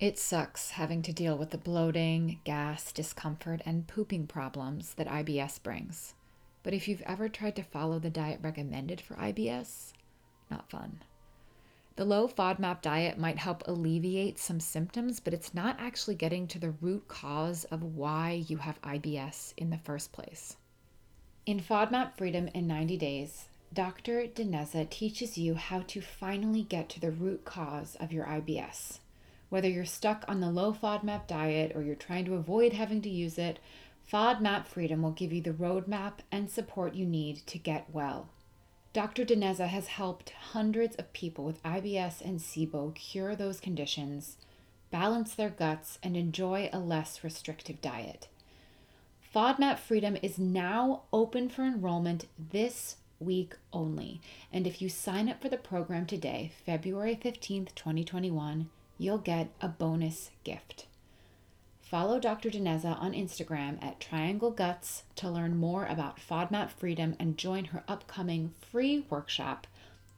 It 0.00 0.16
sucks 0.16 0.70
having 0.70 1.02
to 1.02 1.12
deal 1.12 1.36
with 1.36 1.50
the 1.50 1.58
bloating, 1.58 2.38
gas, 2.44 2.92
discomfort, 2.92 3.60
and 3.66 3.88
pooping 3.88 4.28
problems 4.28 4.94
that 4.94 5.08
IBS 5.08 5.60
brings. 5.60 6.14
But 6.62 6.72
if 6.72 6.86
you've 6.86 7.02
ever 7.02 7.28
tried 7.28 7.56
to 7.56 7.64
follow 7.64 7.98
the 7.98 8.08
diet 8.08 8.38
recommended 8.40 9.00
for 9.00 9.16
IBS, 9.16 9.92
not 10.52 10.70
fun. 10.70 11.02
The 11.96 12.04
low 12.04 12.28
FODMAP 12.28 12.80
diet 12.80 13.18
might 13.18 13.38
help 13.38 13.66
alleviate 13.66 14.38
some 14.38 14.60
symptoms, 14.60 15.18
but 15.18 15.34
it's 15.34 15.52
not 15.52 15.80
actually 15.80 16.14
getting 16.14 16.46
to 16.46 16.60
the 16.60 16.70
root 16.70 17.08
cause 17.08 17.64
of 17.64 17.82
why 17.82 18.44
you 18.46 18.58
have 18.58 18.80
IBS 18.82 19.52
in 19.56 19.70
the 19.70 19.78
first 19.78 20.12
place. 20.12 20.56
In 21.44 21.58
FODMAP 21.58 22.16
Freedom 22.16 22.48
in 22.54 22.68
90 22.68 22.96
Days, 22.98 23.48
Dr. 23.74 24.28
DiNezza 24.28 24.88
teaches 24.88 25.36
you 25.36 25.56
how 25.56 25.80
to 25.88 26.00
finally 26.00 26.62
get 26.62 26.88
to 26.90 27.00
the 27.00 27.10
root 27.10 27.44
cause 27.44 27.96
of 27.98 28.12
your 28.12 28.26
IBS. 28.26 29.00
Whether 29.48 29.68
you're 29.68 29.84
stuck 29.84 30.24
on 30.28 30.40
the 30.40 30.50
low 30.50 30.72
FODMAP 30.72 31.26
diet 31.26 31.72
or 31.74 31.82
you're 31.82 31.94
trying 31.94 32.24
to 32.26 32.34
avoid 32.34 32.72
having 32.72 33.00
to 33.02 33.08
use 33.08 33.38
it, 33.38 33.58
FODMAP 34.12 34.66
Freedom 34.66 35.02
will 35.02 35.12
give 35.12 35.32
you 35.32 35.40
the 35.40 35.52
roadmap 35.52 36.20
and 36.30 36.50
support 36.50 36.94
you 36.94 37.06
need 37.06 37.46
to 37.46 37.58
get 37.58 37.86
well. 37.92 38.28
Dr. 38.92 39.24
DiNezza 39.24 39.68
has 39.68 39.86
helped 39.86 40.30
hundreds 40.30 40.96
of 40.96 41.12
people 41.12 41.44
with 41.44 41.62
IBS 41.62 42.20
and 42.20 42.40
SIBO 42.40 42.94
cure 42.94 43.36
those 43.36 43.60
conditions, 43.60 44.38
balance 44.90 45.34
their 45.34 45.50
guts, 45.50 45.98
and 46.02 46.16
enjoy 46.16 46.70
a 46.72 46.78
less 46.78 47.22
restrictive 47.22 47.80
diet. 47.80 48.28
FODMAP 49.34 49.78
Freedom 49.78 50.16
is 50.22 50.38
now 50.38 51.02
open 51.12 51.50
for 51.50 51.62
enrollment 51.62 52.26
this 52.38 52.96
week 53.20 53.54
only. 53.72 54.20
And 54.50 54.66
if 54.66 54.80
you 54.80 54.88
sign 54.88 55.28
up 55.28 55.42
for 55.42 55.48
the 55.48 55.58
program 55.58 56.06
today, 56.06 56.52
February 56.64 57.18
15th, 57.22 57.74
2021, 57.74 58.70
you'll 58.98 59.18
get 59.18 59.48
a 59.60 59.68
bonus 59.68 60.30
gift. 60.44 60.86
Follow 61.80 62.20
Dr. 62.20 62.50
DiNezza 62.50 63.00
on 63.00 63.12
Instagram 63.14 63.82
at 63.82 63.98
Triangle 63.98 64.50
Guts 64.50 65.04
to 65.16 65.30
learn 65.30 65.56
more 65.56 65.86
about 65.86 66.18
FODMAP 66.18 66.70
Freedom 66.70 67.16
and 67.18 67.38
join 67.38 67.66
her 67.66 67.82
upcoming 67.88 68.52
free 68.60 69.06
workshop, 69.08 69.66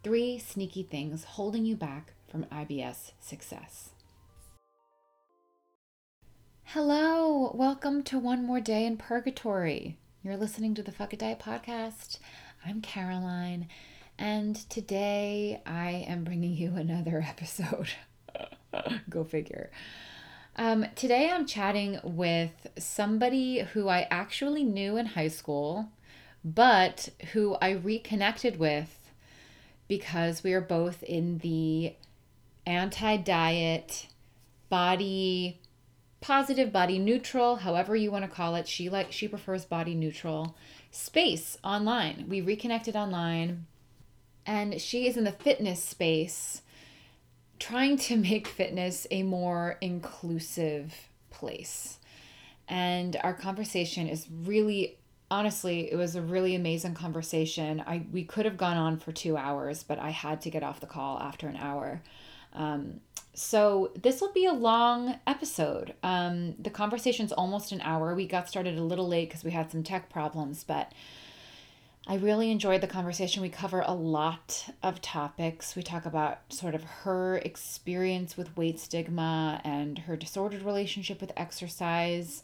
Three 0.02 0.36
Sneaky 0.38 0.82
Things 0.82 1.22
Holding 1.22 1.64
You 1.64 1.76
Back 1.76 2.14
from 2.28 2.44
IBS 2.46 3.12
Success. 3.20 3.90
Hello, 6.64 7.52
welcome 7.54 8.02
to 8.04 8.18
One 8.18 8.44
More 8.44 8.60
Day 8.60 8.84
in 8.84 8.96
Purgatory. 8.96 9.96
You're 10.24 10.36
listening 10.36 10.74
to 10.74 10.82
the 10.82 10.92
Fuck 10.92 11.12
It 11.12 11.20
Diet 11.20 11.38
podcast. 11.38 12.18
I'm 12.66 12.80
Caroline, 12.80 13.68
and 14.18 14.56
today 14.68 15.62
I 15.64 16.04
am 16.08 16.24
bringing 16.24 16.54
you 16.54 16.74
another 16.74 17.24
episode. 17.28 17.90
Go 19.10 19.24
figure. 19.24 19.70
Um, 20.56 20.86
today 20.94 21.30
I'm 21.30 21.46
chatting 21.46 22.00
with 22.02 22.68
somebody 22.78 23.60
who 23.60 23.88
I 23.88 24.06
actually 24.10 24.64
knew 24.64 24.96
in 24.96 25.06
high 25.06 25.28
school, 25.28 25.88
but 26.44 27.08
who 27.32 27.56
I 27.60 27.70
reconnected 27.70 28.58
with 28.58 29.10
because 29.88 30.42
we 30.42 30.52
are 30.52 30.60
both 30.60 31.02
in 31.02 31.38
the 31.38 31.94
anti 32.66 33.16
diet, 33.16 34.06
body 34.68 35.60
positive, 36.20 36.72
body 36.72 36.98
neutral, 36.98 37.56
however 37.56 37.96
you 37.96 38.10
want 38.10 38.24
to 38.24 38.30
call 38.30 38.54
it. 38.54 38.68
She 38.68 38.88
like 38.88 39.12
she 39.12 39.28
prefers 39.28 39.64
body 39.64 39.94
neutral 39.94 40.56
space 40.90 41.58
online. 41.64 42.26
We 42.28 42.40
reconnected 42.40 42.96
online 42.96 43.66
and 44.46 44.80
she 44.80 45.06
is 45.06 45.16
in 45.16 45.24
the 45.24 45.32
fitness 45.32 45.82
space 45.82 46.62
trying 47.60 47.96
to 47.96 48.16
make 48.16 48.48
fitness 48.48 49.06
a 49.12 49.22
more 49.22 49.76
inclusive 49.80 50.92
place. 51.30 51.98
And 52.66 53.16
our 53.22 53.34
conversation 53.34 54.08
is 54.08 54.26
really 54.44 54.96
honestly, 55.32 55.92
it 55.92 55.94
was 55.94 56.16
a 56.16 56.22
really 56.22 56.56
amazing 56.56 56.94
conversation. 56.94 57.84
I 57.86 58.02
we 58.10 58.24
could 58.24 58.46
have 58.46 58.56
gone 58.56 58.76
on 58.76 58.98
for 58.98 59.12
2 59.12 59.36
hours, 59.36 59.84
but 59.84 60.00
I 60.00 60.10
had 60.10 60.40
to 60.42 60.50
get 60.50 60.64
off 60.64 60.80
the 60.80 60.86
call 60.86 61.20
after 61.20 61.46
an 61.46 61.56
hour. 61.56 62.02
Um, 62.52 63.00
so 63.32 63.92
this 63.94 64.20
will 64.20 64.32
be 64.32 64.46
a 64.46 64.52
long 64.52 65.18
episode. 65.26 65.94
Um, 66.02 66.56
the 66.58 66.70
conversation's 66.70 67.30
almost 67.30 67.70
an 67.70 67.80
hour. 67.80 68.14
We 68.14 68.26
got 68.26 68.48
started 68.48 68.76
a 68.76 68.82
little 68.82 69.06
late 69.06 69.28
because 69.28 69.44
we 69.44 69.52
had 69.52 69.70
some 69.70 69.84
tech 69.84 70.10
problems, 70.10 70.64
but 70.64 70.92
I 72.10 72.16
really 72.16 72.50
enjoyed 72.50 72.80
the 72.80 72.88
conversation. 72.88 73.40
We 73.40 73.50
cover 73.50 73.84
a 73.86 73.94
lot 73.94 74.68
of 74.82 75.00
topics. 75.00 75.76
We 75.76 75.84
talk 75.84 76.06
about 76.06 76.40
sort 76.52 76.74
of 76.74 76.82
her 76.82 77.36
experience 77.38 78.36
with 78.36 78.56
weight 78.56 78.80
stigma 78.80 79.60
and 79.62 79.96
her 79.96 80.16
disordered 80.16 80.62
relationship 80.62 81.20
with 81.20 81.30
exercise, 81.36 82.42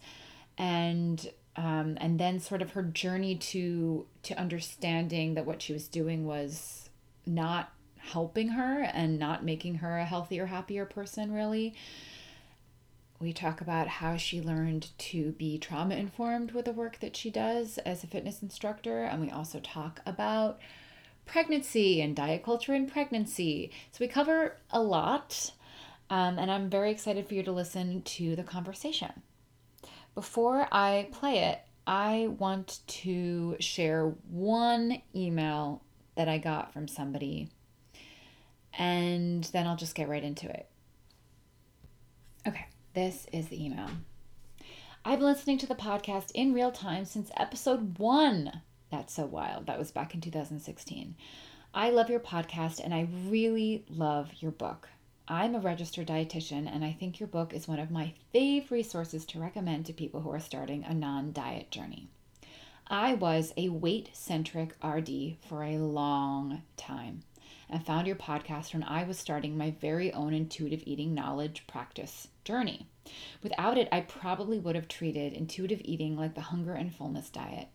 and 0.56 1.32
um, 1.56 1.98
and 2.00 2.20
then 2.20 2.38
sort 2.38 2.62
of 2.62 2.70
her 2.74 2.84
journey 2.84 3.34
to 3.34 4.06
to 4.22 4.38
understanding 4.38 5.34
that 5.34 5.46
what 5.46 5.60
she 5.60 5.72
was 5.72 5.88
doing 5.88 6.26
was 6.26 6.88
not 7.26 7.72
helping 7.96 8.50
her 8.50 8.82
and 8.82 9.18
not 9.18 9.44
making 9.44 9.74
her 9.76 9.98
a 9.98 10.04
healthier, 10.04 10.46
happier 10.46 10.84
person. 10.84 11.32
Really, 11.32 11.74
we 13.18 13.32
talk 13.32 13.60
about 13.60 13.88
how 13.88 14.16
she 14.16 14.40
learned 14.40 14.90
to 14.98 15.32
be 15.32 15.58
trauma 15.58 15.94
informed 15.94 16.52
with 16.52 16.66
the 16.66 16.72
work 16.72 17.00
that 17.00 17.16
she 17.16 17.30
does 17.30 17.78
as 17.78 18.04
a 18.04 18.06
fitness 18.06 18.42
instructor. 18.42 19.04
And 19.04 19.20
we 19.20 19.30
also 19.30 19.60
talk 19.60 20.00
about 20.04 20.58
pregnancy 21.24 22.00
and 22.00 22.14
diet 22.14 22.44
culture 22.44 22.74
in 22.74 22.86
pregnancy. 22.86 23.70
So 23.92 23.98
we 24.00 24.08
cover 24.08 24.56
a 24.70 24.80
lot. 24.80 25.52
Um, 26.10 26.38
and 26.38 26.50
I'm 26.50 26.70
very 26.70 26.90
excited 26.90 27.26
for 27.26 27.34
you 27.34 27.42
to 27.42 27.52
listen 27.52 28.02
to 28.02 28.36
the 28.36 28.44
conversation. 28.44 29.22
Before 30.14 30.68
I 30.70 31.08
play 31.12 31.40
it, 31.40 31.60
I 31.86 32.28
want 32.38 32.80
to 32.86 33.56
share 33.60 34.14
one 34.30 35.02
email 35.14 35.82
that 36.16 36.28
I 36.28 36.38
got 36.38 36.72
from 36.72 36.88
somebody, 36.88 37.48
and 38.78 39.44
then 39.44 39.66
I'll 39.66 39.76
just 39.76 39.94
get 39.94 40.08
right 40.08 40.24
into 40.24 40.48
it. 40.48 40.68
Okay. 42.46 42.66
This 42.96 43.26
is 43.30 43.48
the 43.48 43.62
email. 43.62 43.90
I've 45.04 45.18
been 45.18 45.28
listening 45.28 45.58
to 45.58 45.66
the 45.66 45.74
podcast 45.74 46.30
in 46.32 46.54
real 46.54 46.72
time 46.72 47.04
since 47.04 47.30
episode 47.36 47.98
one. 47.98 48.62
That's 48.90 49.12
so 49.12 49.26
wild. 49.26 49.66
That 49.66 49.78
was 49.78 49.90
back 49.90 50.14
in 50.14 50.22
2016. 50.22 51.14
I 51.74 51.90
love 51.90 52.08
your 52.08 52.20
podcast 52.20 52.80
and 52.82 52.94
I 52.94 53.08
really 53.28 53.84
love 53.90 54.30
your 54.40 54.50
book. 54.50 54.88
I'm 55.28 55.54
a 55.54 55.58
registered 55.58 56.06
dietitian 56.06 56.74
and 56.74 56.82
I 56.86 56.96
think 56.98 57.20
your 57.20 57.26
book 57.26 57.52
is 57.52 57.68
one 57.68 57.80
of 57.80 57.90
my 57.90 58.14
favorite 58.32 58.78
resources 58.78 59.26
to 59.26 59.40
recommend 59.40 59.84
to 59.84 59.92
people 59.92 60.22
who 60.22 60.30
are 60.30 60.40
starting 60.40 60.82
a 60.82 60.94
non 60.94 61.34
diet 61.34 61.70
journey. 61.70 62.08
I 62.86 63.12
was 63.12 63.52
a 63.58 63.68
weight 63.68 64.08
centric 64.14 64.74
RD 64.82 65.36
for 65.46 65.62
a 65.62 65.76
long 65.76 66.62
time 66.78 67.24
and 67.68 67.84
found 67.84 68.06
your 68.06 68.16
podcast 68.16 68.72
when 68.72 68.82
I 68.82 69.04
was 69.04 69.18
starting 69.18 69.56
my 69.56 69.72
very 69.80 70.12
own 70.12 70.32
intuitive 70.32 70.82
eating 70.86 71.14
knowledge 71.14 71.66
practice 71.66 72.28
journey. 72.44 72.86
Without 73.42 73.78
it, 73.78 73.88
I 73.90 74.00
probably 74.00 74.58
would 74.58 74.74
have 74.76 74.88
treated 74.88 75.32
intuitive 75.32 75.80
eating 75.84 76.16
like 76.16 76.34
the 76.34 76.40
hunger 76.42 76.74
and 76.74 76.94
fullness 76.94 77.30
diet. 77.30 77.68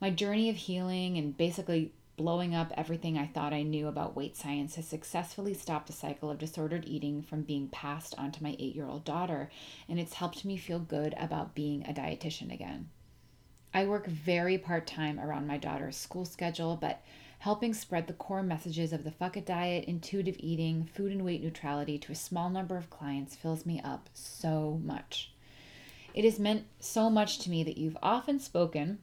My 0.00 0.10
journey 0.10 0.48
of 0.48 0.56
healing 0.56 1.16
and 1.16 1.36
basically 1.36 1.92
blowing 2.16 2.54
up 2.54 2.70
everything 2.76 3.16
I 3.16 3.26
thought 3.26 3.54
I 3.54 3.62
knew 3.62 3.88
about 3.88 4.14
weight 4.14 4.36
science 4.36 4.74
has 4.74 4.86
successfully 4.86 5.54
stopped 5.54 5.88
a 5.88 5.94
cycle 5.94 6.30
of 6.30 6.38
disordered 6.38 6.84
eating 6.86 7.22
from 7.22 7.42
being 7.42 7.68
passed 7.68 8.14
on 8.18 8.30
to 8.32 8.42
my 8.42 8.56
eight 8.58 8.74
year 8.74 8.86
old 8.86 9.04
daughter, 9.04 9.50
and 9.88 9.98
it's 9.98 10.14
helped 10.14 10.44
me 10.44 10.56
feel 10.56 10.78
good 10.78 11.14
about 11.18 11.54
being 11.54 11.82
a 11.86 11.94
dietitian 11.94 12.52
again. 12.52 12.90
I 13.72 13.86
work 13.86 14.06
very 14.06 14.58
part 14.58 14.86
time 14.86 15.18
around 15.18 15.46
my 15.46 15.56
daughter's 15.56 15.96
school 15.96 16.24
schedule, 16.24 16.76
but 16.76 17.02
helping 17.40 17.72
spread 17.72 18.06
the 18.06 18.12
core 18.12 18.42
messages 18.42 18.92
of 18.92 19.02
the 19.02 19.10
Fuck 19.10 19.36
It 19.36 19.46
diet, 19.46 19.86
intuitive 19.86 20.36
eating, 20.38 20.84
food 20.94 21.10
and 21.10 21.24
weight 21.24 21.42
neutrality 21.42 21.98
to 21.98 22.12
a 22.12 22.16
small 22.16 22.50
number 22.50 22.76
of 22.76 22.90
clients 22.90 23.34
fills 23.34 23.64
me 23.64 23.80
up 23.82 24.10
so 24.12 24.78
much. 24.84 25.32
It 26.12 26.24
has 26.24 26.38
meant 26.38 26.66
so 26.80 27.08
much 27.08 27.38
to 27.40 27.50
me 27.50 27.62
that 27.64 27.78
you've 27.78 27.96
often 28.02 28.40
spoken 28.40 28.98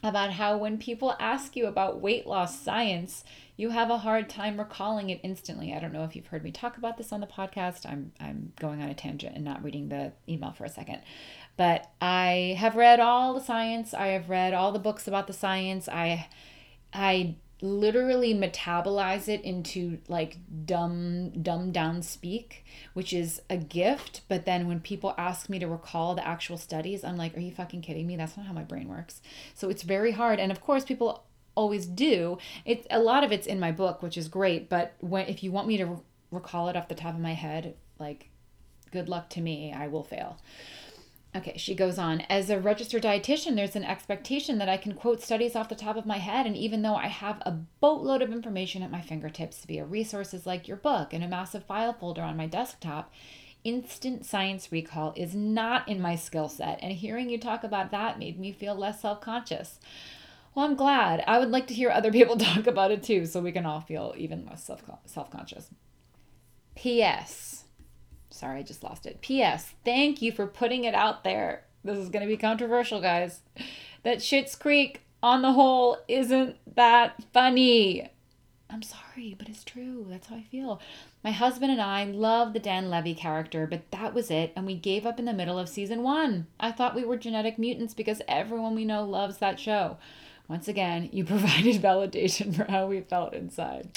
about 0.00 0.32
how 0.32 0.56
when 0.56 0.78
people 0.78 1.16
ask 1.18 1.56
you 1.56 1.66
about 1.66 2.00
weight 2.00 2.24
loss 2.24 2.60
science, 2.60 3.24
you 3.56 3.70
have 3.70 3.90
a 3.90 3.98
hard 3.98 4.28
time 4.30 4.58
recalling 4.58 5.10
it 5.10 5.18
instantly. 5.24 5.72
I 5.72 5.80
don't 5.80 5.92
know 5.92 6.04
if 6.04 6.14
you've 6.14 6.28
heard 6.28 6.44
me 6.44 6.52
talk 6.52 6.76
about 6.76 6.98
this 6.98 7.12
on 7.12 7.20
the 7.20 7.26
podcast. 7.26 7.84
I'm 7.84 8.12
I'm 8.20 8.52
going 8.60 8.80
on 8.80 8.90
a 8.90 8.94
tangent 8.94 9.34
and 9.34 9.44
not 9.44 9.64
reading 9.64 9.88
the 9.88 10.12
email 10.28 10.52
for 10.52 10.64
a 10.64 10.68
second. 10.68 11.00
But 11.56 11.90
I 12.00 12.54
have 12.58 12.76
read 12.76 13.00
all 13.00 13.34
the 13.34 13.40
science. 13.40 13.92
I 13.92 14.08
have 14.08 14.28
read 14.28 14.54
all 14.54 14.70
the 14.70 14.78
books 14.78 15.08
about 15.08 15.26
the 15.26 15.32
science. 15.32 15.88
I 15.88 16.28
I 16.94 17.36
literally 17.60 18.34
metabolize 18.34 19.26
it 19.26 19.40
into 19.40 19.98
like 20.06 20.36
dumb 20.66 21.30
dumb 21.30 21.72
down 21.72 22.02
speak 22.02 22.64
which 22.92 23.12
is 23.12 23.40
a 23.48 23.56
gift. 23.56 24.20
But 24.28 24.44
then 24.44 24.68
when 24.68 24.80
people 24.80 25.14
ask 25.16 25.48
me 25.48 25.58
to 25.58 25.66
recall 25.66 26.14
the 26.14 26.26
actual 26.26 26.58
studies 26.58 27.04
i'm 27.04 27.16
like 27.16 27.36
are 27.36 27.40
you 27.40 27.52
fucking 27.52 27.82
kidding 27.82 28.06
me? 28.06 28.16
That's 28.16 28.36
not 28.36 28.46
how 28.46 28.52
my 28.52 28.64
brain 28.64 28.88
works. 28.88 29.22
So 29.54 29.68
it's 29.68 29.82
very 29.82 30.12
hard. 30.12 30.38
And 30.38 30.52
of 30.52 30.60
course 30.60 30.84
people 30.84 31.24
always 31.54 31.86
do. 31.86 32.38
It's 32.64 32.86
a 32.90 32.98
lot 32.98 33.24
of 33.24 33.32
it's 33.32 33.46
in 33.46 33.60
my 33.60 33.72
book 33.72 34.02
which 34.02 34.16
is 34.16 34.28
great. 34.28 34.68
But 34.68 34.94
when 35.00 35.26
if 35.26 35.42
you 35.42 35.50
want 35.50 35.68
me 35.68 35.76
to 35.78 36.00
recall 36.30 36.68
it 36.68 36.76
off 36.76 36.88
the 36.88 36.94
top 36.94 37.14
of 37.14 37.20
my 37.20 37.34
head 37.34 37.76
like 37.98 38.28
Good 38.94 39.08
luck 39.08 39.28
to 39.30 39.40
me. 39.40 39.72
I 39.72 39.88
will 39.88 40.04
fail. 40.04 40.38
Okay, 41.36 41.56
she 41.56 41.74
goes 41.74 41.98
on. 41.98 42.20
As 42.22 42.48
a 42.48 42.60
registered 42.60 43.02
dietitian, 43.02 43.56
there's 43.56 43.74
an 43.74 43.84
expectation 43.84 44.58
that 44.58 44.68
I 44.68 44.76
can 44.76 44.94
quote 44.94 45.20
studies 45.20 45.56
off 45.56 45.68
the 45.68 45.74
top 45.74 45.96
of 45.96 46.06
my 46.06 46.18
head. 46.18 46.46
And 46.46 46.56
even 46.56 46.82
though 46.82 46.94
I 46.94 47.08
have 47.08 47.42
a 47.44 47.58
boatload 47.80 48.22
of 48.22 48.30
information 48.30 48.84
at 48.84 48.90
my 48.92 49.00
fingertips 49.00 49.64
via 49.64 49.84
resources 49.84 50.46
like 50.46 50.68
your 50.68 50.76
book 50.76 51.12
and 51.12 51.24
a 51.24 51.28
massive 51.28 51.64
file 51.64 51.92
folder 51.92 52.22
on 52.22 52.36
my 52.36 52.46
desktop, 52.46 53.12
instant 53.64 54.24
science 54.24 54.70
recall 54.70 55.12
is 55.16 55.34
not 55.34 55.88
in 55.88 56.00
my 56.00 56.14
skill 56.14 56.48
set. 56.48 56.78
And 56.80 56.92
hearing 56.92 57.28
you 57.28 57.38
talk 57.38 57.64
about 57.64 57.90
that 57.90 58.16
made 58.18 58.38
me 58.38 58.52
feel 58.52 58.76
less 58.76 59.02
self 59.02 59.20
conscious. 59.20 59.80
Well, 60.54 60.64
I'm 60.64 60.76
glad. 60.76 61.24
I 61.26 61.40
would 61.40 61.50
like 61.50 61.66
to 61.66 61.74
hear 61.74 61.90
other 61.90 62.12
people 62.12 62.36
talk 62.36 62.68
about 62.68 62.92
it 62.92 63.02
too 63.02 63.26
so 63.26 63.40
we 63.40 63.50
can 63.50 63.66
all 63.66 63.80
feel 63.80 64.14
even 64.16 64.46
less 64.46 64.70
self 65.06 65.30
conscious. 65.32 65.68
P.S. 66.76 67.63
Sorry, 68.34 68.58
I 68.58 68.62
just 68.62 68.82
lost 68.82 69.06
it. 69.06 69.20
P.S. 69.20 69.74
Thank 69.84 70.20
you 70.20 70.32
for 70.32 70.46
putting 70.48 70.82
it 70.82 70.94
out 70.94 71.22
there. 71.22 71.62
This 71.84 71.98
is 71.98 72.08
going 72.08 72.22
to 72.22 72.28
be 72.28 72.36
controversial, 72.36 73.00
guys. 73.00 73.40
That 74.02 74.18
Schitt's 74.18 74.56
Creek, 74.56 75.02
on 75.22 75.42
the 75.42 75.52
whole, 75.52 75.98
isn't 76.08 76.56
that 76.74 77.22
funny. 77.32 78.10
I'm 78.68 78.82
sorry, 78.82 79.36
but 79.38 79.48
it's 79.48 79.62
true. 79.62 80.06
That's 80.10 80.26
how 80.26 80.36
I 80.36 80.42
feel. 80.42 80.80
My 81.22 81.30
husband 81.30 81.70
and 81.70 81.80
I 81.80 82.04
love 82.04 82.52
the 82.52 82.58
Dan 82.58 82.90
Levy 82.90 83.14
character, 83.14 83.68
but 83.68 83.88
that 83.92 84.14
was 84.14 84.32
it, 84.32 84.52
and 84.56 84.66
we 84.66 84.74
gave 84.74 85.06
up 85.06 85.20
in 85.20 85.26
the 85.26 85.32
middle 85.32 85.58
of 85.58 85.68
season 85.68 86.02
one. 86.02 86.48
I 86.58 86.72
thought 86.72 86.96
we 86.96 87.04
were 87.04 87.16
genetic 87.16 87.56
mutants 87.56 87.94
because 87.94 88.20
everyone 88.26 88.74
we 88.74 88.84
know 88.84 89.04
loves 89.04 89.38
that 89.38 89.60
show. 89.60 89.96
Once 90.48 90.66
again, 90.66 91.08
you 91.12 91.24
provided 91.24 91.80
validation 91.80 92.52
for 92.52 92.64
how 92.64 92.86
we 92.86 93.00
felt 93.00 93.32
inside. 93.32 93.96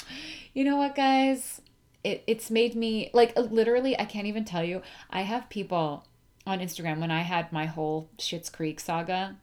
You 0.54 0.62
know 0.62 0.76
what, 0.76 0.94
guys? 0.94 1.60
It, 2.04 2.22
it's 2.26 2.50
made 2.50 2.74
me 2.74 3.10
like 3.12 3.32
uh, 3.36 3.42
literally, 3.42 3.98
I 3.98 4.04
can't 4.04 4.26
even 4.26 4.44
tell 4.44 4.64
you. 4.64 4.82
I 5.10 5.22
have 5.22 5.48
people 5.48 6.06
on 6.46 6.60
Instagram 6.60 7.00
when 7.00 7.10
I 7.10 7.22
had 7.22 7.52
my 7.52 7.66
whole 7.66 8.08
Schitt's 8.18 8.50
Creek 8.50 8.80
saga 8.80 9.36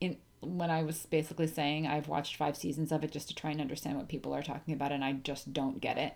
in 0.00 0.16
when 0.40 0.70
I 0.70 0.82
was 0.82 1.06
basically 1.06 1.46
saying 1.46 1.86
I've 1.86 2.08
watched 2.08 2.36
five 2.36 2.56
seasons 2.56 2.92
of 2.92 3.04
it 3.04 3.12
just 3.12 3.28
to 3.28 3.34
try 3.34 3.50
and 3.50 3.60
understand 3.60 3.96
what 3.96 4.08
people 4.08 4.34
are 4.34 4.42
talking 4.42 4.74
about 4.74 4.92
and 4.92 5.04
I 5.04 5.12
just 5.12 5.52
don't 5.52 5.80
get 5.80 5.98
it. 5.98 6.14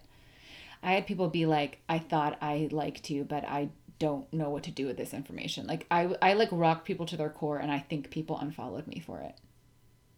I 0.82 0.92
had 0.92 1.06
people 1.06 1.28
be 1.28 1.46
like, 1.46 1.78
I 1.88 1.98
thought 1.98 2.38
I 2.42 2.68
liked 2.70 3.08
you, 3.10 3.24
but 3.24 3.44
I 3.44 3.70
don't 3.98 4.30
know 4.32 4.50
what 4.50 4.64
to 4.64 4.70
do 4.70 4.86
with 4.86 4.96
this 4.96 5.14
information. 5.14 5.66
Like 5.66 5.86
I 5.90 6.16
I 6.20 6.34
like 6.34 6.48
rock 6.50 6.84
people 6.84 7.06
to 7.06 7.16
their 7.16 7.30
core 7.30 7.58
and 7.58 7.70
I 7.70 7.78
think 7.78 8.10
people 8.10 8.38
unfollowed 8.38 8.86
me 8.86 9.02
for 9.04 9.20
it 9.20 9.34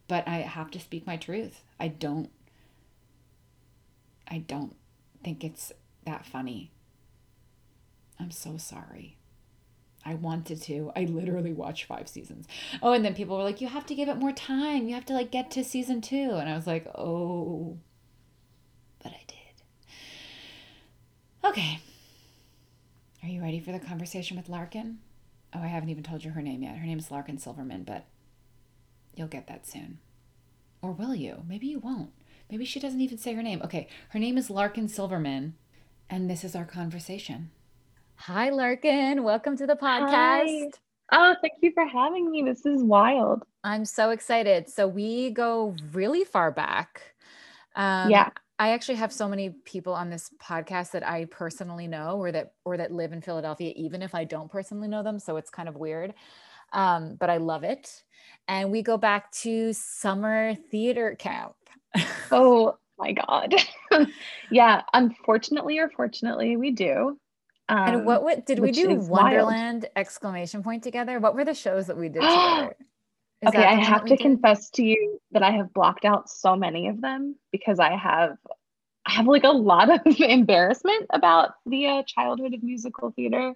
but 0.08 0.26
I 0.26 0.38
have 0.38 0.70
to 0.72 0.80
speak 0.80 1.06
my 1.06 1.16
truth. 1.16 1.62
I 1.78 1.88
don't 1.88 2.30
I 4.28 4.38
don't 4.38 4.76
think 5.26 5.42
it's 5.42 5.72
that 6.04 6.24
funny. 6.24 6.70
I'm 8.20 8.30
so 8.30 8.56
sorry. 8.56 9.18
I 10.04 10.14
wanted 10.14 10.62
to. 10.62 10.92
I 10.94 11.04
literally 11.04 11.52
watched 11.52 11.84
five 11.84 12.08
seasons. 12.08 12.46
Oh, 12.80 12.92
and 12.92 13.04
then 13.04 13.12
people 13.12 13.36
were 13.36 13.42
like, 13.42 13.60
you 13.60 13.66
have 13.66 13.86
to 13.86 13.94
give 13.96 14.08
it 14.08 14.18
more 14.18 14.30
time. 14.30 14.86
You 14.86 14.94
have 14.94 15.06
to 15.06 15.14
like 15.14 15.32
get 15.32 15.50
to 15.50 15.64
season 15.64 16.00
two. 16.00 16.30
And 16.34 16.48
I 16.48 16.54
was 16.54 16.66
like, 16.66 16.86
oh, 16.94 17.76
but 19.02 19.10
I 19.10 19.24
did. 19.26 19.36
Okay. 21.44 21.80
Are 23.24 23.28
you 23.28 23.42
ready 23.42 23.58
for 23.58 23.72
the 23.72 23.80
conversation 23.80 24.36
with 24.36 24.48
Larkin? 24.48 24.98
Oh, 25.52 25.60
I 25.60 25.66
haven't 25.66 25.88
even 25.88 26.04
told 26.04 26.24
you 26.24 26.30
her 26.30 26.42
name 26.42 26.62
yet. 26.62 26.76
Her 26.76 26.86
name 26.86 27.00
is 27.00 27.10
Larkin 27.10 27.38
Silverman, 27.38 27.82
but 27.82 28.06
You'll 29.16 29.28
get 29.28 29.46
that 29.48 29.66
soon. 29.66 29.98
Or 30.82 30.92
will 30.92 31.14
you? 31.14 31.42
Maybe 31.48 31.66
you 31.66 31.80
won't. 31.80 32.12
Maybe 32.50 32.64
she 32.64 32.78
doesn't 32.78 33.00
even 33.00 33.18
say 33.18 33.34
her 33.34 33.42
name. 33.42 33.60
Okay, 33.64 33.88
her 34.10 34.18
name 34.18 34.38
is 34.38 34.50
Larkin 34.50 34.88
Silverman, 34.88 35.54
and 36.08 36.30
this 36.30 36.44
is 36.44 36.54
our 36.54 36.64
conversation. 36.64 37.50
Hi, 38.16 38.50
Larkin. 38.50 39.24
Welcome 39.24 39.56
to 39.56 39.66
the 39.66 39.74
podcast. 39.74 40.10
Hi. 40.10 40.70
Oh, 41.12 41.34
thank 41.40 41.54
you 41.60 41.72
for 41.72 41.84
having 41.84 42.30
me. 42.30 42.42
This 42.42 42.64
is 42.64 42.82
wild. 42.82 43.42
I'm 43.64 43.84
so 43.84 44.10
excited. 44.10 44.68
So, 44.68 44.86
we 44.86 45.30
go 45.30 45.74
really 45.92 46.24
far 46.24 46.52
back. 46.52 47.14
Um, 47.74 48.10
yeah. 48.10 48.30
I 48.58 48.70
actually 48.70 48.94
have 48.94 49.12
so 49.12 49.28
many 49.28 49.50
people 49.64 49.92
on 49.92 50.08
this 50.08 50.30
podcast 50.40 50.92
that 50.92 51.06
I 51.06 51.26
personally 51.26 51.88
know 51.88 52.16
or 52.16 52.32
that 52.32 52.54
or 52.64 52.76
that 52.76 52.92
live 52.92 53.12
in 53.12 53.20
Philadelphia, 53.20 53.72
even 53.76 54.02
if 54.02 54.14
I 54.14 54.24
don't 54.24 54.50
personally 54.50 54.88
know 54.88 55.02
them. 55.02 55.18
So 55.18 55.36
it's 55.36 55.50
kind 55.50 55.68
of 55.68 55.76
weird. 55.76 56.14
Um, 56.72 57.16
but 57.16 57.28
I 57.28 57.36
love 57.36 57.64
it 57.64 58.02
and 58.48 58.70
we 58.70 58.82
go 58.82 58.96
back 58.96 59.30
to 59.32 59.72
summer 59.72 60.54
theater 60.54 61.16
camp. 61.18 61.54
oh 62.30 62.76
my 62.98 63.12
God. 63.12 63.54
yeah, 64.50 64.82
unfortunately 64.94 65.78
or 65.78 65.90
fortunately, 65.90 66.56
we 66.56 66.70
do. 66.70 67.18
Um, 67.68 67.78
and 67.78 68.06
what, 68.06 68.22
what 68.22 68.46
did 68.46 68.60
we 68.60 68.70
do? 68.70 68.94
Wonderland 68.94 69.82
wild. 69.82 69.92
exclamation 69.96 70.62
point 70.62 70.82
together? 70.82 71.18
What 71.18 71.34
were 71.34 71.44
the 71.44 71.54
shows 71.54 71.88
that 71.88 71.96
we 71.96 72.08
did 72.08 72.22
together? 72.22 72.76
Is 73.42 73.48
okay, 73.48 73.64
I 73.64 73.74
have 73.74 74.06
to 74.06 74.16
confess 74.16 74.70
to 74.70 74.84
you 74.84 75.20
that 75.32 75.42
I 75.42 75.50
have 75.50 75.74
blocked 75.74 76.04
out 76.06 76.30
so 76.30 76.56
many 76.56 76.88
of 76.88 77.02
them 77.02 77.36
because 77.52 77.78
I 77.78 77.94
have 77.94 78.38
I 79.04 79.12
have 79.12 79.26
like 79.26 79.44
a 79.44 79.50
lot 79.50 79.90
of 79.90 80.00
embarrassment 80.20 81.06
about 81.10 81.50
the 81.66 81.86
uh, 81.86 82.02
childhood 82.04 82.54
of 82.54 82.62
musical 82.62 83.12
theater. 83.12 83.52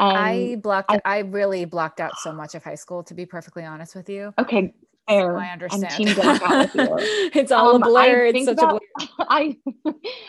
Um, 0.00 0.16
I 0.16 0.56
blocked. 0.62 0.92
I, 0.92 1.00
I, 1.04 1.18
really 1.20 1.64
blocked 1.64 2.00
out 2.00 2.12
so 2.18 2.32
much 2.32 2.54
of 2.54 2.62
high 2.62 2.76
school, 2.76 3.02
to 3.04 3.14
be 3.14 3.26
perfectly 3.26 3.64
honest 3.64 3.96
with 3.96 4.08
you. 4.08 4.32
Okay, 4.38 4.72
fair. 5.08 5.38
I 5.38 5.52
understand. 5.52 5.94
it's 7.34 7.50
all 7.50 7.76
um, 7.76 7.82
a 7.82 7.86
blur. 7.86 8.26
It's 8.26 8.44
such 8.44 8.58
about, 8.58 8.82
a 9.00 9.06
blur. 9.06 9.08
I, 9.28 9.56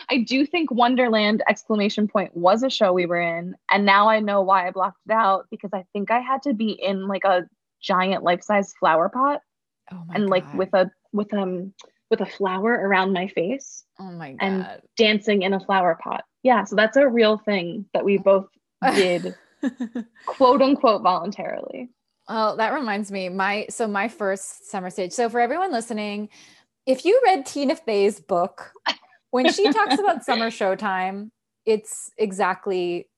I 0.08 0.18
do 0.18 0.46
think 0.46 0.70
Wonderland 0.70 1.42
exclamation 1.48 2.08
point 2.08 2.36
was 2.36 2.62
a 2.62 2.70
show 2.70 2.92
we 2.92 3.06
were 3.06 3.20
in, 3.20 3.54
and 3.70 3.84
now 3.84 4.08
I 4.08 4.20
know 4.20 4.42
why 4.42 4.66
I 4.66 4.70
blocked 4.70 4.98
it 5.06 5.12
out 5.12 5.46
because 5.50 5.70
I 5.72 5.84
think 5.92 6.10
I 6.10 6.20
had 6.20 6.42
to 6.42 6.54
be 6.54 6.70
in 6.70 7.06
like 7.06 7.24
a 7.24 7.46
giant 7.82 8.24
life 8.24 8.42
size 8.42 8.72
flower 8.78 9.08
pot, 9.08 9.40
oh 9.92 10.02
and 10.14 10.24
God. 10.24 10.30
like 10.30 10.54
with 10.54 10.74
a 10.74 10.90
with 11.12 11.32
um 11.34 11.72
with 12.10 12.20
a 12.20 12.26
flower 12.26 12.72
around 12.72 13.12
my 13.12 13.28
face. 13.28 13.84
Oh 13.98 14.10
my 14.10 14.32
God. 14.32 14.38
And 14.40 14.82
dancing 14.96 15.42
in 15.42 15.54
a 15.54 15.60
flower 15.60 15.98
pot. 16.02 16.24
Yeah, 16.42 16.64
so 16.64 16.74
that's 16.76 16.96
a 16.96 17.08
real 17.08 17.38
thing 17.38 17.86
that 17.94 18.04
we 18.04 18.18
both 18.18 18.46
did 18.94 19.34
quote 20.26 20.62
unquote 20.62 21.02
voluntarily. 21.02 21.90
Well, 22.30 22.56
that 22.58 22.72
reminds 22.72 23.10
me, 23.10 23.28
my 23.28 23.66
so 23.70 23.88
my 23.88 24.06
first 24.06 24.70
summer 24.70 24.88
stage. 24.88 25.10
So 25.10 25.28
for 25.28 25.40
everyone 25.40 25.72
listening, 25.72 26.28
if 26.86 27.04
you 27.04 27.20
read 27.24 27.44
Tina 27.44 27.74
Fey's 27.74 28.20
book, 28.20 28.72
when 29.32 29.52
she 29.52 29.64
talks 29.72 29.98
about 29.98 30.24
summer 30.24 30.48
showtime, 30.48 31.30
it's 31.66 32.12
exactly 32.16 33.08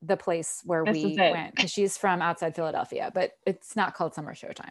the 0.00 0.16
place 0.16 0.62
where 0.64 0.84
this 0.84 0.94
we 0.94 1.16
went 1.16 1.56
because 1.56 1.72
she's 1.72 1.98
from 1.98 2.22
outside 2.22 2.54
Philadelphia, 2.54 3.10
but 3.12 3.32
it's 3.44 3.74
not 3.74 3.94
called 3.94 4.14
summer 4.14 4.32
showtime. 4.32 4.70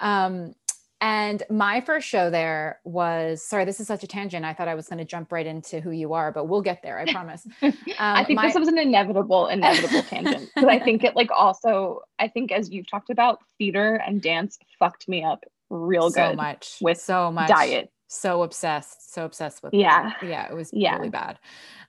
Um, 0.00 0.52
and 1.04 1.42
my 1.50 1.82
first 1.82 2.08
show 2.08 2.30
there 2.30 2.80
was 2.84 3.44
sorry, 3.44 3.66
this 3.66 3.78
is 3.78 3.86
such 3.86 4.02
a 4.02 4.06
tangent. 4.06 4.42
I 4.42 4.54
thought 4.54 4.68
I 4.68 4.74
was 4.74 4.88
going 4.88 5.00
to 5.00 5.04
jump 5.04 5.30
right 5.32 5.46
into 5.46 5.78
who 5.80 5.90
you 5.90 6.14
are, 6.14 6.32
but 6.32 6.46
we'll 6.46 6.62
get 6.62 6.82
there. 6.82 6.98
I 6.98 7.12
promise. 7.12 7.46
Um, 7.98 8.16
I 8.16 8.24
think 8.24 8.38
my- 8.38 8.46
this 8.46 8.58
was 8.58 8.68
an 8.68 8.78
inevitable, 8.78 9.46
inevitable 9.46 10.02
tangent 10.02 10.50
because 10.54 10.68
I 10.68 10.78
think 10.80 11.04
it 11.04 11.14
like 11.14 11.30
also, 11.30 12.00
I 12.18 12.26
think 12.28 12.50
as 12.50 12.70
you've 12.70 12.90
talked 12.90 13.10
about, 13.10 13.38
theater 13.58 13.96
and 13.96 14.20
dance 14.20 14.58
fucked 14.78 15.06
me 15.08 15.22
up 15.22 15.44
real 15.70 16.10
so 16.10 16.28
good 16.28 16.36
much 16.36 16.78
with 16.80 17.00
so 17.00 17.30
much 17.30 17.48
diet. 17.48 17.92
So 18.08 18.42
obsessed, 18.42 19.12
so 19.12 19.24
obsessed 19.24 19.62
with 19.62 19.74
yeah, 19.74 20.12
yeah. 20.22 20.48
It 20.48 20.54
was 20.54 20.70
yeah. 20.72 20.96
really 20.96 21.10
bad. 21.10 21.38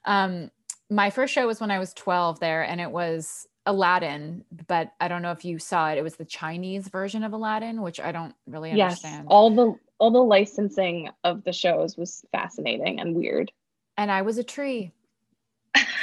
Um, 0.04 0.50
my 0.90 1.10
first 1.10 1.32
show 1.34 1.46
was 1.46 1.60
when 1.60 1.70
I 1.70 1.78
was 1.78 1.92
12 1.94 2.38
there, 2.38 2.62
and 2.62 2.80
it 2.80 2.90
was 2.90 3.46
Aladdin, 3.66 4.44
but 4.66 4.92
I 5.00 5.08
don't 5.08 5.22
know 5.22 5.32
if 5.32 5.44
you 5.44 5.58
saw 5.58 5.90
it. 5.90 5.98
It 5.98 6.04
was 6.04 6.16
the 6.16 6.24
Chinese 6.24 6.88
version 6.88 7.24
of 7.24 7.32
Aladdin, 7.32 7.82
which 7.82 8.00
I 8.00 8.12
don't 8.12 8.34
really 8.46 8.70
understand. 8.70 9.24
Yes, 9.24 9.26
all 9.28 9.50
the 9.54 9.74
all 9.98 10.10
the 10.10 10.22
licensing 10.22 11.10
of 11.24 11.44
the 11.44 11.52
shows 11.52 11.96
was 11.96 12.24
fascinating 12.32 13.00
and 13.00 13.14
weird. 13.14 13.50
And 13.96 14.10
I 14.10 14.22
was 14.22 14.38
a 14.38 14.44
tree. 14.44 14.92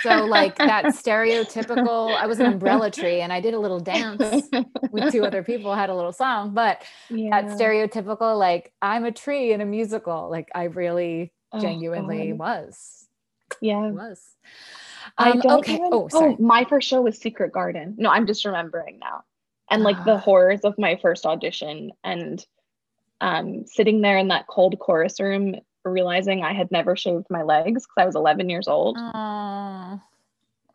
So 0.01 0.25
like 0.25 0.57
that 0.57 0.85
stereotypical, 0.87 2.15
I 2.15 2.27
was 2.27 2.39
an 2.39 2.47
umbrella 2.47 2.91
tree 2.91 3.21
and 3.21 3.31
I 3.31 3.39
did 3.39 3.53
a 3.53 3.59
little 3.59 3.79
dance 3.79 4.47
with 4.91 5.11
two 5.11 5.25
other 5.25 5.43
people, 5.43 5.73
had 5.73 5.89
a 5.89 5.95
little 5.95 6.11
song, 6.11 6.53
but 6.53 6.83
yeah. 7.09 7.41
that 7.41 7.57
stereotypical 7.57 8.37
like 8.37 8.73
I'm 8.81 9.05
a 9.05 9.11
tree 9.11 9.53
in 9.53 9.61
a 9.61 9.65
musical, 9.65 10.29
like 10.29 10.49
I 10.53 10.65
really 10.65 11.31
oh, 11.51 11.59
genuinely 11.59 12.33
was. 12.33 13.07
Yeah. 13.61 13.77
I 13.77 13.91
Was. 13.91 14.21
I 15.17 15.31
um, 15.31 15.39
don't 15.39 15.59
okay. 15.59 15.75
Even, 15.75 15.89
oh, 15.91 16.09
oh, 16.13 16.35
my 16.39 16.65
first 16.65 16.87
show 16.87 17.01
was 17.01 17.17
Secret 17.17 17.51
Garden. 17.51 17.95
No, 17.97 18.09
I'm 18.09 18.25
just 18.25 18.45
remembering 18.45 18.99
now. 18.99 19.23
And 19.69 19.83
like 19.83 20.03
the 20.05 20.13
ah. 20.13 20.17
horrors 20.17 20.61
of 20.61 20.77
my 20.77 20.97
first 21.01 21.25
audition 21.25 21.91
and 22.03 22.45
um, 23.21 23.65
sitting 23.65 24.01
there 24.01 24.17
in 24.17 24.27
that 24.29 24.47
cold 24.47 24.77
chorus 24.79 25.19
room, 25.19 25.55
realizing 25.83 26.43
I 26.43 26.53
had 26.53 26.71
never 26.71 26.95
shaved 26.95 27.27
my 27.29 27.43
legs 27.43 27.83
because 27.83 27.95
I 27.97 28.05
was 28.05 28.15
11 28.15 28.49
years 28.49 28.67
old. 28.67 28.97
Oh. 28.99 30.01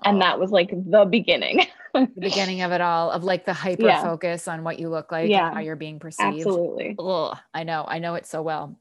And 0.04 0.23
that 0.23 0.38
was 0.38 0.50
like 0.50 0.71
the 0.71 1.04
beginning. 1.04 1.66
the 1.95 2.09
beginning 2.18 2.62
of 2.62 2.73
it 2.73 2.80
all, 2.80 3.11
of 3.11 3.25
like 3.25 3.45
the 3.45 3.52
hyper 3.52 3.83
yeah. 3.87 4.02
focus 4.02 4.47
on 4.47 4.62
what 4.62 4.78
you 4.78 4.88
look 4.88 5.11
like 5.11 5.28
yeah. 5.28 5.47
and 5.47 5.54
how 5.54 5.61
you're 5.61 5.76
being 5.76 5.99
perceived. 5.99 6.38
Absolutely. 6.38 6.95
Ugh, 6.99 7.37
I 7.52 7.64
know. 7.64 7.85
I 7.87 7.99
know 7.99 8.14
it 8.14 8.26
so 8.26 8.42
well. 8.42 8.76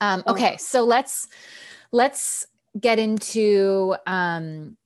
Um, 0.00 0.22
okay, 0.26 0.56
so 0.58 0.84
let's 0.84 1.28
let's 1.92 2.46
get 2.78 2.98
into 2.98 3.94
um, 4.06 4.76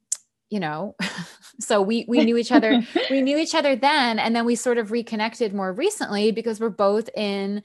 you 0.50 0.60
know 0.60 0.94
so 1.60 1.82
we 1.82 2.04
we 2.08 2.24
knew 2.24 2.36
each 2.36 2.52
other 2.52 2.82
we 3.10 3.20
knew 3.20 3.38
each 3.38 3.54
other 3.54 3.76
then 3.76 4.18
and 4.18 4.34
then 4.34 4.44
we 4.44 4.54
sort 4.54 4.78
of 4.78 4.90
reconnected 4.90 5.54
more 5.54 5.72
recently 5.72 6.32
because 6.32 6.60
we're 6.60 6.70
both 6.70 7.08
in 7.14 7.62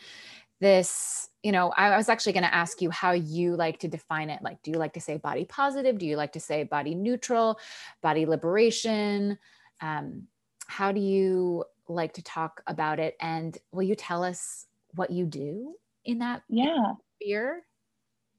this 0.60 1.30
you 1.44 1.51
know 1.51 1.74
i 1.75 1.96
was 1.96 2.10
actually 2.10 2.34
going 2.34 2.44
to 2.44 2.53
ask 2.53 2.82
you 2.82 2.89
how 2.89 3.12
you 3.12 3.56
like 3.56 3.80
to 3.80 3.88
define 3.88 4.30
it. 4.30 4.42
Like 4.42 4.62
do 4.63 4.72
you 4.72 4.77
like 4.77 4.94
to 4.94 5.01
say 5.01 5.18
body 5.18 5.46
positive? 5.46 5.98
Do 5.98 6.06
you 6.06 6.15
like 6.15 6.34
to 6.34 6.39
say 6.39 6.63
body 6.63 6.96
neutral 6.96 7.60
body 8.01 8.25
liberation? 8.25 9.38
Um, 9.82 10.27
how 10.68 10.92
do 10.92 11.01
you 11.01 11.65
like 11.88 12.13
to 12.13 12.24
talk 12.24 12.62
about 12.68 13.00
it? 13.00 13.15
And 13.20 13.58
will 13.72 13.84
you 13.84 13.96
tell 13.96 14.24
us 14.24 14.68
what 14.96 15.10
you 15.10 15.25
do 15.25 15.75
in 16.06 16.20
that 16.20 16.44
yeah. 16.50 16.94
sphere? 17.15 17.63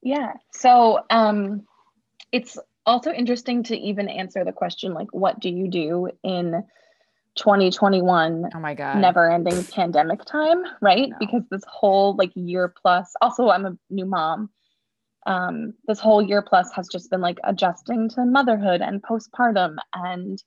Yeah. 0.03 0.33
So 0.53 1.01
um 1.11 1.67
it's 2.35 2.59
also 2.85 3.13
interesting 3.13 3.63
to 3.63 3.79
even 3.79 4.09
answer 4.09 4.45
the 4.45 4.53
question 4.53 4.93
like 4.93 5.07
what 5.13 5.39
do 5.39 5.49
you 5.49 5.69
do 5.69 6.11
in 6.25 6.65
2021 7.37 8.51
oh 8.53 8.59
my 8.59 8.75
god. 8.75 8.99
never 8.99 9.31
ending 9.31 9.65
pandemic 9.65 10.25
time 10.25 10.65
right? 10.83 11.11
No. 11.11 11.17
because 11.21 11.43
this 11.51 11.63
whole 11.69 12.17
like 12.17 12.33
year 12.35 12.75
plus 12.83 13.15
also 13.23 13.49
i'm 13.51 13.67
a 13.67 13.79
new 13.89 14.05
mom 14.05 14.51
um 15.27 15.75
this 15.87 16.01
whole 16.01 16.21
year 16.21 16.43
plus 16.43 16.73
has 16.73 16.89
just 16.89 17.09
been 17.09 17.21
like 17.21 17.39
adjusting 17.45 18.09
to 18.09 18.25
motherhood 18.27 18.81
and 18.83 19.01
postpartum 19.03 19.77
and 19.95 20.43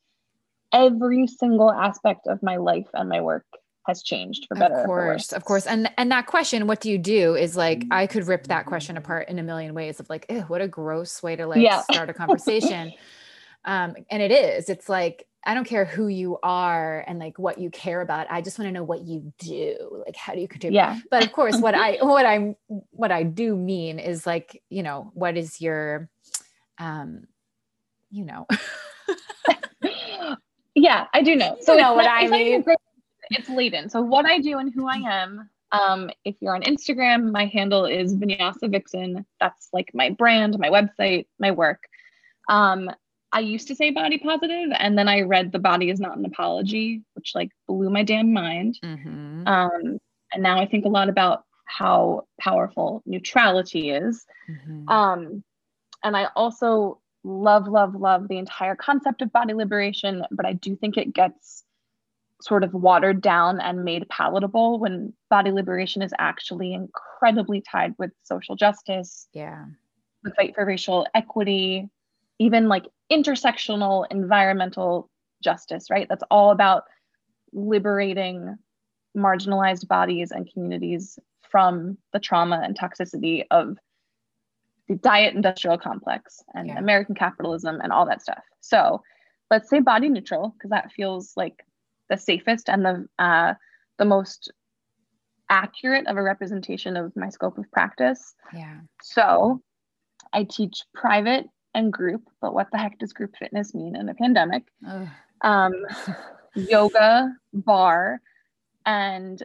every 0.74 1.25
single 1.25 1.72
aspect 1.72 2.27
of 2.27 2.44
my 2.44 2.58
life 2.58 2.89
and 2.94 3.08
my 3.08 3.22
work 3.22 3.46
has 3.88 4.03
changed 4.03 4.46
for 4.48 4.56
better. 4.56 4.75
Of 4.75 4.86
course, 4.86 5.32
of 5.32 5.46
course. 5.46 5.65
And 5.65 5.89
and 5.98 6.12
that 6.12 6.27
question, 6.27 6.67
what 6.67 6.82
do 6.82 6.91
you 6.91 6.98
do, 6.98 7.36
is 7.36 7.56
like 7.56 7.86
I 7.89 8.06
could 8.06 8.27
rip 8.27 8.48
that 8.48 8.65
question 8.65 8.98
apart 8.98 9.29
in 9.29 9.39
a 9.39 9.44
million 9.44 9.74
ways 9.74 10.00
of 10.00 10.10
like, 10.10 10.29
what 10.48 10.62
a 10.62 10.67
gross 10.67 11.24
way 11.24 11.36
to 11.36 11.48
like 11.48 11.62
yeah. 11.62 11.82
start 11.82 12.10
a 12.10 12.13
conversation. 12.13 12.94
um, 13.65 13.96
and 14.12 14.22
it 14.22 14.32
is. 14.32 14.70
It's 14.70 14.89
like 14.89 15.25
I 15.46 15.53
don't 15.53 15.63
care 15.63 15.86
who 15.86 16.08
you 16.08 16.38
are 16.44 17.06
and 17.08 17.20
like 17.20 17.39
what 17.39 17.58
you 17.58 17.70
care 17.70 18.01
about. 18.01 18.27
I 18.29 18.41
just 18.41 18.60
want 18.60 18.67
to 18.67 18.74
know 18.74 18.84
what 18.84 19.01
you 19.01 19.32
do. 19.38 20.03
Like 20.06 20.17
how 20.17 20.34
do 20.34 20.41
you 20.41 20.48
contribute? 20.48 20.75
Yeah. 20.75 21.00
But 21.10 21.24
of 21.24 21.32
course, 21.32 21.58
what 21.58 21.74
I 21.74 21.98
what 22.01 22.25
I 22.25 22.56
what 22.67 23.12
I 23.12 23.24
do 23.24 23.56
mean 23.56 24.00
is 24.00 24.27
like, 24.27 24.62
you 24.70 24.84
know, 24.84 25.12
what 25.13 25.38
is 25.38 25.62
your 25.62 26.10
um, 26.77 27.24
you 28.12 28.25
know. 28.25 28.46
yeah, 30.75 31.06
I 31.13 31.22
do 31.22 31.36
know. 31.36 31.58
So 31.62 31.74
you 31.74 31.82
know 31.82 31.94
what 31.94 32.08
I 32.08 32.27
mean 32.27 32.63
it's 33.31 33.50
laden. 33.50 33.89
So 33.89 34.01
what 34.01 34.25
I 34.25 34.39
do 34.39 34.57
and 34.57 34.74
who 34.74 34.88
I 34.88 34.98
am. 34.98 35.50
Um, 35.74 36.10
if 36.24 36.36
you're 36.39 36.55
on 36.55 36.62
Instagram, 36.62 37.31
my 37.31 37.46
handle 37.46 37.86
is 37.86 38.15
Vinyasa 38.15 38.72
Vixen. 38.72 39.25
That's 39.41 39.67
like 39.74 39.91
my 39.93 40.12
brand, 40.12 40.57
my 40.57 40.69
website, 40.69 41.27
my 41.39 41.51
work. 41.51 41.84
Um, 42.48 42.89
I 43.34 43.41
used 43.41 43.67
to 43.67 43.75
say 43.75 43.91
body 43.91 44.17
positive, 44.17 44.69
and 44.79 44.98
then 44.98 45.10
I 45.10 45.22
read 45.22 45.51
The 45.51 45.60
Body 45.60 45.89
Is 45.89 46.00
Not 46.00 46.17
an 46.17 46.25
Apology, 46.25 47.03
which 47.15 47.34
like 47.36 47.51
blew 47.67 47.89
my 47.89 48.03
damn 48.03 48.31
mind. 48.31 48.79
Mm-hmm. 48.84 49.46
Um, 49.46 50.00
and 50.31 50.43
now 50.43 50.60
I 50.60 50.65
think 50.65 50.86
a 50.86 50.89
lot 50.89 51.10
about 51.10 51.43
how 51.65 52.25
powerful 52.39 53.03
neutrality 53.05 53.91
is. 53.91 54.25
Mm-hmm. 54.50 54.88
Um, 54.88 55.43
and 56.03 56.15
I 56.15 56.29
also 56.36 57.01
love, 57.24 57.67
love, 57.67 57.93
love 57.93 58.29
the 58.29 58.38
entire 58.38 58.75
concept 58.75 59.22
of 59.22 59.34
body 59.34 59.53
liberation, 59.53 60.24
but 60.31 60.46
I 60.46 60.53
do 60.53 60.77
think 60.77 60.96
it 60.96 61.13
gets 61.13 61.63
sort 62.41 62.63
of 62.63 62.74
watered 62.74 63.22
down 63.22 63.60
and 63.60 63.84
made 63.84 64.08
palatable 64.10 64.79
when 64.79 65.13
body 65.29 65.51
liberation 65.51 66.01
is 66.01 66.13
actually 66.20 66.74
incredibly 66.74 67.62
tied 67.62 67.94
with 67.98 68.12
social 68.24 68.56
justice. 68.56 69.27
Yeah. 69.34 69.65
The 70.24 70.32
fight 70.32 70.56
for 70.56 70.65
racial 70.65 71.08
equity, 71.15 71.89
even 72.39 72.67
like 72.67 72.86
intersectional 73.12 74.06
environmental 74.12 75.10
justice, 75.44 75.89
right? 75.89 76.08
That's 76.10 76.24
all 76.29 76.51
about 76.51 76.84
liberating 77.53 78.58
marginalized 79.15 79.88
bodies 79.88 80.32
and 80.32 80.51
communities 80.51 81.17
from 81.50 81.98
the 82.13 82.20
trauma 82.20 82.62
and 82.63 82.77
toxicity 82.77 83.46
of 83.50 83.77
the 84.88 84.96
diet 84.96 85.34
industrial 85.34 85.77
complex 85.77 86.44
and 86.53 86.67
yeah. 86.67 86.77
American 86.77 87.15
capitalism 87.15 87.79
and 87.82 87.91
all 87.91 88.06
that 88.06 88.22
stuff. 88.22 88.44
So 88.62 89.01
let's 89.50 89.70
say 89.70 89.79
body 89.79 90.10
neutral, 90.10 90.53
because 90.58 90.70
that 90.70 90.91
feels 90.91 91.34
like 91.36 91.63
the 92.09 92.17
safest 92.17 92.69
and 92.69 92.85
the 92.85 93.07
uh, 93.19 93.53
the 93.97 94.05
most 94.05 94.51
accurate 95.49 96.07
of 96.07 96.17
a 96.17 96.21
representation 96.21 96.97
of 96.97 97.15
my 97.15 97.29
scope 97.29 97.57
of 97.57 97.71
practice. 97.71 98.35
Yeah. 98.53 98.79
So 99.01 99.61
I 100.33 100.43
teach 100.43 100.83
private 100.93 101.45
and 101.73 101.91
group, 101.93 102.23
but 102.41 102.53
what 102.53 102.67
the 102.71 102.77
heck 102.77 102.99
does 102.99 103.13
group 103.13 103.35
fitness 103.37 103.73
mean 103.73 103.95
in 103.95 104.09
a 104.09 104.13
pandemic? 104.13 104.63
Um, 105.41 105.73
yoga, 106.55 107.33
bar, 107.53 108.19
and 108.85 109.41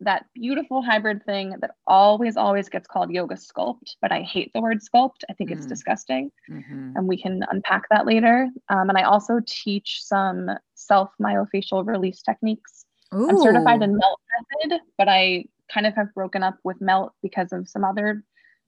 that 0.00 0.26
beautiful 0.34 0.82
hybrid 0.82 1.24
thing 1.24 1.54
that 1.60 1.70
always, 1.86 2.36
always 2.36 2.68
gets 2.68 2.86
called 2.86 3.10
yoga 3.10 3.34
sculpt, 3.34 3.96
but 4.02 4.12
I 4.12 4.20
hate 4.20 4.52
the 4.52 4.60
word 4.60 4.80
sculpt. 4.80 5.24
I 5.30 5.32
think 5.32 5.50
mm. 5.50 5.56
it's 5.56 5.66
disgusting. 5.66 6.30
Mm-hmm. 6.50 6.92
And 6.96 7.08
we 7.08 7.20
can 7.20 7.42
unpack 7.50 7.84
that 7.90 8.04
later. 8.04 8.48
Um, 8.68 8.90
and 8.90 8.98
I 8.98 9.02
also 9.02 9.40
teach 9.46 10.02
some 10.02 10.50
self 10.76 11.10
myofascial 11.20 11.86
release 11.86 12.22
techniques. 12.22 12.84
Ooh. 13.14 13.28
I'm 13.28 13.40
certified 13.40 13.82
in 13.82 13.96
melt 13.96 14.20
method, 14.70 14.80
but 14.98 15.08
I 15.08 15.46
kind 15.72 15.86
of 15.86 15.94
have 15.94 16.14
broken 16.14 16.42
up 16.42 16.58
with 16.64 16.80
melt 16.80 17.12
because 17.22 17.52
of 17.52 17.68
some 17.68 17.84
other 17.84 18.22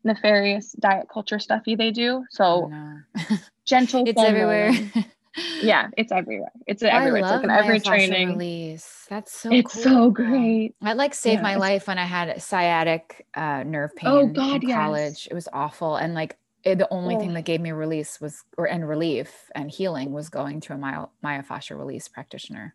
nefarious 0.04 0.72
diet 0.72 1.06
culture 1.12 1.38
stuffy 1.38 1.74
they 1.76 1.90
do. 1.90 2.24
So 2.30 2.70
oh, 2.72 3.36
gentle. 3.64 4.04
it's 4.06 4.20
everywhere. 4.20 4.72
yeah, 5.62 5.88
it's 5.96 6.12
everywhere. 6.12 6.52
It's 6.66 6.82
everywhere. 6.82 7.20
it's 7.20 7.30
like 7.30 7.44
in 7.44 7.50
every 7.50 7.80
training. 7.80 8.30
Release. 8.30 9.06
That's 9.08 9.32
so 9.32 9.52
It's 9.52 9.74
cool. 9.74 9.82
so 9.82 10.10
great. 10.10 10.74
I 10.82 10.92
like 10.94 11.14
saved 11.14 11.38
yeah, 11.38 11.42
my 11.42 11.56
life 11.56 11.88
when 11.88 11.98
I 11.98 12.04
had 12.04 12.40
sciatic 12.42 13.26
uh, 13.34 13.64
nerve 13.64 13.94
pain 13.96 14.10
oh, 14.10 14.26
God, 14.26 14.62
in 14.62 14.70
college. 14.70 15.00
Yes. 15.02 15.28
It 15.30 15.34
was 15.34 15.48
awful. 15.52 15.96
And 15.96 16.14
like 16.14 16.36
it, 16.64 16.78
the 16.78 16.92
only 16.92 17.16
thing 17.16 17.34
that 17.34 17.44
gave 17.44 17.60
me 17.60 17.72
release 17.72 18.20
was 18.20 18.42
or 18.56 18.66
and 18.66 18.88
relief 18.88 19.50
and 19.54 19.70
healing 19.70 20.12
was 20.12 20.28
going 20.28 20.60
to 20.62 20.72
a 20.72 20.76
myo, 20.76 21.10
myofascial 21.24 21.78
release 21.78 22.08
practitioner. 22.08 22.74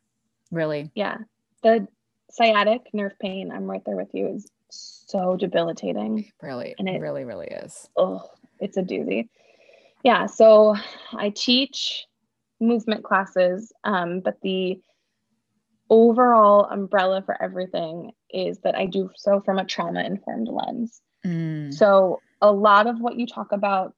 Really. 0.52 0.92
Yeah. 0.96 1.18
The 1.64 1.88
sciatic 2.32 2.82
nerve 2.94 3.14
pain, 3.20 3.52
I'm 3.52 3.66
right 3.66 3.82
there 3.86 3.96
with 3.96 4.10
you, 4.14 4.28
is 4.28 4.50
so 4.70 5.36
debilitating. 5.36 6.32
Really, 6.42 6.76
and 6.80 6.88
it 6.88 7.00
really, 7.00 7.26
really 7.26 7.48
is. 7.48 7.90
Oh, 7.98 8.30
it's 8.60 8.78
a 8.78 8.82
doozy. 8.82 9.30
Yeah. 10.04 10.26
So 10.26 10.76
I 11.14 11.30
teach 11.30 12.06
movement 12.60 13.04
classes, 13.04 13.72
um, 13.84 14.22
but 14.22 14.40
the 14.42 14.80
overall 15.90 16.66
umbrella 16.66 17.22
for 17.26 17.42
everything 17.42 18.12
is 18.30 18.60
that 18.60 18.76
I 18.76 18.86
do 18.86 19.10
so 19.16 19.42
from 19.42 19.60
a 19.60 19.66
trauma 19.66 20.04
informed 20.04 20.48
lens. 20.48 21.02
Mm. 21.26 21.74
So 21.74 22.20
a 22.44 22.52
lot 22.52 22.88
of 22.88 23.00
what 23.00 23.18
you 23.18 23.26
talk 23.26 23.54
about 23.54 23.96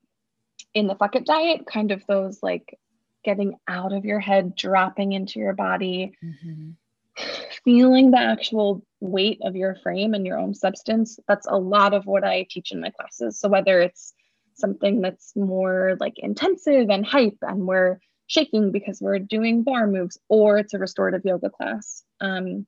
in 0.74 0.88
the 0.88 0.96
fuck 0.96 1.16
it 1.16 1.26
diet, 1.26 1.66
kind 1.66 1.92
of 1.92 2.06
those 2.08 2.42
like 2.44 2.78
getting 3.24 3.58
out 3.68 3.92
of 3.92 4.06
your 4.06 4.20
head, 4.20 4.56
dropping 4.56 5.14
into 5.14 5.40
your 5.40 5.54
body, 5.54 6.16
mm-hmm. 6.24 6.72
feeling 7.66 8.12
the 8.12 8.20
actual 8.20 8.86
weight 9.00 9.40
of 9.42 9.56
your 9.56 9.76
frame 9.76 10.14
and 10.14 10.28
your 10.28 10.38
own 10.38 10.54
substance. 10.54 11.20
That's 11.28 11.48
a 11.48 11.58
lot 11.58 11.96
of 11.96 12.06
what 12.06 12.24
I 12.24 12.46
teach 12.50 12.72
in 12.72 12.80
my 12.80 12.92
classes. 12.92 13.40
So 13.40 13.50
whether 13.50 13.82
it's 13.82 14.14
something 14.54 15.02
that's 15.02 15.36
more 15.36 15.98
like 16.00 16.20
intensive 16.20 16.90
and 16.90 17.04
hype 17.04 17.38
and 17.42 17.66
we're 17.66 18.00
shaking 18.28 18.72
because 18.72 19.02
we're 19.02 19.20
doing 19.20 19.64
bar 19.64 19.88
moves, 19.88 20.20
or 20.30 20.60
it's 20.60 20.74
a 20.74 20.80
restorative 20.80 21.26
yoga 21.26 21.50
class. 21.50 22.04
Um, 22.22 22.68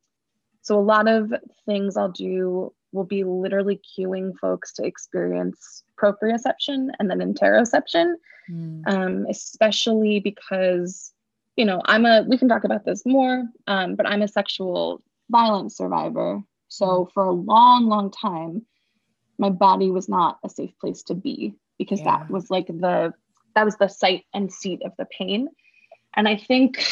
so 0.62 0.78
a 0.78 0.82
lot 0.82 1.08
of 1.08 1.32
things 1.66 1.98
I'll 1.98 2.12
do 2.12 2.74
will 2.92 3.04
be 3.04 3.24
literally 3.24 3.80
cueing 3.98 4.38
folks 4.40 4.74
to 4.74 4.86
experience 4.86 5.84
proprioception 5.98 6.90
and 7.00 7.10
then 7.10 7.20
interoception, 7.20 8.14
mm. 8.50 8.88
um, 8.88 9.26
especially 9.30 10.20
because, 10.20 11.14
you 11.56 11.66
know, 11.66 11.82
I'm 11.86 12.06
a, 12.06 12.24
we 12.28 12.38
can 12.38 12.48
talk 12.48 12.64
about 12.64 12.86
this 12.86 13.06
more, 13.06 13.44
um, 13.68 13.96
but 13.96 14.08
I'm 14.08 14.22
a 14.22 14.28
sexual 14.28 15.02
violence 15.30 15.78
survivor. 15.78 16.42
So 16.70 16.86
mm. 16.86 17.12
for 17.14 17.26
a 17.26 17.32
long, 17.32 17.88
long 17.88 18.12
time, 18.12 18.66
my 19.38 19.50
body 19.50 19.92
was 19.92 20.10
not 20.10 20.40
a 20.44 20.50
safe 20.50 20.72
place 20.80 21.04
to 21.04 21.14
be 21.14 21.54
because 21.78 22.00
yeah. 22.00 22.20
that 22.20 22.32
was 22.32 22.50
like 22.50 22.68
the 22.68 23.14
that 23.56 23.66
was 23.66 23.78
the 23.78 23.88
site 23.88 24.26
and 24.34 24.52
seat 24.52 24.82
of 24.86 24.94
the 24.98 25.06
pain. 25.06 25.50
And 26.16 26.28
I 26.28 26.38
think, 26.38 26.84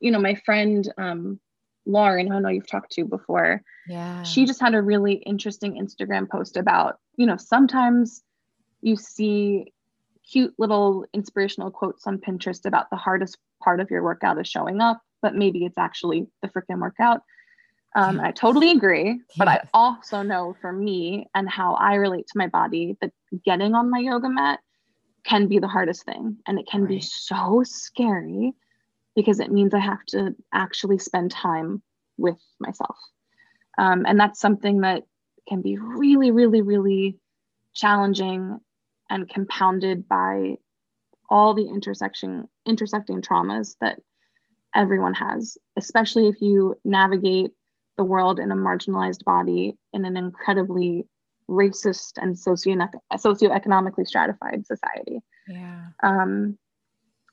you 0.00 0.10
know, 0.10 0.18
my 0.18 0.34
friend 0.34 0.90
um, 0.98 1.40
Lauren, 1.86 2.28
who 2.28 2.34
I 2.34 2.38
know 2.38 2.48
you've 2.48 2.70
talked 2.70 2.92
to 2.92 3.04
before, 3.04 3.62
yeah, 3.88 4.22
she 4.22 4.46
just 4.46 4.60
had 4.60 4.74
a 4.74 4.82
really 4.82 5.14
interesting 5.14 5.74
Instagram 5.74 6.28
post 6.28 6.56
about, 6.56 6.98
you 7.16 7.26
know, 7.26 7.36
sometimes 7.36 8.22
you 8.80 8.96
see 8.96 9.72
cute 10.30 10.54
little 10.58 11.04
inspirational 11.12 11.70
quotes 11.70 12.06
on 12.06 12.18
Pinterest 12.18 12.64
about 12.64 12.90
the 12.90 12.96
hardest 12.96 13.38
part 13.62 13.80
of 13.80 13.90
your 13.90 14.02
workout 14.02 14.40
is 14.40 14.48
showing 14.48 14.80
up, 14.80 15.00
but 15.20 15.34
maybe 15.34 15.64
it's 15.64 15.78
actually 15.78 16.26
the 16.42 16.48
freaking 16.48 16.80
workout. 16.80 17.22
Um, 17.94 18.20
I 18.20 18.30
totally 18.30 18.70
agree, 18.70 19.20
but. 19.36 19.48
I 19.48 19.60
also 19.74 20.22
know 20.22 20.56
for 20.60 20.72
me 20.72 21.28
and 21.34 21.48
how 21.48 21.74
I 21.74 21.96
relate 21.96 22.26
to 22.28 22.38
my 22.38 22.46
body 22.46 22.96
that 23.02 23.12
getting 23.44 23.74
on 23.74 23.90
my 23.90 23.98
yoga 23.98 24.30
mat 24.30 24.60
can 25.24 25.46
be 25.46 25.58
the 25.58 25.68
hardest 25.68 26.04
thing 26.04 26.38
and 26.46 26.58
it 26.58 26.66
can 26.66 26.82
right. 26.82 26.88
be 26.88 27.00
so 27.00 27.62
scary 27.64 28.54
because 29.14 29.40
it 29.40 29.52
means 29.52 29.74
I 29.74 29.80
have 29.80 30.04
to 30.08 30.34
actually 30.52 30.98
spend 30.98 31.30
time 31.30 31.82
with 32.16 32.38
myself. 32.60 32.96
Um, 33.78 34.04
and 34.06 34.18
that's 34.18 34.40
something 34.40 34.80
that 34.80 35.04
can 35.48 35.62
be 35.62 35.78
really, 35.78 36.30
really, 36.30 36.62
really 36.62 37.18
challenging 37.74 38.58
and 39.10 39.28
compounded 39.28 40.08
by 40.08 40.56
all 41.28 41.54
the 41.54 41.66
intersection 41.66 42.46
intersecting 42.66 43.22
traumas 43.22 43.76
that 43.80 43.98
everyone 44.74 45.14
has, 45.14 45.56
especially 45.76 46.28
if 46.28 46.40
you 46.40 46.74
navigate 46.84 47.50
the 47.96 48.04
world 48.04 48.38
in 48.38 48.50
a 48.50 48.56
marginalized 48.56 49.24
body 49.24 49.76
in 49.92 50.04
an 50.04 50.16
incredibly 50.16 51.06
racist 51.48 52.12
and 52.16 52.38
socio- 52.38 52.76
socioeconomically 53.12 54.06
stratified 54.06 54.66
society. 54.66 55.20
Yeah. 55.48 55.86
Um, 56.02 56.58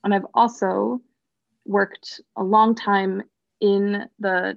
and 0.04 0.14
I've 0.14 0.26
also 0.34 1.00
worked 1.64 2.20
a 2.36 2.42
long 2.42 2.74
time 2.74 3.22
in 3.60 4.08
the 4.18 4.56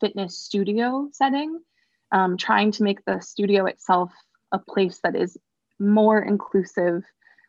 fitness 0.00 0.38
studio 0.38 1.08
setting, 1.12 1.60
um, 2.12 2.36
trying 2.36 2.72
to 2.72 2.82
make 2.82 3.04
the 3.04 3.20
studio 3.20 3.66
itself 3.66 4.12
a 4.52 4.58
place 4.58 5.00
that 5.02 5.16
is 5.16 5.36
more 5.78 6.20
inclusive, 6.20 7.04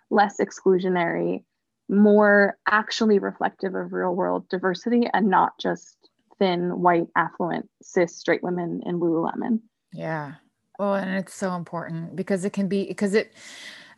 less 0.09 0.37
exclusionary, 0.39 1.43
more 1.89 2.57
actually 2.67 3.19
reflective 3.19 3.75
of 3.75 3.93
real 3.93 4.15
world 4.15 4.47
diversity 4.49 5.07
and 5.13 5.27
not 5.27 5.53
just 5.59 5.97
thin, 6.39 6.81
white, 6.81 7.07
affluent, 7.15 7.69
cis, 7.81 8.15
straight 8.15 8.43
women 8.43 8.81
in 8.85 8.99
Lululemon. 8.99 9.59
Yeah. 9.93 10.33
Oh, 10.79 10.93
and 10.93 11.17
it's 11.17 11.33
so 11.33 11.53
important 11.55 12.15
because 12.15 12.45
it 12.45 12.53
can 12.53 12.67
be, 12.67 12.87
because 12.87 13.13
it, 13.13 13.33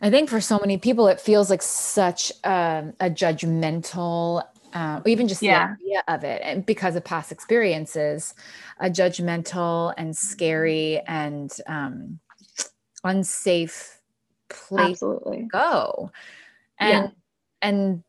I 0.01 0.09
think 0.09 0.29
for 0.29 0.41
so 0.41 0.59
many 0.59 0.77
people, 0.77 1.07
it 1.07 1.21
feels 1.21 1.49
like 1.49 1.61
such 1.61 2.31
um, 2.43 2.93
a 2.99 3.09
judgmental, 3.09 4.43
uh, 4.75 5.01
even 5.05 5.27
just 5.27 5.41
yeah. 5.41 5.67
the 5.67 5.85
idea 5.85 6.03
of 6.07 6.23
it, 6.23 6.41
and 6.43 6.65
because 6.65 6.95
of 6.95 7.03
past 7.03 7.31
experiences, 7.31 8.35
a 8.79 8.89
judgmental 8.89 9.93
and 9.97 10.15
scary 10.15 11.01
and 11.07 11.51
um, 11.65 12.19
unsafe 13.03 14.01
place 14.49 15.01
Absolutely. 15.01 15.37
to 15.37 15.43
go. 15.45 16.11
And 16.77 17.05
yeah. 17.05 17.09
and 17.61 18.03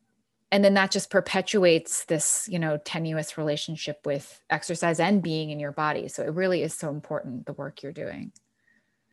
and 0.52 0.64
then 0.64 0.74
that 0.74 0.90
just 0.90 1.10
perpetuates 1.10 2.04
this, 2.04 2.48
you 2.50 2.58
know, 2.58 2.78
tenuous 2.84 3.36
relationship 3.36 4.00
with 4.04 4.40
exercise 4.50 5.00
and 5.00 5.22
being 5.22 5.50
in 5.50 5.60
your 5.60 5.72
body. 5.72 6.08
So 6.08 6.22
it 6.22 6.32
really 6.32 6.62
is 6.62 6.74
so 6.74 6.88
important 6.88 7.46
the 7.46 7.52
work 7.52 7.82
you're 7.82 7.92
doing. 7.92 8.32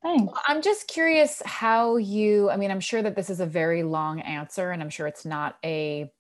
Thanks. 0.02 0.34
I'm 0.48 0.62
just 0.62 0.88
curious 0.88 1.42
how 1.46 1.96
you, 1.98 2.50
I 2.50 2.58
mean, 2.58 2.72
I'm 2.72 2.80
sure 2.80 3.02
that 3.02 3.16
this 3.16 3.30
is 3.30 3.40
a 3.40 3.46
very 3.46 3.84
long 3.84 4.20
answer 4.22 4.72
and 4.72 4.82
I'm 4.82 4.90
sure 4.90 5.08
it's 5.08 5.26
not 5.26 5.58
a 5.64 6.12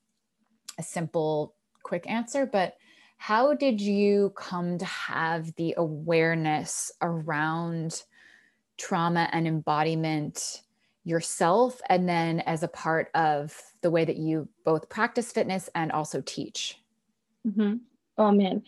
a 0.77 0.83
simple 0.83 1.55
quick 1.83 2.09
answer, 2.09 2.45
but 2.45 2.75
how 3.17 3.53
did 3.53 3.79
you 3.79 4.33
come 4.35 4.77
to 4.77 4.85
have 4.85 5.53
the 5.55 5.75
awareness 5.77 6.91
around 7.01 8.03
trauma 8.77 9.29
and 9.31 9.47
embodiment 9.47 10.61
yourself 11.05 11.81
and 11.89 12.07
then 12.07 12.39
as 12.41 12.63
a 12.63 12.67
part 12.67 13.09
of 13.13 13.57
the 13.81 13.91
way 13.91 14.03
that 14.05 14.17
you 14.17 14.47
both 14.65 14.89
practice 14.89 15.31
fitness 15.31 15.69
and 15.75 15.91
also 15.91 16.21
teach? 16.25 16.79
Mm-hmm. 17.47 17.75
oh 18.17 18.31
man. 18.31 18.63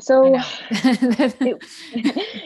So 0.00 0.38
it, 0.70 1.64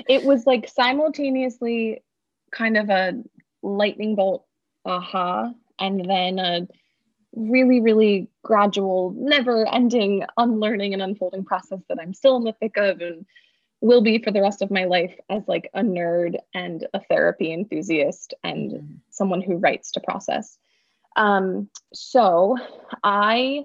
it 0.09 0.25
was 0.25 0.47
like 0.47 0.69
simultaneously 0.69 2.03
kind 2.51 2.77
of 2.77 2.89
a 2.89 3.15
lightning 3.63 4.15
bolt 4.15 4.47
aha 4.85 5.53
and 5.79 6.09
then 6.09 6.39
a 6.39 6.67
really 7.35 7.81
really 7.81 8.29
gradual 8.43 9.15
never 9.17 9.67
ending 9.67 10.25
unlearning 10.37 10.93
and 10.93 11.03
unfolding 11.03 11.45
process 11.45 11.81
that 11.89 11.99
i'm 12.01 12.13
still 12.13 12.37
in 12.37 12.45
the 12.45 12.53
thick 12.53 12.77
of 12.77 13.01
and 13.01 13.25
will 13.83 14.01
be 14.01 14.19
for 14.19 14.31
the 14.31 14.41
rest 14.41 14.63
of 14.63 14.71
my 14.71 14.85
life 14.85 15.13
as 15.29 15.43
like 15.49 15.69
a 15.75 15.83
nerd 15.83 16.37
and 16.55 16.87
a 16.95 17.01
therapy 17.01 17.53
enthusiast 17.53 18.33
and 18.45 18.71
mm-hmm. 18.71 18.95
someone 19.11 19.43
who 19.43 19.57
writes 19.57 19.91
to 19.91 20.01
process. 20.01 20.57
Um, 21.17 21.69
so 21.93 22.57
I 23.03 23.65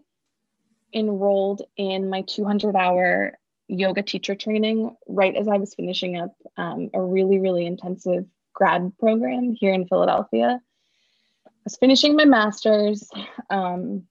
enrolled 0.93 1.61
in 1.77 2.09
my 2.09 2.23
200 2.23 2.75
hour 2.75 3.37
yoga 3.67 4.01
teacher 4.01 4.33
training 4.33 4.95
right 5.07 5.35
as 5.35 5.47
I 5.47 5.57
was 5.57 5.75
finishing 5.75 6.17
up 6.17 6.35
um, 6.57 6.89
a 6.95 7.01
really, 7.01 7.37
really 7.37 7.67
intensive 7.67 8.25
grad 8.53 8.91
program 8.97 9.53
here 9.53 9.73
in 9.73 9.87
Philadelphia. 9.87 10.61
Was 11.67 11.75
finishing 11.75 12.15
my 12.15 12.23
master's. 12.23 13.09
Um, 13.49 14.03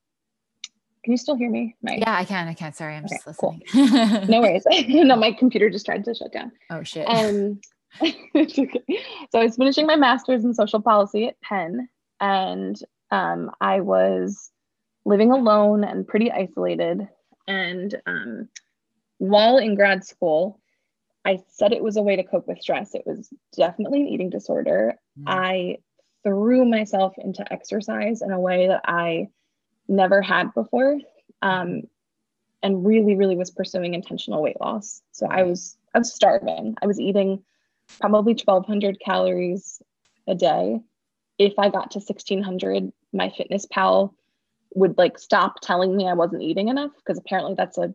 can 1.03 1.13
you 1.13 1.17
still 1.17 1.37
hear 1.37 1.49
me? 1.49 1.75
My... 1.81 1.95
Yeah, 1.95 2.15
I 2.15 2.27
can. 2.27 2.49
I 2.49 2.53
can. 2.53 2.75
Sorry, 2.75 2.95
I'm 2.95 3.07
okay, 3.07 3.15
just 3.15 3.27
listening. 3.27 3.63
Cool. 3.73 4.27
no 4.29 4.43
worries. 4.43 4.67
no, 4.89 5.17
my 5.17 5.33
computer 5.33 5.71
just 5.71 5.87
tried 5.87 6.05
to 6.05 6.15
shut 6.15 6.35
down. 6.35 6.53
Oh 6.69 6.83
shit. 6.83 7.09
Um, 7.09 7.59
so 8.03 9.39
I 9.41 9.45
was 9.45 9.57
finishing 9.57 9.87
my 9.87 9.97
master's 9.97 10.45
in 10.45 10.53
social 10.53 10.83
policy 10.83 11.29
at 11.29 11.41
Penn, 11.41 11.89
and 12.21 12.79
um, 13.11 13.51
I 13.63 13.81
was 13.81 14.51
living 15.07 15.33
alone 15.33 15.83
and 15.83 16.07
pretty 16.07 16.31
isolated. 16.31 17.09
And 17.49 17.95
um, 18.05 18.51
while 19.17 19.57
in 19.57 19.77
grad 19.77 20.05
school, 20.05 20.61
I 21.25 21.39
said 21.49 21.73
it 21.73 21.83
was 21.83 21.97
a 21.97 22.03
way 22.03 22.17
to 22.17 22.23
cope 22.23 22.49
with 22.49 22.61
stress. 22.61 22.95
It 22.95 23.05
was 23.07 23.31
definitely 23.57 24.03
an 24.03 24.09
eating 24.09 24.29
disorder. 24.29 24.97
Mm. 25.19 25.25
I 25.27 25.79
threw 26.27 26.65
myself 26.65 27.15
into 27.19 27.51
exercise 27.53 28.21
in 28.21 28.33
a 28.33 28.41
way 28.41 28.67
that 28.67 28.81
I 28.85 29.29
never 29.87 30.21
had 30.21 30.53
before 30.55 30.99
um, 31.41 31.83
and 32.63 32.85
really 32.85 33.15
really 33.15 33.37
was 33.37 33.53
pursuing 33.53 33.95
intentional 33.95 34.43
weight 34.43 34.61
loss. 34.61 35.03
So 35.13 35.27
i 35.27 35.45
was 35.45 35.77
i 35.95 35.99
was 35.99 36.13
starving. 36.13 36.75
I 36.83 36.87
was 36.87 36.99
eating 36.99 37.45
probably 38.01 38.33
1200 38.33 38.99
calories 38.99 39.81
a 40.27 40.35
day. 40.35 40.81
If 41.39 41.53
i 41.59 41.69
got 41.69 41.93
to 41.93 41.99
1600 41.99 42.93
my 43.13 43.31
fitness 43.31 43.67
pal 43.71 44.15
would 44.75 44.99
like 44.99 45.19
stop 45.19 45.61
telling 45.63 45.97
me 45.97 46.09
i 46.09 46.15
wasn't 46.15 46.43
eating 46.43 46.69
enough 46.69 46.91
because 46.97 47.19
apparently 47.19 47.55
that's 47.55 47.79
a 47.79 47.95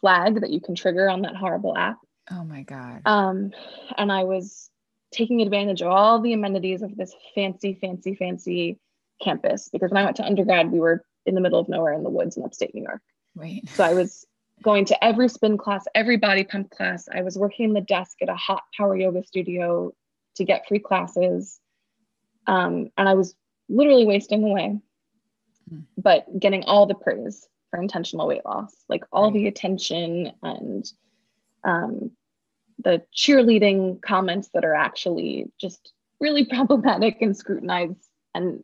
flag 0.00 0.42
that 0.42 0.50
you 0.50 0.60
can 0.60 0.74
trigger 0.74 1.08
on 1.08 1.22
that 1.22 1.36
horrible 1.36 1.76
app. 1.76 1.98
Oh 2.30 2.44
my 2.44 2.62
god. 2.62 3.02
Um 3.06 3.52
and 3.96 4.12
i 4.12 4.24
was 4.24 4.69
taking 5.12 5.42
advantage 5.42 5.82
of 5.82 5.88
all 5.88 6.20
the 6.20 6.32
amenities 6.32 6.82
of 6.82 6.96
this 6.96 7.14
fancy 7.34 7.78
fancy 7.80 8.14
fancy 8.14 8.78
campus 9.22 9.68
because 9.70 9.90
when 9.90 10.00
i 10.00 10.04
went 10.04 10.16
to 10.16 10.24
undergrad 10.24 10.70
we 10.70 10.80
were 10.80 11.04
in 11.26 11.34
the 11.34 11.40
middle 11.40 11.60
of 11.60 11.68
nowhere 11.68 11.92
in 11.92 12.02
the 12.02 12.10
woods 12.10 12.36
in 12.36 12.44
upstate 12.44 12.74
New 12.74 12.82
York. 12.82 13.02
Right. 13.34 13.66
So 13.70 13.84
I 13.84 13.94
was 13.94 14.26
going 14.62 14.84
to 14.86 15.04
every 15.04 15.28
spin 15.28 15.56
class, 15.56 15.84
every 15.94 16.16
body 16.16 16.44
pump 16.44 16.70
class. 16.70 17.08
I 17.12 17.22
was 17.22 17.38
working 17.38 17.72
the 17.72 17.80
desk 17.80 18.18
at 18.22 18.28
a 18.28 18.34
hot 18.34 18.62
power 18.76 18.96
yoga 18.96 19.24
studio 19.24 19.92
to 20.36 20.44
get 20.44 20.66
free 20.68 20.78
classes. 20.78 21.60
Um, 22.46 22.90
and 22.96 23.08
I 23.08 23.14
was 23.14 23.34
literally 23.68 24.06
wasting 24.06 24.44
away, 24.44 24.78
mm. 25.72 25.84
but 25.96 26.26
getting 26.38 26.64
all 26.64 26.86
the 26.86 26.94
praise 26.94 27.48
for 27.70 27.80
intentional 27.80 28.26
weight 28.26 28.44
loss, 28.44 28.74
like 28.88 29.04
all 29.12 29.24
right. 29.24 29.34
the 29.34 29.46
attention 29.46 30.32
and 30.42 30.90
um, 31.64 32.10
the 32.82 33.02
cheerleading 33.16 34.00
comments 34.02 34.50
that 34.54 34.64
are 34.64 34.74
actually 34.74 35.46
just 35.60 35.92
really 36.20 36.44
problematic 36.50 37.20
and 37.20 37.36
scrutinized 37.36 38.08
and 38.34 38.62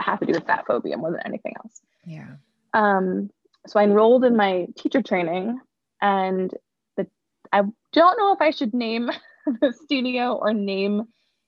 have 0.00 0.20
to 0.20 0.26
do 0.26 0.32
with 0.32 0.46
fat 0.46 0.66
phobia 0.66 0.96
more 0.96 1.10
than 1.10 1.20
anything 1.24 1.54
else. 1.64 1.80
Yeah. 2.06 2.28
Um, 2.74 3.30
so 3.66 3.80
I 3.80 3.84
enrolled 3.84 4.24
in 4.24 4.36
my 4.36 4.66
teacher 4.76 5.02
training, 5.02 5.60
and 6.00 6.52
the 6.96 7.06
I 7.52 7.62
don't 7.92 8.18
know 8.18 8.32
if 8.32 8.40
I 8.40 8.50
should 8.50 8.74
name 8.74 9.10
the 9.60 9.72
studio 9.84 10.34
or 10.34 10.52
name 10.52 11.04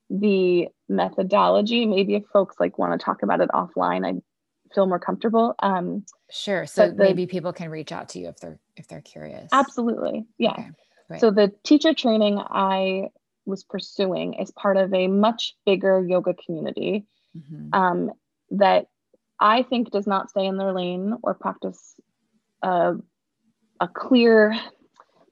the 0.08 0.68
methodology. 0.88 1.86
Maybe 1.86 2.14
if 2.14 2.24
folks 2.32 2.56
like 2.58 2.78
want 2.78 2.98
to 2.98 3.04
talk 3.04 3.22
about 3.22 3.40
it 3.40 3.50
offline, 3.50 4.06
I 4.06 4.20
feel 4.74 4.86
more 4.86 4.98
comfortable. 4.98 5.54
Um, 5.60 6.04
sure. 6.30 6.66
So 6.66 6.88
the, 6.88 6.94
maybe 6.94 7.26
people 7.26 7.52
can 7.52 7.70
reach 7.70 7.92
out 7.92 8.10
to 8.10 8.18
you 8.18 8.28
if 8.28 8.38
they're 8.40 8.58
if 8.76 8.88
they're 8.88 9.00
curious. 9.00 9.48
Absolutely. 9.52 10.26
Yeah. 10.38 10.52
Okay, 10.52 10.70
so 11.18 11.30
the 11.30 11.52
teacher 11.64 11.94
training 11.94 12.38
I 12.38 13.08
was 13.46 13.64
pursuing 13.64 14.34
is 14.34 14.50
part 14.50 14.76
of 14.76 14.92
a 14.94 15.08
much 15.08 15.54
bigger 15.66 16.04
yoga 16.06 16.34
community 16.34 17.06
mm-hmm. 17.36 17.68
um, 17.72 18.12
that 18.50 18.86
I 19.38 19.62
think 19.62 19.90
does 19.90 20.06
not 20.06 20.30
stay 20.30 20.46
in 20.46 20.56
their 20.56 20.72
lane 20.72 21.16
or 21.22 21.34
practice 21.34 21.94
a, 22.62 22.94
a 23.80 23.88
clear, 23.88 24.54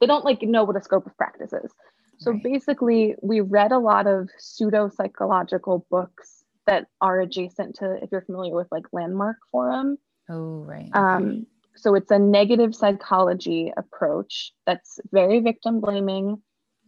they 0.01 0.07
don't 0.07 0.25
like 0.25 0.43
know 0.43 0.65
what 0.65 0.77
a 0.77 0.83
scope 0.83 1.07
of 1.07 1.17
practice 1.17 1.53
is. 1.53 1.71
So 2.19 2.33
right. 2.33 2.43
basically, 2.43 3.15
we 3.23 3.41
read 3.41 3.71
a 3.71 3.79
lot 3.79 4.07
of 4.07 4.29
pseudo 4.39 4.89
psychological 4.89 5.87
books 5.91 6.43
that 6.67 6.87
are 7.01 7.21
adjacent 7.21 7.77
to, 7.77 8.03
if 8.03 8.11
you're 8.11 8.23
familiar 8.23 8.55
with 8.55 8.67
like 8.73 8.85
Landmark 8.93 9.37
Forum. 9.53 9.99
Oh, 10.29 10.65
right. 10.65 10.91
Um, 10.93 11.47
so 11.81 11.95
it's 11.95 12.11
a 12.11 12.19
negative 12.19 12.75
psychology 12.75 13.73
approach 13.77 14.53
that's 14.67 14.99
very 15.13 15.41
victim 15.41 15.81
blaming, 15.81 16.43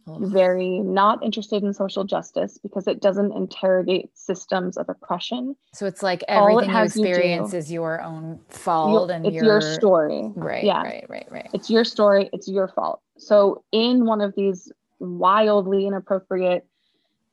very 0.07 0.79
not 0.79 1.23
interested 1.23 1.63
in 1.63 1.73
social 1.73 2.03
justice 2.03 2.57
because 2.61 2.87
it 2.87 3.01
doesn't 3.01 3.31
interrogate 3.33 4.09
systems 4.17 4.77
of 4.77 4.89
oppression. 4.89 5.55
So 5.73 5.85
it's 5.85 6.03
like 6.03 6.23
everything 6.27 6.69
you 6.69 6.83
experience 6.83 7.53
you 7.53 7.59
is 7.59 7.71
your 7.71 8.01
own 8.01 8.39
fault 8.49 9.09
your, 9.09 9.15
and 9.15 9.25
it's 9.25 9.35
your, 9.35 9.45
your 9.45 9.61
story. 9.61 10.31
Right. 10.35 10.63
Yeah. 10.63 10.81
Right. 10.81 11.05
Right. 11.07 11.27
Right. 11.31 11.49
It's 11.53 11.69
your 11.69 11.83
story. 11.83 12.29
It's 12.33 12.47
your 12.47 12.67
fault. 12.67 13.01
So 13.17 13.63
in 13.71 14.05
one 14.05 14.21
of 14.21 14.33
these 14.35 14.71
wildly 14.99 15.87
inappropriate, 15.87 16.65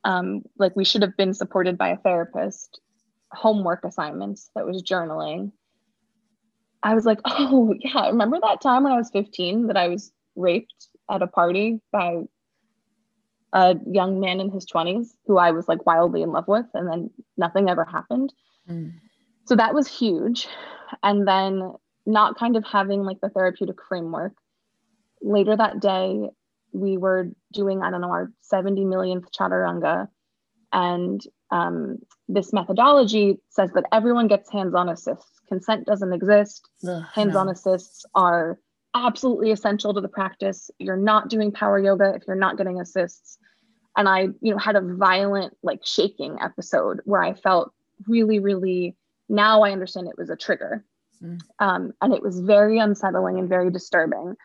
um, 0.03 0.43
like 0.57 0.75
we 0.75 0.85
should 0.85 1.01
have 1.01 1.17
been 1.17 1.33
supported 1.33 1.77
by 1.77 1.89
a 1.89 1.97
therapist, 1.97 2.79
homework 3.31 3.83
assignments 3.83 4.49
that 4.55 4.65
was 4.65 4.83
journaling. 4.83 5.51
I 6.83 6.95
was 6.95 7.05
like, 7.05 7.19
oh 7.25 7.73
yeah, 7.79 8.07
remember 8.07 8.39
that 8.41 8.61
time 8.61 8.83
when 8.83 8.93
I 8.93 8.97
was 8.97 9.09
15 9.11 9.67
that 9.67 9.77
I 9.77 9.87
was 9.87 10.11
raped 10.35 10.87
at 11.09 11.21
a 11.21 11.27
party 11.27 11.79
by 11.91 12.23
a 13.53 13.75
young 13.91 14.19
man 14.19 14.39
in 14.39 14.51
his 14.51 14.65
20s 14.65 15.07
who 15.25 15.37
I 15.37 15.51
was 15.51 15.67
like 15.67 15.85
wildly 15.85 16.21
in 16.21 16.31
love 16.31 16.47
with, 16.47 16.67
and 16.73 16.87
then 16.87 17.09
nothing 17.37 17.69
ever 17.69 17.83
happened. 17.83 18.31
Mm. 18.69 18.93
So 19.45 19.55
that 19.55 19.73
was 19.73 19.87
huge. 19.87 20.47
And 21.03 21.27
then 21.27 21.73
not 22.05 22.37
kind 22.37 22.55
of 22.55 22.65
having 22.65 23.03
like 23.03 23.19
the 23.21 23.29
therapeutic 23.29 23.77
framework. 23.87 24.33
Later 25.21 25.55
that 25.55 25.79
day, 25.79 26.29
we 26.71 26.97
were 26.97 27.29
doing, 27.51 27.81
I 27.81 27.89
don't 27.91 28.01
know, 28.01 28.11
our 28.11 28.31
70 28.41 28.85
millionth 28.85 29.31
chaturanga. 29.31 30.07
And 30.71 31.21
um, 31.51 31.97
this 32.27 32.53
methodology 32.53 33.39
says 33.49 33.71
that 33.73 33.85
everyone 33.91 34.27
gets 34.27 34.51
hands 34.51 34.75
on 34.75 34.89
assists. 34.89 35.41
Consent 35.47 35.85
doesn't 35.85 36.13
exist. 36.13 36.69
Hands 37.13 37.35
on 37.35 37.47
no. 37.47 37.51
assists 37.51 38.05
are 38.13 38.59
absolutely 38.95 39.51
essential 39.51 39.93
to 39.93 40.01
the 40.01 40.07
practice. 40.07 40.69
You're 40.79 40.97
not 40.97 41.29
doing 41.29 41.51
power 41.51 41.79
yoga 41.79 42.13
if 42.15 42.23
you're 42.27 42.35
not 42.35 42.57
getting 42.57 42.79
assists. 42.79 43.37
And 43.97 44.07
I, 44.07 44.29
you 44.41 44.51
know, 44.51 44.57
had 44.57 44.75
a 44.75 44.81
violent 44.81 45.57
like 45.63 45.79
shaking 45.83 46.37
episode 46.41 47.01
where 47.05 47.21
I 47.21 47.33
felt 47.33 47.73
really, 48.07 48.39
really 48.39 48.95
now 49.27 49.63
I 49.63 49.71
understand 49.71 50.07
it 50.07 50.17
was 50.17 50.29
a 50.29 50.35
trigger. 50.35 50.85
Mm. 51.21 51.39
Um, 51.59 51.91
and 52.01 52.13
it 52.13 52.21
was 52.21 52.39
very 52.39 52.79
unsettling 52.79 53.39
and 53.39 53.49
very 53.49 53.71
disturbing. 53.71 54.35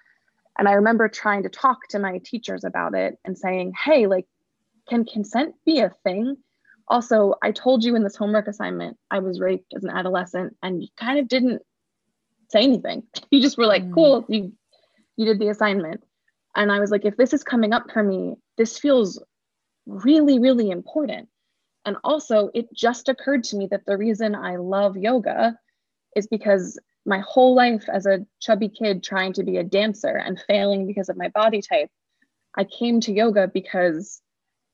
And 0.59 0.69
I 0.69 0.73
remember 0.73 1.09
trying 1.09 1.43
to 1.43 1.49
talk 1.49 1.89
to 1.89 1.99
my 1.99 2.19
teachers 2.25 2.65
about 2.65 2.95
it 2.95 3.19
and 3.25 3.37
saying, 3.37 3.73
hey, 3.83 4.07
like, 4.07 4.27
can 4.89 5.05
consent 5.05 5.55
be 5.65 5.81
a 5.81 5.91
thing? 6.05 6.37
Also, 6.89 7.35
I 7.43 7.51
told 7.51 7.83
you 7.83 7.97
in 7.97 8.03
this 8.03 8.17
homework 8.17 8.47
assignment 8.47 8.97
I 9.11 9.21
was 9.21 9.41
raped 9.41 9.73
as 9.75 9.85
an 9.85 9.91
adolescent, 9.91 10.57
and 10.63 10.83
you 10.83 10.89
kind 10.99 11.19
of 11.19 11.29
didn't 11.29 11.63
say 12.51 12.63
anything. 12.63 13.05
You 13.31 13.41
just 13.41 13.59
were 13.59 13.67
like, 13.67 13.85
mm. 13.85 13.95
cool, 13.95 14.25
you 14.29 14.53
you 15.17 15.25
did 15.27 15.39
the 15.39 15.49
assignment. 15.49 16.03
And 16.57 16.71
I 16.71 16.79
was 16.79 16.91
like, 16.91 17.05
if 17.05 17.17
this 17.17 17.33
is 17.33 17.43
coming 17.43 17.73
up 17.73 17.91
for 17.93 18.03
me, 18.03 18.37
this 18.57 18.79
feels 18.79 19.23
really, 19.87 20.39
really 20.39 20.71
important. 20.71 21.29
And 21.85 21.97
also, 22.05 22.51
it 22.55 22.73
just 22.73 23.09
occurred 23.09 23.45
to 23.45 23.57
me 23.57 23.67
that 23.71 23.85
the 23.87 23.97
reason 23.97 24.35
I 24.35 24.57
love 24.57 24.97
yoga 24.97 25.59
is 26.17 26.27
because 26.27 26.79
my 27.07 27.19
whole 27.19 27.55
life 27.55 27.85
as 27.93 28.07
a 28.07 28.25
chubby 28.41 28.69
kid 28.69 29.03
trying 29.03 29.33
to 29.35 29.45
be 29.45 29.59
a 29.59 29.65
dancer 29.65 30.17
and 30.17 30.41
failing 30.47 30.87
because 30.87 31.09
of 31.09 31.17
my 31.17 31.29
body 31.29 31.61
type, 31.61 31.91
I 32.57 32.65
came 32.65 33.01
to 33.01 33.13
yoga 33.13 33.49
because 33.53 34.23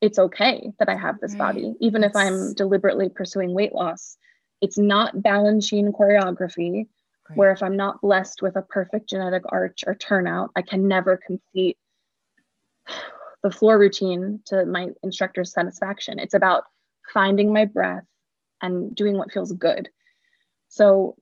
it's 0.00 0.18
okay 0.18 0.72
that 0.78 0.88
I 0.88 0.96
have 0.96 1.20
this 1.20 1.32
right. 1.32 1.38
body, 1.38 1.74
even 1.80 2.04
if 2.04 2.16
I'm 2.16 2.54
deliberately 2.54 3.08
pursuing 3.08 3.52
weight 3.52 3.74
loss. 3.74 4.16
It's 4.60 4.78
not 4.78 5.16
Balanchine 5.16 5.92
choreography 5.92 6.86
where 7.34 7.52
if 7.52 7.62
I'm 7.62 7.76
not 7.76 8.00
blessed 8.00 8.42
with 8.42 8.56
a 8.56 8.62
perfect 8.62 9.08
genetic 9.08 9.42
arch 9.48 9.84
or 9.86 9.94
turnout, 9.94 10.50
I 10.56 10.62
can 10.62 10.88
never 10.88 11.16
complete 11.16 11.78
the 13.42 13.50
floor 13.50 13.78
routine 13.78 14.40
to 14.46 14.66
my 14.66 14.88
instructor's 15.02 15.52
satisfaction. 15.52 16.18
It's 16.18 16.34
about 16.34 16.64
finding 17.12 17.52
my 17.52 17.64
breath 17.64 18.04
and 18.60 18.94
doing 18.94 19.16
what 19.16 19.32
feels 19.32 19.52
good. 19.52 19.88
So 20.68 21.16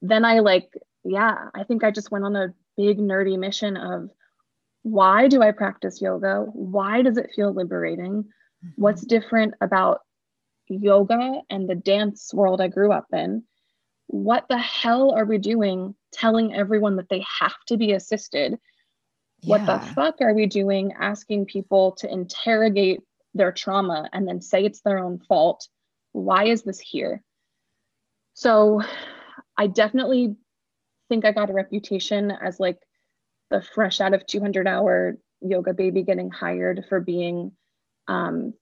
then 0.00 0.24
I 0.24 0.40
like, 0.40 0.72
yeah, 1.04 1.48
I 1.54 1.64
think 1.64 1.82
I 1.82 1.90
just 1.90 2.10
went 2.10 2.24
on 2.24 2.36
a 2.36 2.54
big 2.76 2.98
nerdy 2.98 3.38
mission 3.38 3.76
of 3.76 4.10
why 4.82 5.28
do 5.28 5.42
I 5.42 5.52
practice 5.52 6.00
yoga? 6.00 6.46
Why 6.52 7.02
does 7.02 7.16
it 7.16 7.30
feel 7.34 7.52
liberating? 7.52 8.24
Mm-hmm. 8.24 8.68
What's 8.76 9.04
different 9.04 9.54
about 9.60 10.00
yoga 10.68 11.40
and 11.50 11.68
the 11.68 11.74
dance 11.74 12.32
world 12.32 12.60
I 12.60 12.68
grew 12.68 12.92
up 12.92 13.06
in? 13.12 13.44
what 14.12 14.44
the 14.50 14.58
hell 14.58 15.12
are 15.12 15.24
we 15.24 15.38
doing 15.38 15.94
telling 16.12 16.54
everyone 16.54 16.96
that 16.96 17.08
they 17.08 17.24
have 17.40 17.56
to 17.66 17.78
be 17.78 17.92
assisted? 17.92 18.58
Yeah. 19.40 19.48
What 19.48 19.66
the 19.66 19.78
fuck 19.94 20.16
are 20.20 20.34
we 20.34 20.44
doing 20.44 20.92
asking 21.00 21.46
people 21.46 21.92
to 21.92 22.12
interrogate 22.12 23.00
their 23.32 23.52
trauma 23.52 24.10
and 24.12 24.28
then 24.28 24.42
say 24.42 24.64
it's 24.64 24.82
their 24.82 24.98
own 24.98 25.18
fault? 25.18 25.66
Why 26.12 26.44
is 26.44 26.62
this 26.62 26.78
here? 26.78 27.22
So 28.34 28.82
I 29.56 29.66
definitely 29.66 30.36
think 31.08 31.24
I 31.24 31.32
got 31.32 31.48
a 31.48 31.54
reputation 31.54 32.30
as 32.30 32.60
like 32.60 32.78
the 33.52 33.62
fresh 33.62 34.00
out 34.00 34.14
of 34.14 34.26
200 34.26 34.66
hour 34.66 35.18
yoga 35.42 35.74
baby 35.74 36.02
getting 36.02 36.30
hired 36.30 36.84
for 36.88 37.00
being 37.00 37.52
um, 38.08 38.54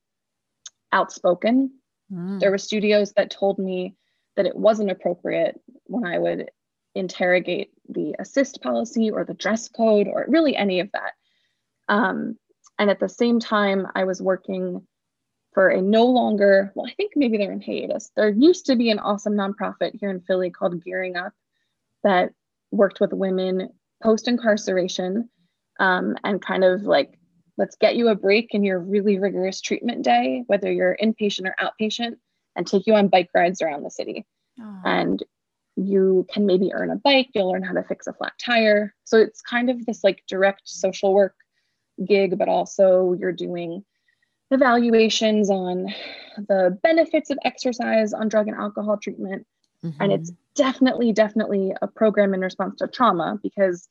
outspoken. 0.93 1.71
Mm. 2.13 2.41
There 2.41 2.51
were 2.51 2.59
studios 2.59 3.13
that 3.13 3.31
told 3.31 3.59
me 3.59 3.95
that 4.37 4.47
it 4.47 4.57
wasn't 4.57 4.91
appropriate 4.91 5.61
when 5.85 6.05
I 6.05 6.19
would 6.19 6.51
interrogate 6.95 7.71
the 7.89 8.17
assist 8.19 8.61
policy 8.63 9.11
or 9.11 9.25
the 9.25 9.35
dress 9.35 9.69
code 9.69 10.09
or 10.09 10.27
really 10.29 10.57
any 10.57 10.81
of 10.81 10.91
that. 10.93 11.13
Um, 11.89 12.37
and 12.79 12.91
at 12.91 12.99
the 12.99 13.09
same 13.09 13.39
time, 13.39 13.87
I 13.95 14.05
was 14.05 14.21
working 14.21 14.85
for 15.53 15.69
a 15.69 15.81
no 15.81 16.07
longer, 16.07 16.73
well, 16.75 16.87
I 16.87 16.95
think 16.95 17.13
maybe 17.15 17.39
they're 17.39 17.53
in 17.53 17.61
hiatus. 17.61 18.11
There 18.17 18.29
used 18.29 18.67
to 18.67 18.77
be 18.77 18.91
an 18.91 18.99
awesome 18.99 19.35
nonprofit 19.35 19.93
here 20.01 20.11
in 20.11 20.21
Philly 20.21 20.51
called 20.51 20.83
Gearing 20.83 21.17
Up 21.17 21.33
that 22.03 22.33
worked 22.73 23.01
with 23.01 23.13
women 23.13 23.71
post 24.03 24.29
incarceration 24.29 25.29
um, 25.79 26.17
and 26.25 26.45
kind 26.45 26.65
of 26.65 26.83
like, 26.83 27.19
let's 27.57 27.77
get 27.77 27.97
you 27.97 28.09
a 28.09 28.15
break 28.15 28.55
in 28.55 28.65
your 28.65 28.79
really 28.79 29.19
rigorous 29.19 29.61
treatment 29.61 30.03
day, 30.05 30.45
whether 30.47 30.71
you're 30.71 30.97
inpatient 31.03 31.47
or 31.47 31.55
outpatient 31.61 32.17
and 32.57 32.67
take 32.67 32.87
you 32.87 32.95
on 32.95 33.09
bike 33.09 33.29
rides 33.35 33.63
around 33.63 33.83
the 33.83 33.91
city. 33.91 34.27
Oh. 34.61 34.81
And 34.85 35.23
you 35.77 36.27
can 36.33 36.47
maybe 36.47 36.73
earn 36.73 36.91
a 36.91 36.97
bike, 36.97 37.29
you'll 37.35 37.51
learn 37.51 37.63
how 37.63 37.73
to 37.73 37.83
fix 37.85 38.07
a 38.07 38.13
flat 38.13 38.33
tire. 38.45 38.95
So 39.05 39.19
it's 39.19 39.41
kind 39.41 39.71
of 39.71 39.85
this 39.87 40.05
like 40.05 40.23
direct 40.29 40.63
social 40.65 41.15
work 41.15 41.35
gig, 42.05 42.39
but 42.39 42.49
also 42.49 43.15
you're 43.19 43.33
doing 43.33 43.85
evaluations 44.51 45.49
on 45.49 45.87
the 46.37 46.79
benefits 46.83 47.31
of 47.31 47.39
exercise 47.45 48.13
on 48.13 48.29
drug 48.29 48.49
and 48.49 48.57
alcohol 48.57 48.97
treatment. 48.97 49.47
Mm-hmm. 49.85 50.03
And 50.03 50.13
it's 50.13 50.33
definitely, 50.55 51.13
definitely 51.13 51.73
a 51.81 51.87
program 51.87 52.35
in 52.35 52.41
response 52.41 52.77
to 52.79 52.89
trauma 52.89 53.39
because 53.43 53.89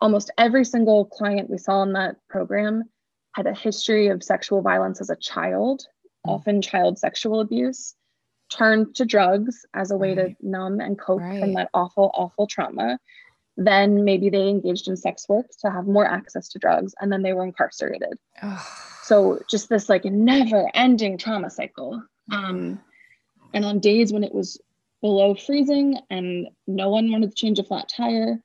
almost 0.00 0.30
every 0.38 0.64
single 0.64 1.04
client 1.04 1.50
we 1.50 1.58
saw 1.58 1.82
in 1.82 1.92
that 1.92 2.16
program 2.28 2.84
had 3.32 3.46
a 3.46 3.54
history 3.54 4.08
of 4.08 4.22
sexual 4.22 4.62
violence 4.62 5.00
as 5.00 5.10
a 5.10 5.16
child 5.16 5.86
Mm. 6.26 6.34
often 6.34 6.62
child 6.62 6.98
sexual 6.98 7.40
abuse, 7.40 7.94
turned 8.50 8.94
to 8.96 9.04
drugs 9.04 9.64
as 9.74 9.90
a 9.90 9.96
way 9.96 10.14
right. 10.14 10.36
to 10.38 10.46
numb 10.46 10.80
and 10.80 10.98
cope 10.98 11.20
right. 11.20 11.40
from 11.40 11.54
that 11.54 11.70
awful, 11.72 12.10
awful 12.14 12.46
trauma. 12.46 12.98
Then 13.56 14.04
maybe 14.04 14.30
they 14.30 14.48
engaged 14.48 14.88
in 14.88 14.96
sex 14.96 15.28
work 15.28 15.46
to 15.60 15.70
have 15.70 15.86
more 15.86 16.06
access 16.06 16.48
to 16.50 16.58
drugs, 16.58 16.94
and 17.00 17.12
then 17.12 17.22
they 17.22 17.32
were 17.32 17.44
incarcerated. 17.44 18.18
so 19.02 19.40
just 19.48 19.68
this 19.68 19.88
like 19.88 20.04
never 20.04 20.70
ending 20.74 21.16
trauma 21.18 21.50
cycle. 21.50 22.02
Um, 22.32 22.80
and 23.52 23.64
on 23.64 23.80
days 23.80 24.12
when 24.12 24.24
it 24.24 24.34
was 24.34 24.60
below 25.00 25.34
freezing 25.34 25.98
and 26.10 26.48
no 26.66 26.88
one 26.88 27.10
wanted 27.10 27.30
to 27.30 27.36
change 27.36 27.58
a 27.58 27.64
flat 27.64 27.88
tire, 27.88 28.42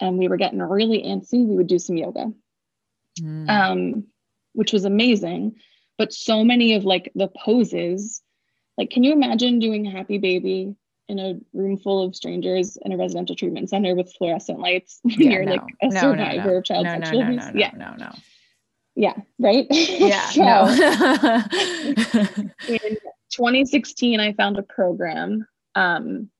and 0.00 0.18
we 0.18 0.28
were 0.28 0.36
getting 0.36 0.60
really 0.60 1.02
antsy, 1.02 1.46
we 1.46 1.56
would 1.56 1.66
do 1.66 1.78
some 1.78 1.96
yoga, 1.96 2.32
mm. 3.20 3.48
um, 3.48 4.04
which 4.52 4.72
was 4.72 4.84
amazing. 4.84 5.56
But 5.96 6.12
so 6.12 6.42
many 6.42 6.74
of 6.74 6.84
like 6.84 7.12
the 7.14 7.28
poses 7.28 8.22
like 8.76 8.90
can 8.90 9.04
you 9.04 9.12
imagine 9.12 9.58
doing 9.58 9.84
happy 9.84 10.18
baby 10.18 10.74
in 11.08 11.18
a 11.18 11.38
room 11.52 11.76
full 11.76 12.02
of 12.04 12.16
strangers 12.16 12.78
in 12.82 12.92
a 12.92 12.96
residential 12.96 13.36
treatment 13.36 13.68
center 13.68 13.94
with 13.94 14.12
fluorescent 14.16 14.58
lights 14.58 15.00
when 15.02 15.20
yeah, 15.20 15.30
you're 15.30 15.44
no. 15.44 15.52
like 15.52 15.62
a 15.82 15.88
no, 15.88 16.00
survivor 16.00 16.50
no, 16.50 16.56
of 16.58 16.64
child 16.64 16.86
sexual 16.86 17.22
abuse? 17.22 17.44
yeah. 17.54 17.70
no 17.76 17.94
no. 17.98 18.10
Yeah 18.96 19.14
right? 19.38 19.66
Yeah 19.70 20.28
so, 20.30 20.42
no. 20.42 20.66
In 22.68 22.96
2016 23.30 24.20
i 24.20 24.32
found 24.32 24.58
a 24.58 24.62
program 24.62 25.46
um, 25.74 26.30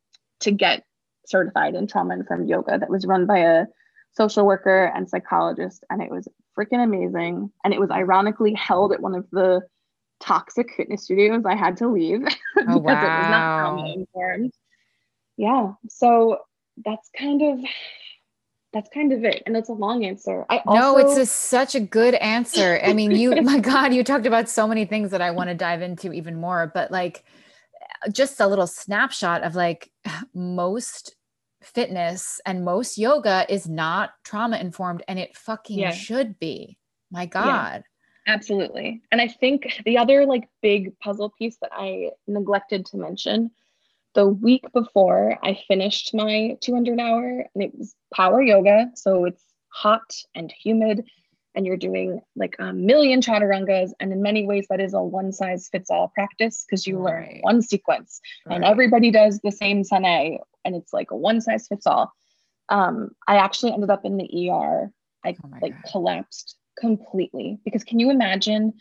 to 0.40 0.52
get 0.52 0.84
certified 1.26 1.74
in 1.74 1.86
trauma 1.86 2.14
informed 2.14 2.48
yoga 2.48 2.78
that 2.78 2.90
was 2.90 3.06
run 3.06 3.26
by 3.26 3.38
a 3.38 3.66
social 4.12 4.46
worker 4.46 4.92
and 4.94 5.08
psychologist 5.08 5.84
and 5.90 6.02
it 6.02 6.10
was 6.10 6.28
freaking 6.56 6.82
amazing. 6.82 7.50
And 7.64 7.74
it 7.74 7.80
was 7.80 7.90
ironically 7.90 8.54
held 8.54 8.92
at 8.92 9.00
one 9.00 9.14
of 9.14 9.26
the 9.30 9.62
toxic 10.20 10.72
fitness 10.74 11.04
studios 11.04 11.44
I 11.44 11.56
had 11.56 11.76
to 11.78 11.88
leave 11.88 12.20
because 12.54 12.68
oh, 12.68 12.78
wow. 12.78 12.92
it 12.92 13.20
was 13.20 13.30
not 13.30 13.58
trauma 13.58 13.92
informed. 13.92 14.52
Yeah. 15.36 15.72
So 15.88 16.38
that's 16.84 17.10
kind 17.16 17.42
of 17.42 17.64
that's 18.72 18.90
kind 18.92 19.12
of 19.12 19.24
it. 19.24 19.42
And 19.46 19.56
it's 19.56 19.68
a 19.68 19.72
long 19.72 20.04
answer. 20.04 20.44
I 20.50 20.58
also- 20.66 20.80
No, 20.80 20.98
it's 20.98 21.16
a, 21.16 21.26
such 21.26 21.76
a 21.76 21.80
good 21.80 22.14
answer. 22.14 22.80
I 22.84 22.92
mean, 22.92 23.12
you 23.12 23.30
my 23.42 23.60
God, 23.60 23.94
you 23.94 24.02
talked 24.02 24.26
about 24.26 24.48
so 24.48 24.66
many 24.66 24.84
things 24.84 25.12
that 25.12 25.22
I 25.22 25.30
want 25.30 25.48
to 25.48 25.54
dive 25.54 25.80
into 25.80 26.12
even 26.12 26.40
more, 26.40 26.70
but 26.74 26.90
like 26.90 27.24
just 28.12 28.40
a 28.40 28.46
little 28.46 28.66
snapshot 28.66 29.42
of 29.42 29.54
like 29.54 29.90
most 30.34 31.16
fitness 31.62 32.40
and 32.44 32.64
most 32.64 32.98
yoga 32.98 33.46
is 33.48 33.68
not 33.68 34.10
trauma 34.22 34.58
informed 34.58 35.02
and 35.08 35.18
it 35.18 35.36
fucking 35.36 35.78
yeah. 35.78 35.90
should 35.90 36.38
be. 36.38 36.76
My 37.10 37.26
God. 37.26 37.84
Yeah, 38.26 38.34
absolutely. 38.34 39.02
And 39.10 39.20
I 39.20 39.28
think 39.28 39.80
the 39.84 39.98
other 39.98 40.26
like 40.26 40.48
big 40.62 40.98
puzzle 40.98 41.32
piece 41.38 41.56
that 41.62 41.70
I 41.72 42.10
neglected 42.26 42.86
to 42.86 42.96
mention 42.96 43.50
the 44.14 44.26
week 44.26 44.64
before 44.72 45.38
I 45.42 45.58
finished 45.66 46.14
my 46.14 46.56
200 46.60 47.00
hour 47.00 47.46
and 47.54 47.62
it 47.62 47.72
was 47.76 47.94
power 48.14 48.40
yoga. 48.40 48.90
So 48.94 49.24
it's 49.24 49.42
hot 49.68 50.14
and 50.34 50.52
humid 50.52 51.04
and 51.54 51.66
you're 51.66 51.76
doing 51.76 52.20
like 52.36 52.56
a 52.58 52.72
million 52.72 53.20
chaturangas. 53.20 53.92
And 54.00 54.12
in 54.12 54.22
many 54.22 54.46
ways, 54.46 54.66
that 54.70 54.80
is 54.80 54.94
a 54.94 55.02
one 55.02 55.32
size 55.32 55.68
fits 55.70 55.90
all 55.90 56.08
practice 56.08 56.64
because 56.66 56.86
you 56.86 56.98
right. 56.98 57.28
learn 57.28 57.38
one 57.42 57.62
sequence 57.62 58.20
right. 58.46 58.56
and 58.56 58.64
everybody 58.64 59.10
does 59.10 59.40
the 59.42 59.52
same 59.52 59.84
sane 59.84 60.38
and 60.64 60.74
it's 60.74 60.92
like 60.92 61.10
a 61.10 61.16
one 61.16 61.40
size 61.40 61.66
fits 61.68 61.86
all. 61.86 62.12
Um, 62.68 63.10
I 63.28 63.36
actually 63.36 63.72
ended 63.72 63.90
up 63.90 64.04
in 64.04 64.16
the 64.16 64.50
ER. 64.50 64.90
I 65.24 65.36
oh 65.44 65.48
like 65.62 65.74
God. 65.74 65.90
collapsed 65.90 66.56
completely 66.78 67.58
because 67.64 67.84
can 67.84 68.00
you 68.00 68.10
imagine 68.10 68.72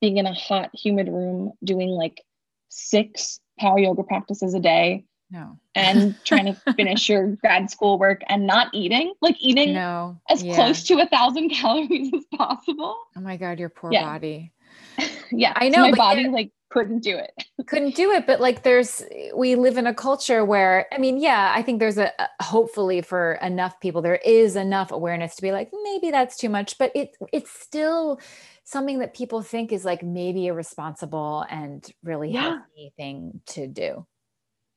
being 0.00 0.18
in 0.18 0.26
a 0.26 0.34
hot, 0.34 0.70
humid 0.74 1.08
room 1.08 1.52
doing 1.64 1.90
like 1.90 2.22
six 2.68 3.40
power 3.58 3.78
yoga 3.78 4.02
practices 4.02 4.54
a 4.54 4.60
day. 4.60 5.04
No. 5.30 5.58
and 5.74 6.14
trying 6.24 6.46
to 6.46 6.54
finish 6.74 7.08
your 7.08 7.36
grad 7.36 7.70
school 7.70 7.98
work 7.98 8.22
and 8.28 8.46
not 8.46 8.68
eating, 8.72 9.12
like 9.20 9.36
eating 9.40 9.74
no. 9.74 10.18
as 10.28 10.42
yeah. 10.42 10.54
close 10.54 10.84
to 10.84 11.00
a 11.00 11.06
thousand 11.06 11.50
calories 11.54 12.12
as 12.14 12.24
possible. 12.36 12.96
Oh 13.16 13.20
my 13.20 13.36
God, 13.36 13.58
your 13.58 13.68
poor 13.68 13.92
yeah. 13.92 14.04
body. 14.04 14.52
yeah. 15.32 15.52
I 15.56 15.68
know. 15.68 15.84
So 15.84 15.90
my 15.90 15.96
body 15.96 16.28
like 16.28 16.52
couldn't 16.70 17.02
do 17.02 17.16
it. 17.16 17.32
couldn't 17.66 17.94
do 17.94 18.12
it. 18.12 18.26
But 18.26 18.40
like 18.40 18.62
there's 18.62 19.02
we 19.34 19.54
live 19.56 19.78
in 19.78 19.86
a 19.86 19.94
culture 19.94 20.44
where 20.44 20.86
I 20.92 20.98
mean, 20.98 21.18
yeah, 21.18 21.52
I 21.54 21.62
think 21.62 21.80
there's 21.80 21.98
a 21.98 22.12
hopefully 22.40 23.00
for 23.02 23.34
enough 23.34 23.80
people, 23.80 24.02
there 24.02 24.20
is 24.24 24.56
enough 24.56 24.90
awareness 24.92 25.36
to 25.36 25.42
be 25.42 25.52
like, 25.52 25.70
maybe 25.84 26.10
that's 26.10 26.36
too 26.36 26.48
much, 26.48 26.78
but 26.78 26.92
it 26.94 27.16
it's 27.32 27.50
still 27.50 28.20
something 28.64 28.98
that 28.98 29.14
people 29.14 29.42
think 29.42 29.72
is 29.72 29.84
like 29.84 30.02
maybe 30.02 30.48
a 30.48 30.54
responsible 30.54 31.44
and 31.48 31.88
really 32.02 32.32
yeah. 32.32 32.42
healthy 32.42 32.92
thing 32.96 33.40
to 33.46 33.66
do. 33.66 34.06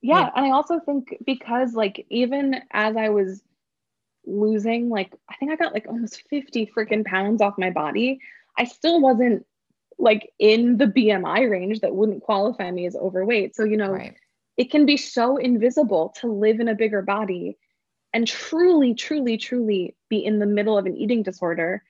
Yeah, 0.02 0.22
yeah. 0.22 0.30
And 0.36 0.46
I 0.46 0.52
also 0.52 0.80
think 0.80 1.18
because 1.26 1.74
like 1.74 2.06
even 2.10 2.62
as 2.72 2.96
I 2.96 3.10
was 3.10 3.42
losing 4.26 4.90
like 4.90 5.14
I 5.30 5.36
think 5.36 5.52
I 5.52 5.56
got 5.56 5.74
like 5.74 5.88
almost 5.88 6.24
50 6.30 6.72
freaking 6.76 7.06
pounds 7.06 7.42
off 7.42 7.56
my 7.58 7.70
body, 7.70 8.20
I 8.58 8.66
still 8.66 9.02
wasn't 9.02 9.46
like 9.98 10.32
in 10.40 10.78
the 10.78 10.86
BMI 10.86 11.50
range 11.50 11.82
that 11.82 11.96
wouldn't 11.96 12.24
qualify 12.24 12.72
me 12.72 12.86
as 12.86 12.96
overweight. 12.96 13.56
So, 13.56 13.66
you 13.66 13.78
know, 13.78 13.92
right. 13.92 14.16
it 14.58 14.72
can 14.72 14.86
be 14.86 14.98
so 14.98 15.38
invisible 15.38 16.14
to 16.22 16.28
live 16.32 16.60
in 16.60 16.70
a 16.70 16.76
bigger 16.76 17.02
body 17.02 17.58
and 18.14 18.26
truly, 18.26 18.96
truly, 18.96 19.38
truly 19.38 19.96
be 20.10 20.24
in 20.24 20.40
the 20.40 20.46
middle 20.46 20.78
of 20.78 20.86
an 20.86 20.96
eating 20.96 21.22
disorder 21.22 21.84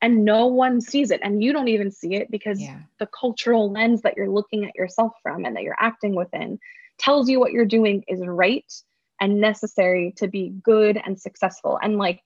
and 0.00 0.24
no 0.24 0.46
one 0.46 0.80
sees 0.80 1.10
it 1.10 1.20
and 1.24 1.42
you 1.42 1.52
don't 1.52 1.68
even 1.68 1.90
see 1.90 2.14
it 2.14 2.30
because 2.30 2.60
yeah. 2.60 2.78
the 3.00 3.08
cultural 3.18 3.72
lens 3.72 4.02
that 4.02 4.16
you're 4.16 4.30
looking 4.30 4.64
at 4.64 4.74
yourself 4.76 5.12
from 5.22 5.44
and 5.44 5.56
that 5.56 5.62
you're 5.62 5.76
acting 5.80 6.14
within 6.14 6.58
tells 6.98 7.28
you 7.28 7.40
what 7.40 7.52
you're 7.52 7.64
doing 7.64 8.04
is 8.08 8.20
right 8.24 8.72
and 9.20 9.40
necessary 9.40 10.12
to 10.16 10.28
be 10.28 10.52
good 10.62 11.00
and 11.04 11.20
successful 11.20 11.78
and 11.82 11.98
like 11.98 12.20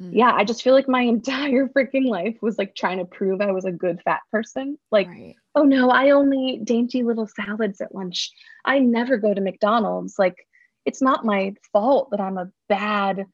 mm. 0.00 0.10
yeah 0.12 0.32
i 0.34 0.44
just 0.44 0.62
feel 0.62 0.74
like 0.74 0.88
my 0.88 1.02
entire 1.14 1.68
freaking 1.68 2.06
life 2.06 2.36
was 2.42 2.58
like 2.58 2.74
trying 2.74 2.98
to 2.98 3.04
prove 3.04 3.40
i 3.40 3.52
was 3.52 3.64
a 3.64 3.72
good 3.72 4.00
fat 4.04 4.20
person 4.30 4.78
like 4.90 5.08
right. 5.08 5.36
oh 5.54 5.62
no 5.62 5.90
i 5.90 6.10
only 6.10 6.38
eat 6.38 6.64
dainty 6.64 7.02
little 7.02 7.26
salads 7.26 7.80
at 7.80 7.94
lunch 7.94 8.30
i 8.64 8.78
never 8.78 9.16
go 9.16 9.34
to 9.34 9.40
mcdonald's 9.40 10.18
like 10.18 10.46
it's 10.84 11.02
not 11.02 11.24
my 11.24 11.54
fault 11.72 12.10
that 12.10 12.20
i'm 12.20 12.38
a 12.38 12.50
bad 12.68 13.26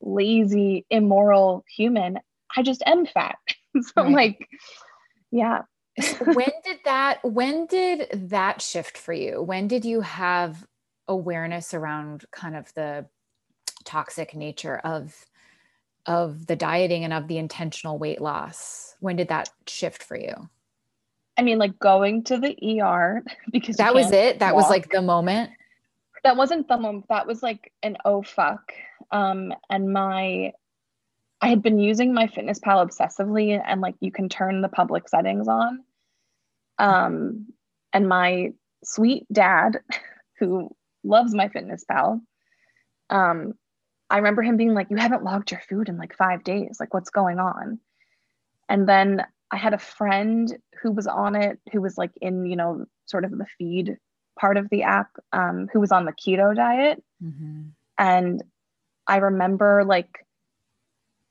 lazy 0.00 0.84
immoral 0.90 1.64
human 1.74 2.18
I 2.56 2.62
just 2.62 2.82
am 2.86 3.06
fat. 3.06 3.38
so 3.80 4.02
right. 4.04 4.12
like, 4.12 4.48
yeah. 5.30 5.62
when 6.34 6.50
did 6.64 6.78
that 6.84 7.24
when 7.24 7.66
did 7.66 8.28
that 8.30 8.60
shift 8.60 8.98
for 8.98 9.12
you? 9.12 9.42
When 9.42 9.68
did 9.68 9.84
you 9.84 10.00
have 10.02 10.66
awareness 11.08 11.72
around 11.72 12.24
kind 12.30 12.56
of 12.56 12.72
the 12.74 13.06
toxic 13.84 14.34
nature 14.34 14.78
of 14.78 15.14
of 16.04 16.46
the 16.46 16.56
dieting 16.56 17.04
and 17.04 17.12
of 17.12 17.28
the 17.28 17.38
intentional 17.38 17.98
weight 17.98 18.20
loss? 18.20 18.94
When 19.00 19.16
did 19.16 19.28
that 19.28 19.48
shift 19.66 20.02
for 20.02 20.16
you? 20.16 20.48
I 21.38 21.42
mean, 21.42 21.58
like 21.58 21.78
going 21.78 22.24
to 22.24 22.38
the 22.38 22.80
ER 22.80 23.22
because 23.52 23.76
that 23.76 23.94
was 23.94 24.10
it. 24.12 24.38
That 24.38 24.54
walk. 24.54 24.64
was 24.64 24.70
like 24.70 24.90
the 24.90 25.02
moment. 25.02 25.50
That 26.24 26.36
wasn't 26.36 26.68
the 26.68 26.78
moment. 26.78 27.06
That 27.08 27.26
was 27.26 27.42
like 27.42 27.72
an 27.82 27.96
oh 28.04 28.22
fuck. 28.22 28.72
Um, 29.10 29.52
and 29.70 29.92
my 29.92 30.52
I 31.40 31.48
had 31.48 31.62
been 31.62 31.78
using 31.78 32.14
my 32.14 32.26
Fitness 32.26 32.58
Pal 32.58 32.84
obsessively 32.84 33.60
and 33.64 33.80
like 33.80 33.94
you 34.00 34.10
can 34.10 34.28
turn 34.28 34.62
the 34.62 34.68
public 34.68 35.08
settings 35.08 35.48
on. 35.48 35.84
Um, 36.78 37.46
and 37.92 38.08
my 38.08 38.52
sweet 38.84 39.26
dad, 39.32 39.80
who 40.38 40.70
loves 41.04 41.34
MyFitnessPal, 41.34 42.20
um, 43.10 43.54
I 44.08 44.16
remember 44.18 44.42
him 44.42 44.56
being 44.56 44.74
like, 44.74 44.90
You 44.90 44.96
haven't 44.96 45.24
logged 45.24 45.50
your 45.50 45.62
food 45.68 45.88
in 45.88 45.96
like 45.96 46.16
five 46.16 46.44
days. 46.44 46.76
Like, 46.78 46.94
what's 46.94 47.10
going 47.10 47.38
on? 47.38 47.80
And 48.68 48.88
then 48.88 49.24
I 49.50 49.56
had 49.56 49.74
a 49.74 49.78
friend 49.78 50.56
who 50.82 50.92
was 50.92 51.06
on 51.06 51.36
it, 51.36 51.58
who 51.72 51.80
was 51.80 51.96
like 51.96 52.12
in, 52.20 52.46
you 52.46 52.56
know, 52.56 52.86
sort 53.06 53.24
of 53.24 53.30
the 53.30 53.46
feed 53.58 53.96
part 54.38 54.56
of 54.56 54.68
the 54.70 54.82
app, 54.82 55.10
um, 55.32 55.68
who 55.72 55.80
was 55.80 55.92
on 55.92 56.04
the 56.04 56.12
keto 56.12 56.54
diet. 56.54 57.02
Mm-hmm. 57.22 57.62
And 57.98 58.42
I 59.06 59.16
remember 59.18 59.84
like 59.84 60.25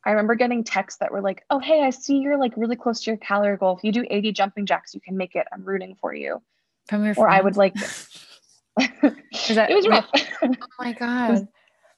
I 0.06 0.12
remember 0.12 0.36
getting 0.36 0.64
texts 0.64 1.00
that 1.00 1.12
were 1.12 1.22
like, 1.22 1.44
"Oh, 1.50 1.60
hey, 1.60 1.84
I 1.84 1.90
see 1.90 2.18
you're 2.18 2.38
like 2.38 2.54
really 2.56 2.76
close 2.76 3.02
to 3.02 3.12
your 3.12 3.18
calorie 3.18 3.58
goal. 3.58 3.78
If 3.78 3.84
you 3.84 3.92
do 3.92 4.06
80 4.10 4.32
jumping 4.34 4.66
jacks, 4.66 4.94
you 4.94 5.02
can 5.02 5.18
make 5.18 5.36
it. 5.36 5.48
I'm 5.52 5.64
rooting 5.64 5.96
for 6.00 6.14
you." 6.14 6.42
From 6.88 7.06
your 7.06 7.16
or 7.18 7.28
I 7.28 7.42
would 7.42 7.58
like. 7.58 7.74
that, 8.78 9.68
it 9.70 9.76
was 9.76 9.88
rough. 9.88 10.10
oh 10.44 10.54
my 10.80 10.94
god. 10.94 11.30
Was, 11.32 11.44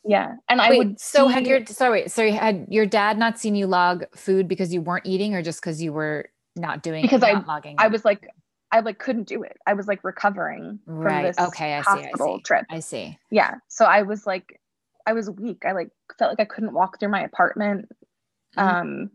yeah, 0.06 0.36
and 0.48 0.60
Wait, 0.60 0.72
I 0.72 0.78
would. 0.78 1.00
So 1.00 1.28
see, 1.28 1.34
had 1.34 1.48
your 1.48 1.66
sorry, 1.66 2.08
sorry, 2.08 2.32
had 2.32 2.66
your 2.70 2.86
dad 2.86 3.18
not 3.18 3.38
seen 3.38 3.56
you 3.56 3.68
log 3.68 4.06
food 4.16 4.48
because 4.48 4.74
you 4.74 4.82
weren't 4.82 5.06
eating, 5.06 5.36
or 5.36 5.42
just 5.42 5.60
because 5.60 5.82
you 5.82 5.92
were 5.92 6.30
not 6.56 6.82
doing 6.82 7.02
because 7.02 7.24
I 7.24 7.34
logging? 7.34 7.76
I 7.78 7.90
was 7.90 8.06
like, 8.06 8.30
I 8.72 8.80
like 8.80 9.00
couldn't 9.00 9.28
do 9.28 9.44
it. 9.44 9.58
I 9.66 9.74
was 9.74 9.88
like 9.88 10.04
recovering 10.04 10.80
right. 10.86 11.14
from 11.14 11.24
this 11.24 11.40
okay, 11.50 11.76
I 11.76 11.82
hospital 11.82 12.18
see, 12.18 12.24
I 12.24 12.36
see. 12.38 12.42
trip. 12.44 12.66
I 12.70 12.80
see. 12.80 13.20
Yeah, 13.32 13.56
so 13.68 13.86
I 13.86 14.04
was 14.04 14.26
like 14.26 14.62
I 15.08 15.14
was 15.14 15.30
weak. 15.30 15.64
I 15.66 15.72
like 15.72 15.90
felt 16.20 16.32
like 16.32 16.42
I 16.42 16.54
couldn't 16.54 16.74
walk 16.74 17.00
through 17.00 17.10
my 17.10 17.24
apartment. 17.24 17.90
Mm-hmm. 18.58 18.60
Um, 18.60 19.12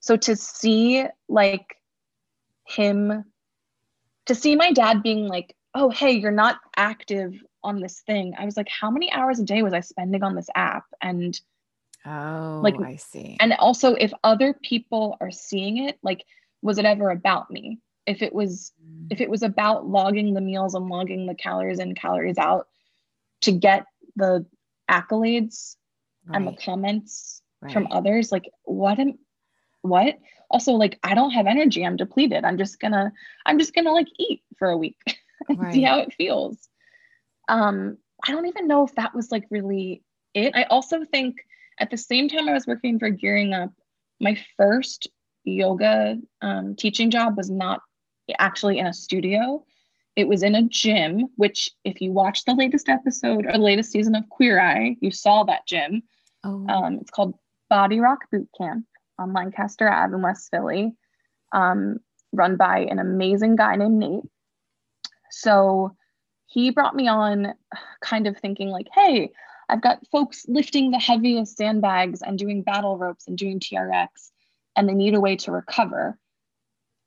so 0.00 0.16
to 0.16 0.36
see 0.36 1.04
like 1.28 1.76
him, 2.66 3.24
to 4.26 4.34
see 4.34 4.54
my 4.54 4.70
dad 4.70 5.02
being 5.02 5.26
like, 5.26 5.56
"Oh, 5.74 5.90
hey, 5.90 6.12
you're 6.12 6.30
not 6.30 6.60
active 6.76 7.34
on 7.64 7.80
this 7.80 8.00
thing," 8.06 8.34
I 8.38 8.44
was 8.44 8.56
like, 8.56 8.68
"How 8.68 8.90
many 8.90 9.12
hours 9.12 9.40
a 9.40 9.44
day 9.44 9.62
was 9.62 9.72
I 9.72 9.80
spending 9.80 10.22
on 10.22 10.36
this 10.36 10.48
app?" 10.54 10.84
And 11.02 11.38
oh, 12.06 12.60
like 12.62 12.80
I 12.80 12.94
see. 12.94 13.36
And 13.40 13.54
also, 13.54 13.94
if 13.94 14.12
other 14.22 14.54
people 14.62 15.16
are 15.20 15.32
seeing 15.32 15.78
it, 15.88 15.98
like, 16.04 16.24
was 16.62 16.78
it 16.78 16.84
ever 16.84 17.10
about 17.10 17.50
me? 17.50 17.80
If 18.06 18.22
it 18.22 18.32
was, 18.32 18.72
mm. 18.80 19.08
if 19.10 19.20
it 19.20 19.30
was 19.30 19.42
about 19.42 19.88
logging 19.88 20.34
the 20.34 20.40
meals 20.40 20.74
and 20.74 20.86
logging 20.86 21.26
the 21.26 21.34
calories 21.34 21.80
in, 21.80 21.96
calories 21.96 22.38
out 22.38 22.68
to 23.40 23.50
get 23.50 23.86
the 24.14 24.46
accolades 24.90 25.76
right. 26.26 26.36
and 26.36 26.46
the 26.46 26.52
comments 26.52 27.42
right. 27.62 27.72
from 27.72 27.88
others 27.90 28.30
like 28.32 28.50
what 28.64 28.98
am 28.98 29.18
what 29.82 30.18
also 30.50 30.72
like 30.72 30.98
i 31.02 31.14
don't 31.14 31.30
have 31.30 31.46
energy 31.46 31.84
i'm 31.84 31.96
depleted 31.96 32.44
i'm 32.44 32.58
just 32.58 32.80
gonna 32.80 33.12
i'm 33.46 33.58
just 33.58 33.74
gonna 33.74 33.92
like 33.92 34.08
eat 34.18 34.42
for 34.58 34.68
a 34.70 34.76
week 34.76 34.98
and 35.48 35.58
right. 35.58 35.72
see 35.72 35.82
how 35.82 35.98
it 35.98 36.12
feels 36.14 36.68
um 37.48 37.96
i 38.26 38.32
don't 38.32 38.46
even 38.46 38.66
know 38.66 38.84
if 38.84 38.94
that 38.94 39.14
was 39.14 39.30
like 39.30 39.44
really 39.50 40.02
it 40.34 40.54
i 40.54 40.64
also 40.64 41.04
think 41.04 41.36
at 41.78 41.90
the 41.90 41.96
same 41.96 42.28
time 42.28 42.48
i 42.48 42.52
was 42.52 42.66
working 42.66 42.98
for 42.98 43.10
gearing 43.10 43.52
up 43.52 43.70
my 44.20 44.38
first 44.56 45.08
yoga 45.44 46.16
um, 46.40 46.74
teaching 46.74 47.10
job 47.10 47.36
was 47.36 47.50
not 47.50 47.80
actually 48.38 48.78
in 48.78 48.86
a 48.86 48.94
studio 48.94 49.64
it 50.16 50.28
was 50.28 50.42
in 50.42 50.54
a 50.54 50.62
gym, 50.62 51.28
which, 51.36 51.70
if 51.84 52.00
you 52.00 52.12
watched 52.12 52.46
the 52.46 52.54
latest 52.54 52.88
episode 52.88 53.46
or 53.46 53.52
the 53.52 53.58
latest 53.58 53.90
season 53.90 54.14
of 54.14 54.28
Queer 54.28 54.60
Eye, 54.60 54.96
you 55.00 55.10
saw 55.10 55.44
that 55.44 55.66
gym. 55.66 56.02
Oh. 56.44 56.66
Um, 56.68 56.98
it's 57.00 57.10
called 57.10 57.34
Body 57.68 58.00
Rock 58.00 58.20
Boot 58.30 58.48
Camp 58.56 58.86
on 59.18 59.32
Lancaster 59.32 59.88
Ave 59.90 60.14
in 60.14 60.22
West 60.22 60.50
Philly, 60.50 60.92
um, 61.52 61.98
run 62.32 62.56
by 62.56 62.80
an 62.80 62.98
amazing 62.98 63.56
guy 63.56 63.76
named 63.76 63.98
Nate. 63.98 64.24
So 65.30 65.96
he 66.46 66.70
brought 66.70 66.94
me 66.94 67.08
on 67.08 67.54
kind 68.00 68.26
of 68.26 68.38
thinking, 68.38 68.68
like, 68.68 68.88
hey, 68.94 69.32
I've 69.68 69.82
got 69.82 70.06
folks 70.12 70.44
lifting 70.46 70.90
the 70.90 70.98
heaviest 70.98 71.56
sandbags 71.56 72.22
and 72.22 72.38
doing 72.38 72.62
battle 72.62 72.98
ropes 72.98 73.26
and 73.26 73.36
doing 73.36 73.58
TRX, 73.58 74.08
and 74.76 74.88
they 74.88 74.94
need 74.94 75.14
a 75.14 75.20
way 75.20 75.36
to 75.36 75.52
recover. 75.52 76.18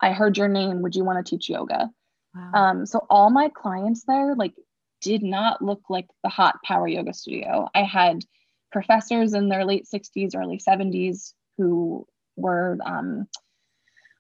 I 0.02 0.12
heard 0.12 0.38
your 0.38 0.48
name. 0.48 0.82
Would 0.82 0.96
you 0.96 1.06
want 1.06 1.26
to 1.26 1.30
teach 1.30 1.50
yoga? 1.50 1.90
Wow. 2.38 2.52
Um, 2.54 2.86
so 2.86 3.06
all 3.10 3.30
my 3.30 3.50
clients 3.50 4.04
there 4.06 4.36
like 4.36 4.54
did 5.02 5.24
not 5.24 5.62
look 5.62 5.82
like 5.90 6.08
the 6.24 6.30
hot 6.30 6.62
power 6.64 6.88
yoga 6.88 7.14
studio. 7.14 7.70
I 7.74 7.84
had 7.84 8.24
professors 8.72 9.34
in 9.34 9.50
their 9.50 9.66
late 9.66 9.86
60s, 9.92 10.36
early 10.36 10.60
70s 10.60 11.34
who 11.58 12.06
were 12.36 12.78
um, 12.86 13.28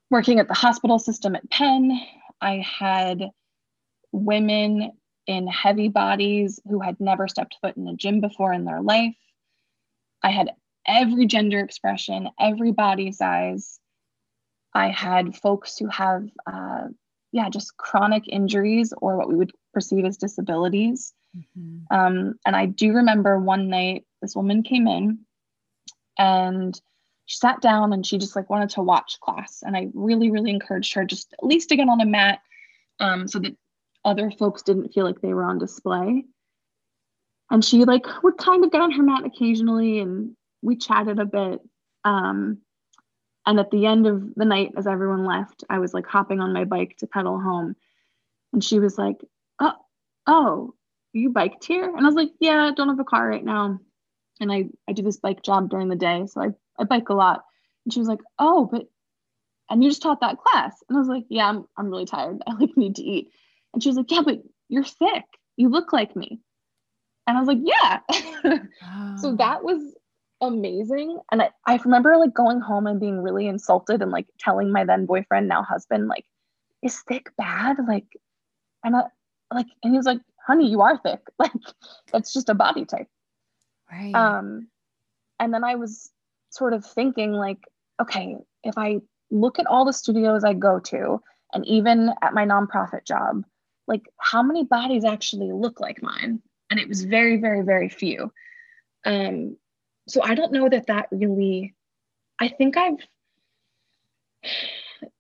working 0.10 0.39
at 0.39 0.47
the 0.47 0.53
hospital 0.53 0.99
system 0.99 1.36
at 1.36 1.49
Penn. 1.49 1.99
I 2.41 2.63
had 2.80 3.30
women 4.12 4.91
in 5.25 5.47
heavy 5.47 5.89
bodies 5.89 6.60
who 6.67 6.80
had 6.80 6.99
never 6.99 7.27
stepped 7.27 7.58
foot 7.62 7.75
in 7.75 7.88
a 7.88 7.95
gym 7.95 8.21
before 8.21 8.53
in 8.53 8.65
their 8.65 8.82
life. 8.82 9.15
I 10.23 10.32
had 10.32 10.51
every 10.88 11.25
gender 11.25 11.60
expression, 11.60 12.30
every 12.39 12.71
body 12.71 13.12
size. 13.12 13.80
I 14.73 14.89
had 14.89 15.36
folks 15.36 15.77
who 15.77 15.88
have, 15.88 16.27
uh, 16.45 16.88
yeah, 17.32 17.50
just 17.50 17.78
chronic 17.78 18.24
injuries 18.28 18.94
or 19.02 19.18
what 19.18 19.28
we 19.28 19.36
would 19.36 19.52
perceive 19.74 20.06
as 20.06 20.18
disabilities. 20.18 21.13
Mm-hmm. 21.36 21.96
Um, 21.96 22.36
and 22.46 22.56
I 22.56 22.66
do 22.66 22.94
remember 22.94 23.40
one 23.40 23.70
night 23.70 24.06
this 24.22 24.36
woman 24.36 24.63
came 24.63 24.88
in 24.88 25.20
and 26.18 26.80
she 27.26 27.38
sat 27.38 27.62
down 27.62 27.94
and 27.94 28.06
she 28.06 28.18
just 28.18 28.36
like 28.36 28.50
wanted 28.50 28.70
to 28.72 28.82
watch 28.82 29.20
class. 29.22 29.62
And 29.62 29.76
I 29.76 29.90
really, 29.94 30.32
really 30.32 30.50
encouraged 30.50 30.94
her 30.94 31.06
just 31.06 31.34
at 31.34 31.46
least 31.46 31.70
to 31.70 31.76
get 31.76 31.90
on 31.90 32.02
a 32.02 32.06
mat 32.06 32.40
um, 33.00 33.28
so 33.28 33.40
that 33.40 33.56
other 34.06 34.32
folks 34.32 34.63
didn't 34.63 34.94
feel 34.94 35.04
like 35.04 35.22
they 35.22 35.34
were 35.34 35.44
on 35.44 35.58
display. 35.58 36.24
And 37.52 37.63
she 37.63 37.86
like 37.86 38.06
would 38.24 38.38
kind 38.38 38.63
of 38.63 38.72
get 38.72 38.82
on 38.82 38.92
her 38.92 39.04
mat 39.04 39.26
occasionally 39.26 40.00
and 40.00 40.36
we 40.62 40.78
chatted 40.78 41.20
a 41.20 41.26
bit. 41.26 41.60
Um, 42.04 42.60
and 43.48 43.62
at 43.62 43.72
the 43.72 43.86
end 43.86 44.06
of 44.06 44.36
the 44.36 44.44
night, 44.44 44.74
as 44.76 44.88
everyone 44.88 45.26
left, 45.26 45.64
I 45.70 45.80
was 45.80 45.94
like 45.94 46.06
hopping 46.06 46.42
on 46.42 46.52
my 46.52 46.66
bike 46.66 46.98
to 46.98 47.08
pedal 47.08 47.40
home. 47.40 47.78
And 48.52 48.62
she 48.62 48.78
was 48.78 48.98
like, 48.98 49.24
Oh, 49.60 49.74
oh, 50.28 50.74
you 51.14 51.30
biked 51.30 51.64
here? 51.64 51.86
And 51.86 52.02
I 52.02 52.04
was 52.04 52.16
like, 52.16 52.32
Yeah, 52.42 52.66
I 52.66 52.74
don't 52.74 52.90
have 52.90 53.00
a 53.00 53.06
car 53.06 53.26
right 53.26 53.44
now. 53.44 53.80
And 54.42 54.52
I, 54.52 54.66
I 54.90 54.92
do 54.92 55.02
this 55.02 55.18
bike 55.18 55.44
job 55.44 55.70
during 55.70 55.88
the 55.88 55.96
day. 55.96 56.26
So 56.28 56.42
I, 56.42 56.50
I 56.78 56.84
bike 56.84 57.08
a 57.08 57.14
lot. 57.14 57.46
And 57.86 57.94
she 57.94 58.02
was 58.02 58.10
like, 58.10 58.20
Oh, 58.38 58.66
but 58.70 58.86
and 59.70 59.82
you 59.82 59.90
just 59.90 60.02
taught 60.02 60.20
that 60.20 60.40
class. 60.40 60.84
And 60.90 60.98
I 60.98 61.00
was 61.00 61.08
like, 61.08 61.24
Yeah, 61.30 61.48
I'm 61.48 61.66
I'm 61.78 61.90
really 61.90 62.06
tired. 62.06 62.42
I 62.48 62.54
like 62.54 62.76
need 62.76 62.98
to 62.98 63.04
eat. 63.04 63.32
And 63.74 63.82
she 63.82 63.88
was 63.88 63.96
like, 63.96 64.12
Yeah, 64.12 64.24
but 64.26 64.44
you're 64.68 64.84
thick. 64.84 65.24
You 65.56 65.70
look 65.70 65.94
like 65.94 66.18
me. 66.18 66.42
And 67.26 67.38
I 67.38 67.40
was 67.40 67.48
like, 67.48 67.60
Yeah. 67.62 68.00
So 69.20 69.36
that 69.38 69.64
was 69.64 69.82
amazing. 70.41 71.19
And 71.32 71.41
I, 71.41 71.50
I 71.65 71.78
remember 71.84 72.17
like 72.17 72.34
going 72.34 72.60
home 72.60 72.88
and 72.88 73.00
being 73.00 73.21
really 73.21 73.47
insulted 73.47 74.02
and 74.02 74.12
like 74.12 74.28
telling 74.39 74.71
my 74.71 74.84
then 74.84 75.06
boyfriend, 75.06 75.47
now 75.47 75.63
husband, 75.63 76.08
like, 76.08 76.26
is 76.84 77.00
thick 77.02 77.32
bad? 77.38 77.78
Like, 77.88 78.06
and 78.84 78.95
I 78.95 79.04
like, 79.54 79.67
and 79.84 79.93
he 79.93 79.97
was 79.97 80.06
like, 80.06 80.21
honey, 80.45 80.69
you 80.69 80.82
are 80.82 80.97
thick. 80.97 81.21
Like, 81.39 81.52
that's 82.12 82.34
just 82.34 82.50
a 82.50 82.54
body 82.54 82.86
type. 82.86 83.08
Right. 83.91 84.13
Um, 84.13 84.67
and 85.39 85.54
then 85.54 85.63
I 85.63 85.76
was 85.76 86.12
sort 86.50 86.73
of 86.73 86.86
thinking, 86.86 87.32
like, 87.32 87.60
okay, 88.02 88.36
if 88.63 88.78
I 88.78 89.02
look 89.32 89.60
at 89.60 89.67
all 89.67 89.86
the 89.86 89.93
studios 89.93 90.43
I 90.43 90.54
go 90.54 90.80
to, 90.80 91.21
and 91.54 91.65
even 91.65 92.12
at 92.21 92.34
my 92.34 92.45
nonprofit 92.45 93.06
job, 93.06 93.43
like 93.88 94.10
how 94.19 94.43
many 94.43 94.65
bodies 94.65 95.06
actually 95.06 95.52
look 95.52 95.80
like 95.80 96.04
mine 96.04 96.41
and 96.69 96.80
it 96.80 96.88
was 96.88 97.04
very 97.04 97.38
very 97.38 97.62
very 97.62 97.89
few 97.89 98.32
um 99.06 99.56
so 100.08 100.22
i 100.24 100.36
don't 100.36 100.52
know 100.52 100.70
that 100.70 100.88
that 100.88 101.08
really 101.12 101.74
i 102.39 102.48
think 102.48 102.78
i've 102.78 103.00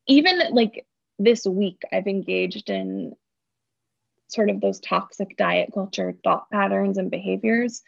even 0.07 0.41
like 0.51 0.85
this 1.19 1.45
week 1.45 1.81
i've 1.91 2.07
engaged 2.07 2.69
in 2.69 3.13
sort 4.29 4.49
of 4.49 4.59
those 4.59 4.79
toxic 4.79 5.37
diet 5.37 5.69
culture 5.73 6.15
thought 6.23 6.49
patterns 6.51 6.97
and 6.97 7.11
behaviors 7.11 7.81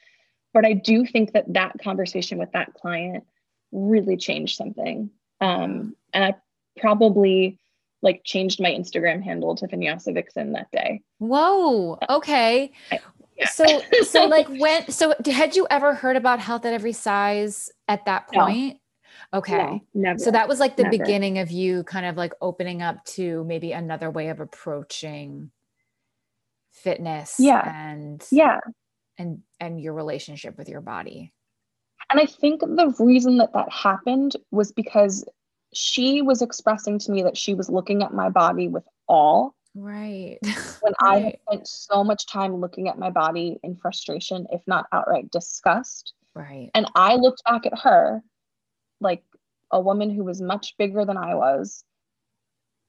but 0.53 0.65
i 0.65 0.73
do 0.73 1.05
think 1.05 1.33
that 1.33 1.51
that 1.53 1.77
conversation 1.83 2.37
with 2.37 2.51
that 2.53 2.73
client 2.73 3.23
really 3.71 4.17
changed 4.17 4.55
something 4.55 5.09
um, 5.41 5.95
and 6.13 6.23
i 6.23 6.35
probably 6.79 7.59
like 8.01 8.21
changed 8.23 8.61
my 8.61 8.69
Instagram 8.69 9.21
handle 9.21 9.55
to 9.55 9.67
Vinyasa 9.67 10.13
Vixen 10.13 10.53
that 10.53 10.71
day. 10.71 11.01
Whoa. 11.17 11.97
Okay. 12.09 12.71
I, 12.91 12.99
yeah. 13.39 13.47
So, 13.47 13.81
so 14.03 14.25
like 14.27 14.47
when, 14.47 14.89
so 14.91 15.13
had 15.25 15.55
you 15.55 15.65
ever 15.69 15.93
heard 15.93 16.15
about 16.15 16.39
health 16.39 16.65
at 16.65 16.73
every 16.73 16.93
size 16.93 17.71
at 17.87 18.05
that 18.05 18.27
point? 18.27 18.73
No. 18.73 19.39
Okay. 19.39 19.57
No, 19.57 19.81
never. 19.93 20.19
So 20.19 20.31
that 20.31 20.47
was 20.47 20.59
like 20.59 20.75
the 20.75 20.83
never. 20.83 20.97
beginning 20.97 21.39
of 21.39 21.51
you 21.51 21.83
kind 21.83 22.05
of 22.05 22.17
like 22.17 22.33
opening 22.41 22.81
up 22.81 23.03
to 23.05 23.43
maybe 23.45 23.71
another 23.71 24.09
way 24.09 24.29
of 24.29 24.39
approaching 24.39 25.51
fitness. 26.71 27.35
Yeah. 27.39 27.91
And 27.91 28.23
yeah. 28.31 28.59
And, 29.17 29.39
and 29.59 29.81
your 29.81 29.93
relationship 29.93 30.57
with 30.57 30.69
your 30.69 30.81
body. 30.81 31.33
And 32.09 32.19
I 32.19 32.25
think 32.25 32.61
the 32.61 32.95
reason 32.99 33.37
that 33.37 33.53
that 33.53 33.71
happened 33.71 34.35
was 34.51 34.71
because 34.71 35.25
she 35.73 36.21
was 36.21 36.41
expressing 36.41 36.97
to 36.99 37.11
me 37.11 37.23
that 37.23 37.37
she 37.37 37.53
was 37.53 37.69
looking 37.69 38.01
at 38.01 38.13
my 38.13 38.29
body 38.29 38.67
with 38.67 38.83
awe. 39.07 39.49
Right. 39.79 40.39
when 40.81 40.93
right. 41.01 41.39
I 41.47 41.53
spent 41.53 41.67
so 41.67 42.03
much 42.03 42.27
time 42.27 42.59
looking 42.59 42.89
at 42.89 42.99
my 42.99 43.09
body 43.09 43.59
in 43.63 43.75
frustration, 43.77 44.45
if 44.51 44.61
not 44.67 44.87
outright 44.91 45.31
disgust. 45.31 46.13
Right. 46.35 46.69
And 46.75 46.85
I 46.95 47.15
looked 47.15 47.43
back 47.45 47.65
at 47.65 47.79
her 47.79 48.21
like 48.99 49.23
a 49.71 49.79
woman 49.79 50.09
who 50.09 50.23
was 50.25 50.41
much 50.41 50.75
bigger 50.77 51.05
than 51.05 51.17
I 51.17 51.35
was. 51.35 51.83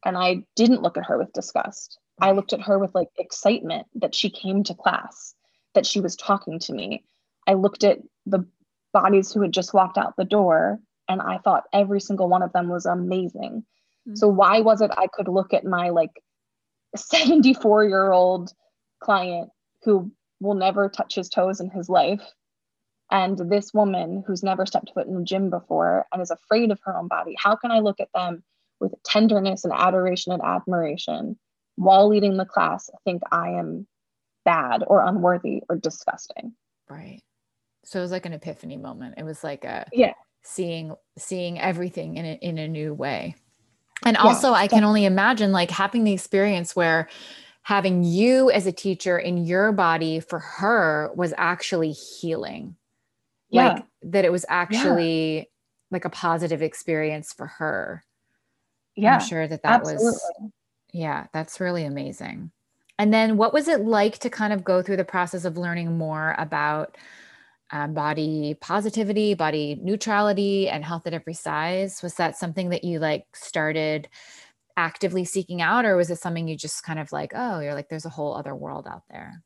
And 0.05 0.17
I 0.17 0.45
didn't 0.57 0.83
look 0.83 0.97
at 0.97 1.07
her 1.07 1.17
with 1.17 1.33
disgust. 1.33 1.99
Right. 2.21 2.29
I 2.29 2.33
looked 2.33 2.53
at 2.53 2.63
her 2.63 2.79
with 2.79 2.95
like 2.95 3.09
excitement 3.19 3.87
that 3.95 4.15
she 4.15 4.29
came 4.29 4.65
to 4.65 4.75
class, 4.75 5.35
that 5.75 5.87
she 5.87 6.01
was 6.01 6.17
talking 6.17 6.59
to 6.61 6.73
me. 6.73 7.05
I 7.47 7.55
looked 7.55 7.85
at 7.85 7.99
the 8.27 8.45
bodies 8.93 9.33
who 9.33 9.43
had 9.43 9.53
just 9.53 9.75
walked 9.75 9.97
out 9.97 10.17
the 10.17 10.25
door 10.25 10.81
and 11.09 11.23
I 11.23 11.39
thought 11.39 11.65
every 11.73 12.01
single 12.01 12.29
one 12.29 12.43
of 12.43 12.53
them 12.53 12.69
was 12.69 12.87
amazing. 12.87 13.65
Mm-hmm. 14.09 14.17
So 14.17 14.27
why 14.27 14.61
was 14.61 14.81
it 14.81 14.91
I 14.97 15.07
could 15.13 15.29
look 15.29 15.55
at 15.55 15.65
my 15.65 15.91
like 15.91 16.21
74 16.97 17.85
year 17.85 18.13
old 18.13 18.53
client 19.03 19.51
who 19.83 20.11
will 20.41 20.55
never 20.55 20.89
touch 20.89 21.15
his 21.15 21.29
toes 21.29 21.61
in 21.61 21.71
his 21.71 21.89
life. 21.89 22.23
And 23.11 23.39
this 23.51 23.75
woman 23.75 24.23
who's 24.27 24.43
never 24.43 24.65
stepped 24.67 24.93
foot 24.95 25.07
in 25.07 25.17
a 25.17 25.25
gym 25.25 25.51
before 25.51 26.07
and 26.13 26.23
is 26.23 26.31
afraid 26.31 26.71
of 26.71 26.79
her 26.85 26.97
own 26.97 27.09
body 27.09 27.35
how 27.37 27.57
can 27.57 27.73
i 27.73 27.81
look 27.81 27.99
at 27.99 28.13
them 28.15 28.45
with 28.79 28.95
tenderness 29.05 29.65
and 29.65 29.73
adoration 29.73 30.31
and 30.31 30.41
admiration 30.43 31.37
while 31.75 32.07
leading 32.07 32.37
the 32.37 32.45
class 32.45 32.89
think 33.05 33.21
i 33.33 33.49
am 33.49 33.85
bad 34.45 34.83
or 34.87 35.07
unworthy 35.07 35.63
or 35.69 35.77
disgusting? 35.77 36.55
Right. 36.89 37.23
So 37.85 37.99
it 37.99 38.03
was 38.03 38.11
like 38.11 38.27
an 38.27 38.33
epiphany 38.33 38.77
moment. 38.77 39.15
It 39.17 39.25
was 39.25 39.43
like 39.43 39.65
a 39.65 39.87
yeah. 39.93 40.13
seeing 40.43 40.95
seeing 41.19 41.59
everything 41.59 42.17
in 42.17 42.25
a, 42.25 42.39
in 42.43 42.59
a 42.59 42.69
new 42.69 42.95
way 42.95 43.37
and 44.05 44.17
also 44.17 44.53
i 44.53 44.67
can 44.67 44.85
only 44.85 45.05
imagine 45.05 45.53
like 45.53 45.71
having 45.71 46.05
the 46.05 46.13
experience 46.13 46.75
where 46.75 47.09
having 47.63 48.03
you 48.03 48.51
as 48.51 48.67
a 48.67 48.73
teacher 48.73 49.19
in 49.19 49.45
your 49.45 49.73
body 49.73 50.21
for 50.21 50.39
her 50.39 51.11
was 51.15 51.35
actually 51.37 51.93
healing 51.93 52.77
yeah. 53.51 53.75
like 53.75 53.85
that 54.03 54.25
it 54.25 54.33
was 54.33 54.47
actually 54.49 55.37
yeah. 55.37 55.45
like 55.91 56.05
a 56.05 56.11
positive 56.11 56.63
experience 56.63 57.33
for 57.33 57.47
her 57.47 58.05
yeah 58.97 59.15
i'm 59.15 59.21
sure 59.21 59.47
that 59.47 59.63
that 59.63 59.81
absolutely. 59.81 60.05
was 60.05 60.31
yeah 60.93 61.27
that's 61.33 61.61
really 61.61 61.85
amazing 61.85 62.51
and 62.99 63.15
then 63.15 63.37
what 63.37 63.55
was 63.55 63.67
it 63.67 63.81
like 63.81 64.19
to 64.19 64.29
kind 64.29 64.53
of 64.53 64.63
go 64.63 64.83
through 64.83 64.97
the 64.97 65.05
process 65.05 65.45
of 65.45 65.57
learning 65.57 65.97
more 65.97 66.35
about 66.39 66.97
um, 67.73 67.95
body 67.95 68.57
positivity, 68.61 69.35
body 69.35 69.79
neutrality, 69.83 70.69
and 70.69 70.85
health 70.85 71.07
at 71.07 71.15
every 71.15 71.35
size? 71.35 72.03
Was 72.03 72.15
that 72.15 72.37
something 72.37 72.71
that 72.71 72.85
you 72.85 72.99
like 72.99 73.27
started 73.35 74.09
actively 74.77 75.25
seeking 75.25 75.61
out, 75.63 75.85
or 75.85 75.97
was 75.97 76.11
it 76.11 76.19
something 76.19 76.49
you 76.49 76.57
just 76.57 76.83
kind 76.83 76.99
of 76.99 77.13
like, 77.13 77.33
oh, 77.35 77.61
you're 77.61 77.75
like, 77.75 77.89
there's 77.89 78.07
a 78.07 78.11
whole 78.11 78.37
other 78.37 78.55
world 78.55 78.87
out 78.89 79.03
there? 79.11 79.43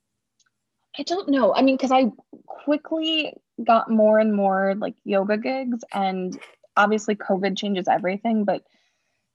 I 0.98 1.02
don't 1.02 1.28
know. 1.28 1.54
I 1.54 1.62
mean, 1.62 1.76
because 1.76 1.90
I 1.90 2.12
quickly 2.46 3.34
got 3.64 3.90
more 3.90 4.18
and 4.18 4.34
more 4.34 4.74
like 4.76 4.94
yoga 5.04 5.36
gigs, 5.36 5.84
and 5.92 6.38
obviously, 6.76 7.16
COVID 7.16 7.56
changes 7.56 7.88
everything, 7.88 8.44
but 8.44 8.62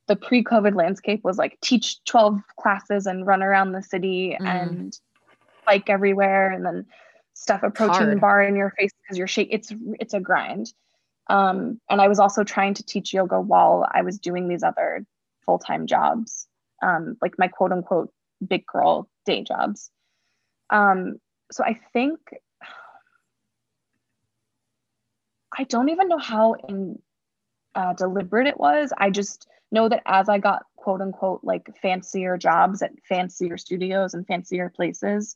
the 0.10 0.16
pre 0.16 0.44
COVID 0.44 0.76
landscape 0.76 1.24
was 1.24 1.38
like 1.38 1.58
teach 1.62 2.04
12 2.06 2.42
classes 2.60 3.06
and 3.06 3.28
run 3.28 3.44
around 3.44 3.72
the 3.72 3.84
city 3.84 4.36
mm. 4.42 4.46
and 4.46 5.00
bike 5.66 5.90
everywhere. 5.90 6.52
And 6.52 6.66
then 6.66 6.86
stuff 7.40 7.64
approaching 7.64 8.10
the 8.10 8.18
bar 8.18 8.44
in 8.44 8.56
your 8.56 8.72
face 8.72 8.92
because 9.02 9.18
you're 9.18 9.28
shake 9.28 9.48
it's 9.52 9.72
it's 10.00 10.14
a 10.14 10.20
grind. 10.20 10.74
Um, 11.28 11.80
and 11.90 12.02
i 12.02 12.08
was 12.08 12.20
also 12.20 12.44
trying 12.44 12.74
to 12.74 12.84
teach 12.84 13.14
yoga 13.14 13.40
while 13.40 13.88
i 13.92 14.02
was 14.02 14.18
doing 14.18 14.48
these 14.48 14.64
other 14.64 15.06
full-time 15.46 15.86
jobs 15.86 16.48
um, 16.82 17.18
like 17.22 17.38
my 17.38 17.48
quote 17.48 17.72
unquote 17.72 18.12
big 18.48 18.66
girl 18.66 19.10
day 19.26 19.44
jobs. 19.44 19.92
Um, 20.70 21.20
so 21.52 21.64
i 21.64 21.80
think 21.94 22.20
I 25.58 25.64
don't 25.66 25.90
even 25.90 26.08
know 26.08 26.18
how 26.18 26.54
in 26.68 27.00
uh, 27.76 27.94
deliberate 27.94 28.48
it 28.48 28.60
was. 28.60 28.94
I 28.98 29.10
just 29.10 29.48
know 29.72 29.90
that 29.90 30.02
as 30.06 30.30
I 30.30 30.38
got 30.38 30.64
quote 30.78 31.02
unquote 31.02 31.42
like 31.44 31.70
fancier 31.82 32.38
jobs 32.38 32.82
at 32.82 32.92
fancier 33.08 33.58
studios 33.58 34.14
and 34.14 34.26
fancier 34.26 34.70
places, 34.70 35.36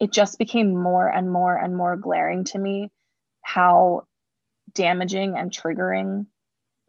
it 0.00 0.12
just 0.12 0.38
became 0.38 0.76
more 0.76 1.08
and 1.08 1.32
more 1.32 1.56
and 1.56 1.76
more 1.76 1.96
glaring 1.96 2.44
to 2.44 2.58
me 2.58 2.90
how 3.42 4.02
damaging 4.74 5.36
and 5.36 5.50
triggering 5.50 6.26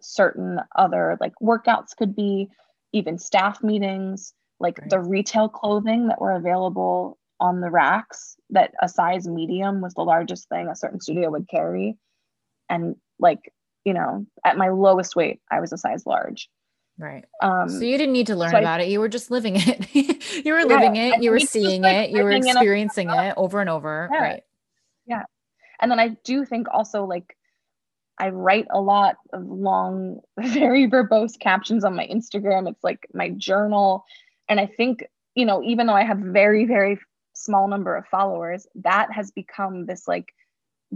certain 0.02 0.60
other 0.76 1.18
like 1.20 1.34
workouts 1.42 1.96
could 1.98 2.16
be, 2.16 2.50
even 2.94 3.18
staff 3.18 3.64
meetings, 3.64 4.34
like 4.60 4.78
right. 4.80 4.90
the 4.90 5.00
retail 5.00 5.50
clothing 5.50 6.08
that 6.08 6.20
were 6.22 6.34
available 6.34 7.18
on 7.40 7.62
the 7.62 7.70
racks 7.70 8.36
that 8.50 8.72
a 8.82 8.90
size 8.90 9.28
medium 9.28 9.82
was 9.82 9.94
the 9.94 10.02
largest 10.02 10.50
thing 10.50 10.68
a 10.68 10.76
certain 10.76 11.00
studio 11.00 11.30
would 11.30 11.48
carry 11.48 11.96
and 12.70 12.96
like 13.20 13.54
you 13.86 13.94
know 13.94 14.26
at 14.44 14.58
my 14.58 14.70
lowest 14.70 15.16
weight 15.16 15.40
i 15.52 15.60
was 15.60 15.72
a 15.72 15.78
size 15.78 16.06
large 16.08 16.50
right. 16.98 17.26
Um 17.42 17.70
so 17.70 17.80
you 17.80 17.98
didn't 17.98 18.14
need 18.14 18.28
to 18.28 18.36
learn 18.36 18.52
so 18.52 18.58
about 18.58 18.80
I, 18.80 18.84
it. 18.84 18.90
You 18.90 19.00
were 19.00 19.10
just 19.10 19.32
living 19.32 19.56
it. 19.58 19.88
You 20.46 20.54
were 20.54 20.66
living 20.66 20.96
yeah, 20.96 21.16
it 21.16 21.24
you 21.24 21.32
were 21.32 21.40
seeing 21.40 21.82
like 21.82 22.10
it. 22.10 22.12
You 22.12 22.24
were 22.24 22.32
experiencing 22.32 23.10
it 23.10 23.34
over 23.38 23.60
and 23.60 23.70
over. 23.70 24.08
Yeah. 24.12 24.22
right. 24.22 24.44
Yeah. 25.06 25.24
And 25.80 25.92
then 25.92 26.00
i 26.00 26.10
do 26.24 26.46
think 26.46 26.68
also 26.72 27.06
like 27.06 27.36
i 28.20 28.30
write 28.30 28.68
a 28.70 28.80
lot 28.80 29.18
of 29.34 29.46
long 29.46 30.20
very 30.40 30.90
verbose 30.90 31.40
captions 31.40 31.84
on 31.84 31.96
my 31.96 32.08
instagram. 32.08 32.70
It's 32.70 32.84
like 32.84 33.08
my 33.14 33.30
journal. 33.32 34.06
And 34.50 34.60
i 34.60 34.66
think 34.66 35.06
you 35.36 35.46
know 35.46 35.62
even 35.64 35.88
though 35.88 35.94
i 35.94 36.04
have 36.04 36.20
very 36.20 36.66
very 36.66 37.00
small 37.38 37.68
number 37.68 37.96
of 37.96 38.06
followers, 38.08 38.68
that 38.76 39.12
has 39.12 39.32
become 39.32 39.86
this 39.86 40.08
like 40.08 40.34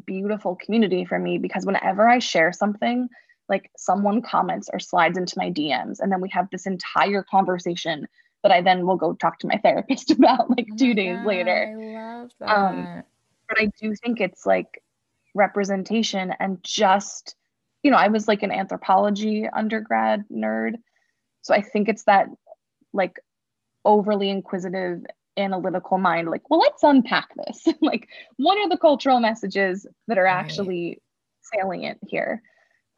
beautiful 0.05 0.55
community 0.55 1.05
for 1.05 1.19
me 1.19 1.37
because 1.37 1.65
whenever 1.65 2.07
I 2.07 2.19
share 2.19 2.51
something, 2.51 3.09
like 3.51 3.69
someone 3.77 4.23
comments 4.23 4.69
or 4.73 4.79
slides 4.79 5.17
into 5.17 5.37
my 5.37 5.51
DMs, 5.51 5.99
and 5.99 6.11
then 6.11 6.21
we 6.21 6.29
have 6.29 6.49
this 6.49 6.65
entire 6.65 7.21
conversation 7.21 8.07
that 8.41 8.51
I 8.51 8.61
then 8.61 8.87
will 8.87 8.95
go 8.95 9.13
talk 9.13 9.37
to 9.39 9.47
my 9.47 9.57
therapist 9.63 10.09
about 10.09 10.49
like 10.49 10.67
oh 10.71 10.77
two 10.77 10.95
days 10.95 11.17
God, 11.17 11.25
later. 11.27 11.67
I 11.69 12.19
love 12.19 12.31
that. 12.39 12.49
Um, 12.49 13.03
but 13.47 13.61
I 13.61 13.71
do 13.79 13.93
think 13.93 14.19
it's 14.19 14.45
like 14.45 14.81
representation 15.35 16.33
and 16.39 16.57
just, 16.63 17.35
you 17.83 17.91
know, 17.91 17.97
I 17.97 18.07
was 18.07 18.27
like 18.27 18.41
an 18.41 18.51
anthropology 18.51 19.47
undergrad 19.47 20.25
nerd. 20.31 20.75
So 21.41 21.53
I 21.53 21.61
think 21.61 21.89
it's 21.89 22.03
that 22.03 22.27
like 22.93 23.19
overly 23.85 24.29
inquisitive 24.29 25.03
analytical 25.37 25.97
mind 25.97 26.29
like 26.29 26.47
well 26.49 26.59
let's 26.59 26.83
unpack 26.83 27.29
this 27.47 27.65
like 27.81 28.09
what 28.35 28.57
are 28.57 28.67
the 28.67 28.77
cultural 28.77 29.19
messages 29.21 29.87
that 30.07 30.17
are 30.17 30.27
actually 30.27 31.01
salient 31.41 31.97
here 32.05 32.41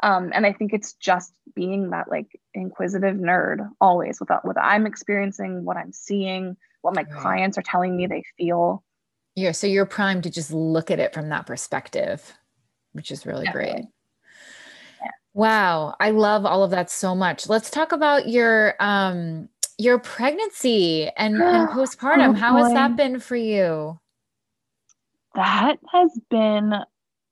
um, 0.02 0.32
and 0.34 0.46
i 0.46 0.54
think 0.54 0.74
it's 0.74 0.94
just 0.94 1.34
being 1.56 1.90
that 1.92 2.10
like 2.10 2.40
inquisitive 2.54 3.16
nerd 3.16 3.70
always 3.80 4.20
with 4.20 4.30
what 4.44 4.58
i'm 4.58 4.86
experiencing 4.86 5.64
what 5.64 5.78
i'm 5.78 5.92
seeing 5.92 6.56
what 6.82 6.96
my 6.96 7.04
right. 7.04 7.22
clients 7.22 7.58
are 7.58 7.64
telling 7.64 7.96
me 7.96 8.08
they 8.08 8.24
feel 8.38 8.84
yeah 9.36 9.52
so 9.52 9.68
you're 9.68 9.86
primed 9.86 10.24
to 10.24 10.30
just 10.30 10.52
look 10.52 10.92
at 10.92 11.00
it 11.00 11.14
from 11.14 11.30
that 11.30 11.46
perspective 11.46 12.34
which 12.94 13.12
is 13.12 13.26
really 13.26 13.46
Definitely. 13.46 13.72
great 13.74 13.86
Wow, 15.34 15.96
I 16.00 16.12
love 16.12 16.46
all 16.46 16.64
of 16.64 16.72
that 16.72 16.92
so 16.92 17.16
much. 17.16 17.50
Let's 17.50 17.72
talk 17.72 17.92
about 17.92 18.28
your 18.30 18.76
um 18.80 19.50
your 19.80 19.98
pregnancy 19.98 21.10
and, 21.18 21.36
and 21.36 21.70
postpartum. 21.70 22.30
Oh, 22.30 22.34
How 22.34 22.58
has 22.58 22.74
that 22.74 22.96
been 22.96 23.20
for 23.20 23.36
you? 23.36 24.00
That 25.36 25.78
has 25.92 26.12
been 26.30 26.74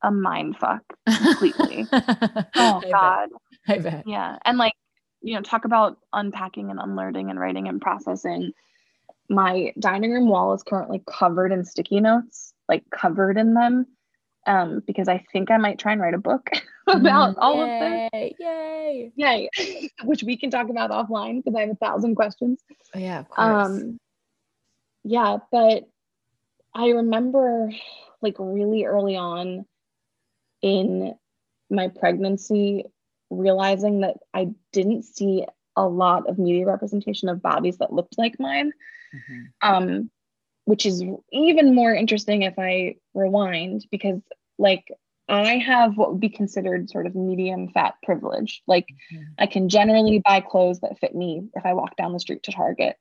a 0.03 0.11
mind 0.11 0.57
fuck 0.57 0.83
completely. 1.07 1.87
oh 1.91 2.81
I 2.85 2.89
God. 2.91 3.29
Bet. 3.67 3.77
I 3.77 3.79
bet. 3.79 4.03
Yeah. 4.07 4.37
And 4.45 4.57
like, 4.57 4.73
you 5.21 5.35
know, 5.35 5.41
talk 5.41 5.65
about 5.65 5.97
unpacking 6.13 6.71
and 6.71 6.79
unlearning 6.79 7.29
and 7.29 7.39
writing 7.39 7.67
and 7.67 7.81
processing. 7.81 8.51
My 9.29 9.71
dining 9.79 10.11
room 10.11 10.27
wall 10.27 10.53
is 10.53 10.63
currently 10.63 11.03
covered 11.07 11.51
in 11.51 11.63
sticky 11.63 12.01
notes, 12.01 12.53
like 12.67 12.83
covered 12.89 13.37
in 13.37 13.53
them 13.53 13.85
um, 14.47 14.81
because 14.85 15.07
I 15.07 15.23
think 15.31 15.51
I 15.51 15.57
might 15.57 15.79
try 15.79 15.91
and 15.91 16.01
write 16.01 16.13
a 16.13 16.19
book 16.19 16.49
about 16.87 17.37
all 17.37 17.57
Yay. 17.57 18.05
of 18.05 18.11
this. 18.11 18.31
Yay! 18.39 19.11
Yay! 19.15 19.49
Yay. 19.57 19.89
Which 20.03 20.23
we 20.23 20.37
can 20.37 20.49
talk 20.49 20.69
about 20.69 20.89
offline 20.89 21.37
because 21.43 21.55
I 21.55 21.61
have 21.61 21.69
a 21.69 21.75
thousand 21.75 22.15
questions. 22.15 22.61
Oh, 22.95 22.99
yeah, 22.99 23.19
of 23.19 23.29
course. 23.29 23.67
Um, 23.67 23.99
yeah, 25.03 25.37
but 25.51 25.83
I 26.73 26.89
remember 26.89 27.71
like 28.21 28.35
really 28.39 28.85
early 28.85 29.15
on 29.15 29.65
in 30.61 31.15
my 31.69 31.87
pregnancy 31.87 32.85
realizing 33.29 34.01
that 34.01 34.17
I 34.33 34.49
didn't 34.73 35.03
see 35.03 35.45
a 35.75 35.87
lot 35.87 36.29
of 36.29 36.37
media 36.37 36.65
representation 36.65 37.29
of 37.29 37.41
bodies 37.41 37.77
that 37.77 37.93
looked 37.93 38.17
like 38.17 38.39
mine. 38.39 38.71
Mm-hmm. 39.15 39.43
Um, 39.61 40.11
which 40.65 40.85
is 40.85 41.03
even 41.31 41.73
more 41.73 41.93
interesting 41.93 42.43
if 42.43 42.53
I 42.57 42.95
rewind 43.13 43.85
because 43.91 44.21
like 44.57 44.85
I 45.27 45.57
have 45.57 45.97
what 45.97 46.11
would 46.11 46.21
be 46.21 46.29
considered 46.29 46.89
sort 46.89 47.07
of 47.07 47.15
medium 47.15 47.69
fat 47.69 47.95
privilege. 48.03 48.61
Like 48.67 48.87
mm-hmm. 49.13 49.23
I 49.39 49.47
can 49.47 49.69
generally 49.69 50.21
buy 50.23 50.41
clothes 50.41 50.79
that 50.81 50.99
fit 50.99 51.15
me 51.15 51.43
if 51.55 51.65
I 51.65 51.73
walk 51.73 51.95
down 51.95 52.13
the 52.13 52.19
street 52.19 52.43
to 52.43 52.51
Target. 52.51 52.95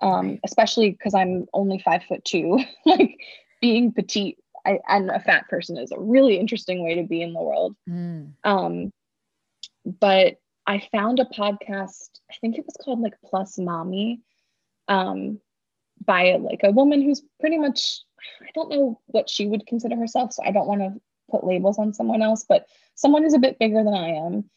Um, 0.00 0.38
especially 0.44 0.90
because 0.90 1.14
I'm 1.14 1.46
only 1.54 1.78
five 1.78 2.04
foot 2.04 2.24
two. 2.24 2.60
like 2.86 3.18
being 3.60 3.92
petite 3.92 4.38
I, 4.66 4.80
and 4.88 5.10
a 5.10 5.20
fat 5.20 5.48
person 5.48 5.78
is 5.78 5.92
a 5.92 5.98
really 5.98 6.38
interesting 6.38 6.84
way 6.84 6.96
to 6.96 7.04
be 7.04 7.22
in 7.22 7.32
the 7.32 7.42
world. 7.42 7.76
Mm. 7.88 8.32
Um, 8.44 8.92
but 9.84 10.36
I 10.66 10.82
found 10.92 11.20
a 11.20 11.24
podcast, 11.24 12.10
I 12.30 12.34
think 12.40 12.58
it 12.58 12.66
was 12.66 12.76
called 12.82 13.00
like 13.00 13.14
Plus 13.24 13.58
Mommy. 13.58 14.20
Um, 14.88 15.40
by 16.04 16.36
like 16.36 16.60
a 16.62 16.70
woman 16.70 17.02
who's 17.02 17.22
pretty 17.40 17.58
much 17.58 18.00
I 18.42 18.50
don't 18.54 18.70
know 18.70 19.00
what 19.06 19.30
she 19.30 19.46
would 19.46 19.66
consider 19.66 19.96
herself, 19.96 20.32
so 20.32 20.42
I 20.44 20.50
don't 20.50 20.66
want 20.66 20.80
to 20.80 21.00
put 21.30 21.44
labels 21.44 21.78
on 21.78 21.92
someone 21.92 22.22
else, 22.22 22.44
but 22.48 22.66
someone 22.94 23.22
who's 23.22 23.34
a 23.34 23.38
bit 23.38 23.58
bigger 23.58 23.82
than 23.84 23.94
I 23.94 24.10
am. 24.10 24.48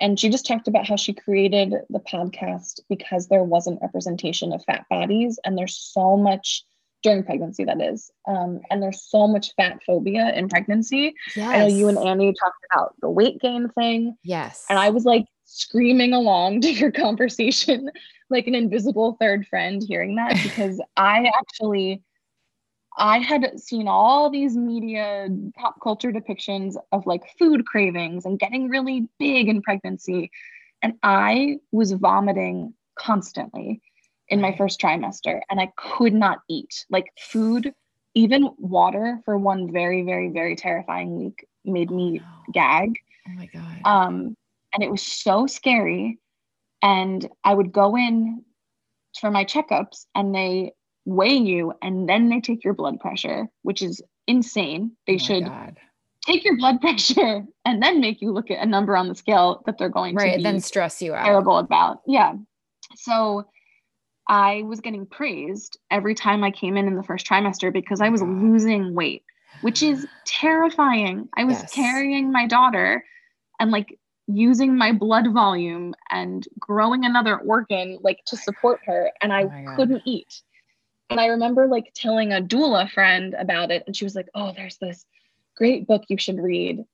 And 0.00 0.18
she 0.18 0.28
just 0.28 0.46
talked 0.46 0.68
about 0.68 0.86
how 0.86 0.94
she 0.94 1.12
created 1.12 1.74
the 1.90 1.98
podcast 1.98 2.80
because 2.88 3.26
there 3.26 3.42
wasn't 3.42 3.82
representation 3.82 4.52
of 4.52 4.64
fat 4.64 4.86
bodies, 4.88 5.38
and 5.44 5.58
there's 5.58 5.76
so 5.76 6.16
much 6.16 6.64
during 7.02 7.22
pregnancy 7.22 7.64
that 7.64 7.80
is, 7.80 8.10
um, 8.26 8.60
and 8.70 8.82
there's 8.82 9.02
so 9.02 9.28
much 9.28 9.54
fat 9.56 9.80
phobia 9.86 10.32
in 10.34 10.48
pregnancy. 10.48 11.14
Yes. 11.36 11.48
I 11.48 11.58
know 11.58 11.66
you 11.66 11.88
and 11.88 11.98
Annie 11.98 12.34
talked 12.34 12.64
about 12.72 12.94
the 13.00 13.08
weight 13.08 13.40
gain 13.40 13.68
thing. 13.70 14.16
Yes, 14.22 14.66
and 14.68 14.78
I 14.78 14.90
was 14.90 15.04
like 15.04 15.26
screaming 15.44 16.12
along 16.12 16.60
to 16.62 16.72
your 16.72 16.92
conversation 16.92 17.90
like 18.30 18.46
an 18.46 18.54
invisible 18.54 19.16
third 19.20 19.46
friend 19.46 19.82
hearing 19.86 20.16
that 20.16 20.38
because 20.42 20.80
I 20.96 21.30
actually 21.38 22.02
I 22.96 23.18
had 23.18 23.60
seen 23.60 23.86
all 23.86 24.28
these 24.28 24.56
media 24.56 25.28
pop 25.56 25.80
culture 25.80 26.10
depictions 26.10 26.74
of 26.90 27.06
like 27.06 27.22
food 27.38 27.64
cravings 27.64 28.24
and 28.24 28.40
getting 28.40 28.68
really 28.68 29.08
big 29.18 29.48
in 29.48 29.62
pregnancy 29.62 30.30
and 30.82 30.94
I 31.02 31.58
was 31.72 31.92
vomiting 31.92 32.74
constantly 32.96 33.80
in 34.28 34.40
my 34.40 34.54
first 34.56 34.80
trimester 34.80 35.40
and 35.50 35.60
I 35.60 35.70
could 35.76 36.14
not 36.14 36.40
eat 36.48 36.86
like 36.90 37.12
food 37.18 37.72
even 38.14 38.50
water 38.58 39.20
for 39.24 39.38
one 39.38 39.72
very 39.72 40.02
very 40.02 40.30
very 40.30 40.56
terrifying 40.56 41.16
week 41.16 41.46
made 41.64 41.90
me 41.90 42.20
gag 42.52 42.94
oh 43.28 43.32
my 43.32 43.46
god 43.46 43.80
um 43.84 44.36
and 44.72 44.82
it 44.82 44.90
was 44.90 45.02
so 45.02 45.46
scary 45.46 46.18
and 46.82 47.28
I 47.44 47.54
would 47.54 47.72
go 47.72 47.96
in 47.96 48.44
for 49.20 49.30
my 49.30 49.44
checkups 49.44 50.06
and 50.14 50.34
they 50.34 50.72
weigh 51.04 51.36
you 51.36 51.72
and 51.82 52.08
then 52.08 52.28
they 52.28 52.40
take 52.40 52.64
your 52.64 52.74
blood 52.74 53.00
pressure, 53.00 53.48
which 53.62 53.82
is 53.82 54.02
insane. 54.26 54.92
They 55.06 55.14
oh 55.14 55.18
should 55.18 55.44
God. 55.44 55.76
take 56.26 56.44
your 56.44 56.56
blood 56.56 56.80
pressure 56.80 57.44
and 57.64 57.82
then 57.82 58.00
make 58.00 58.20
you 58.20 58.32
look 58.32 58.50
at 58.50 58.62
a 58.62 58.66
number 58.66 58.96
on 58.96 59.08
the 59.08 59.14
scale 59.14 59.62
that 59.66 59.78
they're 59.78 59.88
going 59.88 60.14
right, 60.14 60.36
to 60.36 60.42
then 60.42 60.60
stress 60.60 61.02
you 61.02 61.14
out. 61.14 61.24
Terrible 61.24 61.58
about. 61.58 62.02
Yeah. 62.06 62.34
So 62.96 63.46
I 64.28 64.62
was 64.62 64.80
getting 64.80 65.06
praised 65.06 65.78
every 65.90 66.14
time 66.14 66.44
I 66.44 66.50
came 66.50 66.76
in 66.76 66.86
in 66.86 66.96
the 66.96 67.02
first 67.02 67.26
trimester 67.26 67.72
because 67.72 68.00
I 68.00 68.10
was 68.10 68.20
losing 68.22 68.94
weight, 68.94 69.24
which 69.62 69.82
is 69.82 70.06
terrifying. 70.26 71.28
I 71.34 71.44
was 71.44 71.58
yes. 71.60 71.72
carrying 71.72 72.30
my 72.30 72.46
daughter 72.46 73.04
and 73.58 73.70
like 73.70 73.98
using 74.26 74.76
my 74.76 74.92
blood 74.92 75.32
volume 75.32 75.94
and 76.10 76.46
growing 76.58 77.06
another 77.06 77.38
organ 77.38 77.98
like 78.02 78.22
to 78.26 78.36
support 78.36 78.80
her 78.84 79.10
and 79.22 79.32
I 79.32 79.44
oh 79.44 79.76
couldn't 79.76 80.02
eat. 80.04 80.42
And 81.08 81.18
I 81.18 81.26
remember 81.26 81.66
like 81.66 81.92
telling 81.94 82.34
a 82.34 82.42
doula 82.42 82.90
friend 82.90 83.34
about 83.38 83.70
it 83.70 83.82
and 83.86 83.96
she 83.96 84.04
was 84.04 84.14
like, 84.14 84.28
"Oh, 84.34 84.52
there's 84.54 84.76
this 84.76 85.06
great 85.56 85.86
book 85.86 86.04
you 86.08 86.18
should 86.18 86.38
read 86.38 86.84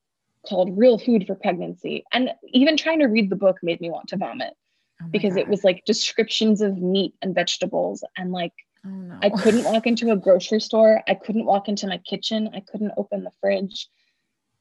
called 0.49 0.79
Real 0.79 0.99
Food 0.99 1.27
for 1.27 1.35
Pregnancy." 1.35 2.05
And 2.13 2.31
even 2.53 2.77
trying 2.77 3.01
to 3.01 3.07
read 3.07 3.29
the 3.29 3.37
book 3.37 3.59
made 3.61 3.81
me 3.81 3.91
want 3.91 4.09
to 4.11 4.17
vomit 4.17 4.55
oh 5.05 5.09
because 5.11 5.35
God. 5.35 5.41
it 5.41 5.49
was 5.49 5.65
like 5.65 5.85
descriptions 5.85 6.61
of 6.61 6.79
meat 6.79 7.15
and 7.23 7.35
vegetables 7.35 8.05
and 8.17 8.33
like 8.33 8.53
oh, 8.87 8.91
no. 8.91 9.19
I 9.23 9.31
couldn't 9.31 9.65
walk 9.65 9.87
into 9.87 10.11
a 10.11 10.17
grocery 10.17 10.61
store, 10.61 11.03
I 11.09 11.15
couldn't 11.15 11.47
walk 11.47 11.69
into 11.69 11.87
my 11.87 11.99
kitchen, 11.99 12.51
I 12.55 12.61
couldn't 12.61 12.93
open 12.97 13.25
the 13.25 13.33
fridge 13.41 13.89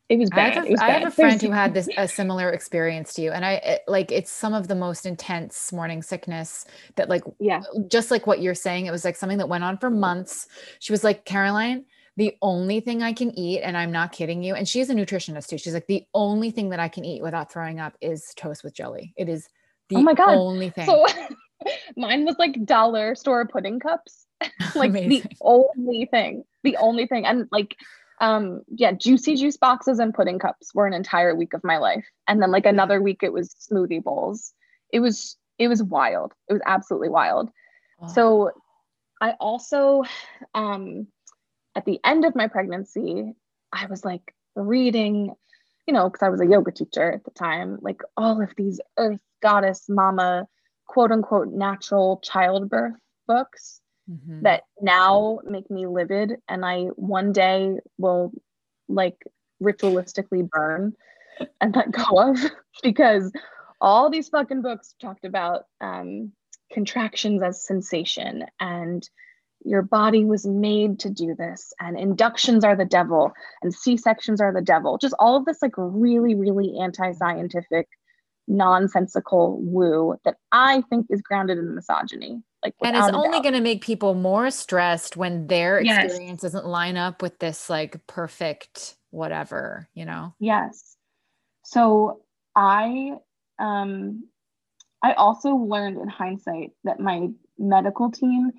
it 0.09 0.19
was 0.19 0.29
bad. 0.29 0.51
I 0.51 0.55
have 0.55 0.63
a, 0.63 0.67
it 0.67 0.71
was 0.71 0.81
I 0.81 0.89
have 0.91 1.07
a 1.07 1.11
friend 1.11 1.41
who 1.41 1.51
had 1.51 1.73
this 1.73 1.89
a 1.97 2.07
similar 2.07 2.49
experience 2.49 3.13
to 3.13 3.21
you, 3.21 3.31
and 3.31 3.45
I 3.45 3.53
it, 3.53 3.81
like 3.87 4.11
it's 4.11 4.31
some 4.31 4.53
of 4.53 4.67
the 4.67 4.75
most 4.75 5.05
intense 5.05 5.71
morning 5.71 6.01
sickness 6.01 6.65
that 6.95 7.09
like 7.09 7.23
yeah, 7.39 7.61
just 7.87 8.11
like 8.11 8.27
what 8.27 8.41
you're 8.41 8.55
saying. 8.55 8.85
It 8.85 8.91
was 8.91 9.05
like 9.05 9.15
something 9.15 9.37
that 9.37 9.49
went 9.49 9.63
on 9.63 9.77
for 9.77 9.89
months. 9.89 10.47
She 10.79 10.91
was 10.91 11.03
like 11.03 11.25
Caroline. 11.25 11.85
The 12.15 12.37
only 12.43 12.79
thing 12.79 13.01
I 13.01 13.11
can 13.11 13.31
eat, 13.37 13.61
and 13.61 13.75
I'm 13.75 13.91
not 13.91 14.11
kidding 14.11 14.43
you, 14.43 14.53
and 14.53 14.67
she's 14.67 14.89
a 14.89 14.93
nutritionist 14.93 15.47
too. 15.47 15.57
She's 15.57 15.73
like, 15.73 15.87
the 15.87 16.05
only 16.13 16.51
thing 16.51 16.69
that 16.69 16.79
I 16.79 16.87
can 16.87 17.05
eat 17.05 17.23
without 17.23 17.51
throwing 17.51 17.79
up 17.79 17.95
is 18.01 18.33
toast 18.35 18.63
with 18.63 18.75
jelly. 18.75 19.13
It 19.17 19.29
is 19.29 19.49
the 19.89 19.97
Oh 19.97 20.01
my 20.01 20.13
God. 20.13 20.37
only 20.37 20.69
thing. 20.69 20.85
So 20.85 21.05
mine 21.97 22.25
was 22.25 22.35
like 22.39 22.65
dollar 22.65 23.15
store 23.15 23.47
pudding 23.47 23.79
cups. 23.79 24.25
like 24.75 24.91
the 24.91 25.23
only 25.41 26.05
thing. 26.05 26.43
The 26.63 26.77
only 26.77 27.07
thing. 27.07 27.25
And 27.25 27.47
like 27.51 27.75
um 28.21 28.61
yeah, 28.69 28.91
juicy 28.91 29.35
juice 29.35 29.57
boxes 29.57 29.99
and 29.99 30.13
pudding 30.13 30.39
cups 30.39 30.73
were 30.73 30.87
an 30.87 30.93
entire 30.93 31.35
week 31.35 31.53
of 31.53 31.63
my 31.63 31.77
life. 31.77 32.05
And 32.27 32.41
then 32.41 32.51
like 32.51 32.65
another 32.65 33.01
week 33.01 33.19
it 33.23 33.33
was 33.33 33.55
smoothie 33.55 34.03
bowls. 34.03 34.53
It 34.91 34.99
was 34.99 35.37
it 35.59 35.67
was 35.67 35.83
wild. 35.83 36.33
It 36.49 36.53
was 36.53 36.61
absolutely 36.65 37.09
wild. 37.09 37.49
Oh, 38.01 38.07
So 38.07 38.51
I 39.21 39.31
also 39.39 40.03
um 40.53 41.07
at 41.75 41.85
the 41.85 41.99
end 42.03 42.25
of 42.25 42.35
my 42.35 42.47
pregnancy, 42.47 43.33
I 43.71 43.87
was 43.87 44.05
like 44.05 44.33
reading, 44.55 45.33
you 45.87 45.93
know, 45.93 46.09
because 46.09 46.21
I 46.23 46.29
was 46.29 46.41
a 46.41 46.45
yoga 46.45 46.71
teacher 46.71 47.11
at 47.11 47.23
the 47.23 47.31
time, 47.31 47.79
like 47.81 48.01
all 48.15 48.41
of 48.41 48.53
these 48.55 48.79
earth 48.97 49.19
goddess 49.43 49.85
mama 49.89 50.47
quote 50.87 51.11
unquote 51.11 51.49
natural 51.49 52.19
childbirth 52.23 52.95
books 53.27 53.81
mhm. 54.09 54.41
that 54.41 54.63
now 54.81 55.39
make 55.45 55.69
me 55.69 55.85
livid 55.85 56.37
and 56.47 56.65
I 56.65 56.85
one 56.95 57.31
day 57.33 57.79
will 57.97 58.31
like 58.87 59.17
ritualistically 59.61 60.49
burn 60.49 60.93
and 61.59 61.75
let 61.75 61.91
go 61.91 62.31
of 62.31 62.37
because 62.83 63.31
all 63.81 64.09
these 64.09 64.29
fucking 64.29 64.61
books 64.61 64.95
talked 65.01 65.25
about 65.25 65.65
um, 65.81 66.31
contractions 66.71 67.43
as 67.43 67.65
sensation 67.65 68.45
and 68.59 69.07
your 69.65 69.81
body 69.81 70.25
was 70.25 70.45
made 70.45 70.99
to 70.99 71.09
do 71.09 71.35
this 71.37 71.71
and 71.79 71.97
inductions 71.97 72.63
are 72.63 72.75
the 72.75 72.85
devil 72.85 73.31
and 73.61 73.73
c-sections 73.73 74.41
are 74.41 74.53
the 74.53 74.61
devil 74.61 74.97
just 74.97 75.15
all 75.19 75.37
of 75.37 75.45
this 75.45 75.61
like 75.61 75.73
really 75.77 76.35
really 76.35 76.77
anti-scientific 76.79 77.87
nonsensical 78.47 79.59
woo 79.61 80.15
that 80.25 80.35
i 80.51 80.81
think 80.89 81.07
is 81.09 81.21
grounded 81.21 81.57
in 81.57 81.73
misogyny 81.75 82.41
like 82.63 82.73
and 82.83 82.95
it's 82.95 83.09
only 83.09 83.39
going 83.39 83.53
to 83.53 83.61
make 83.61 83.81
people 83.83 84.13
more 84.13 84.49
stressed 84.51 85.15
when 85.15 85.47
their 85.47 85.79
Yes. 85.79 86.03
experience 86.03 86.41
doesn't 86.41 86.65
line 86.65 86.97
up 86.97 87.21
with 87.21 87.39
this 87.39 87.69
like 87.69 88.05
perfect 88.07 88.97
whatever 89.11 89.87
you 89.93 90.05
know 90.05 90.33
Yes. 90.39 90.97
So 91.63 92.21
I 92.55 93.13
um 93.59 94.27
I 95.03 95.13
also 95.13 95.49
learned 95.55 95.97
in 95.97 96.07
hindsight 96.07 96.71
that 96.83 96.99
my 96.99 97.29
medical 97.57 98.11
team 98.11 98.51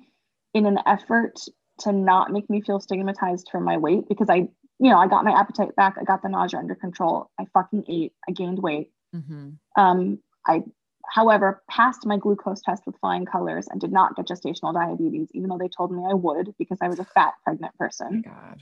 in 0.53 0.65
an 0.65 0.79
effort 0.85 1.39
to 1.79 1.91
not 1.91 2.31
make 2.31 2.49
me 2.49 2.61
feel 2.61 2.79
stigmatized 2.79 3.49
for 3.51 3.59
my 3.59 3.77
weight 3.77 4.07
because 4.07 4.29
I 4.29 4.47
you 4.77 4.89
know, 4.89 4.97
I 4.97 5.07
got 5.07 5.23
my 5.23 5.31
appetite 5.31 5.73
back, 5.77 5.95
I 5.99 6.03
got 6.03 6.21
the 6.21 6.27
nausea 6.27 6.59
under 6.59 6.75
control. 6.75 7.31
I 7.39 7.45
fucking 7.53 7.85
ate, 7.87 8.13
I 8.27 8.33
gained 8.33 8.59
weight. 8.61 8.89
Mm-hmm. 9.15 9.49
Um 9.81 10.19
I 10.45 10.63
however 11.07 11.61
passed 11.69 12.05
my 12.05 12.17
glucose 12.17 12.61
test 12.61 12.83
with 12.85 12.97
flying 12.97 13.25
colors 13.25 13.67
and 13.69 13.79
did 13.79 13.91
not 13.91 14.15
get 14.15 14.27
gestational 14.27 14.73
diabetes 14.73 15.29
even 15.33 15.49
though 15.49 15.57
they 15.57 15.69
told 15.69 15.91
me 15.91 16.03
I 16.09 16.13
would 16.13 16.53
because 16.57 16.79
I 16.81 16.87
was 16.87 16.99
a 16.99 17.05
fat 17.05 17.35
pregnant 17.43 17.77
person. 17.77 18.21
god 18.21 18.61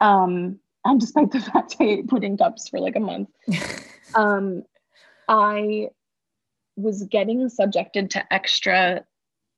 Um 0.00 0.60
and 0.84 1.00
despite 1.00 1.30
the 1.32 1.40
fact 1.52 1.76
I 1.80 1.84
ate 1.84 2.08
pudding 2.08 2.36
cups 2.36 2.68
for 2.68 2.78
like 2.78 2.96
a 2.96 3.00
month 3.00 3.30
um, 4.14 4.64
I 5.28 5.88
was 6.76 7.04
getting 7.04 7.48
subjected 7.48 8.10
to 8.12 8.32
extra 8.32 9.04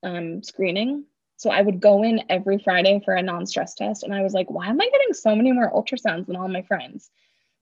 um, 0.02 0.42
screening. 0.42 1.04
So 1.36 1.50
I 1.50 1.62
would 1.62 1.80
go 1.80 2.02
in 2.02 2.22
every 2.28 2.58
Friday 2.58 3.00
for 3.04 3.14
a 3.14 3.22
non-stress 3.22 3.74
test, 3.74 4.02
and 4.02 4.12
I 4.12 4.22
was 4.22 4.32
like, 4.32 4.50
"Why 4.50 4.66
am 4.66 4.80
I 4.80 4.88
getting 4.90 5.12
so 5.12 5.36
many 5.36 5.52
more 5.52 5.70
ultrasounds 5.70 6.26
than 6.26 6.36
all 6.36 6.48
my 6.48 6.62
friends?" 6.62 7.10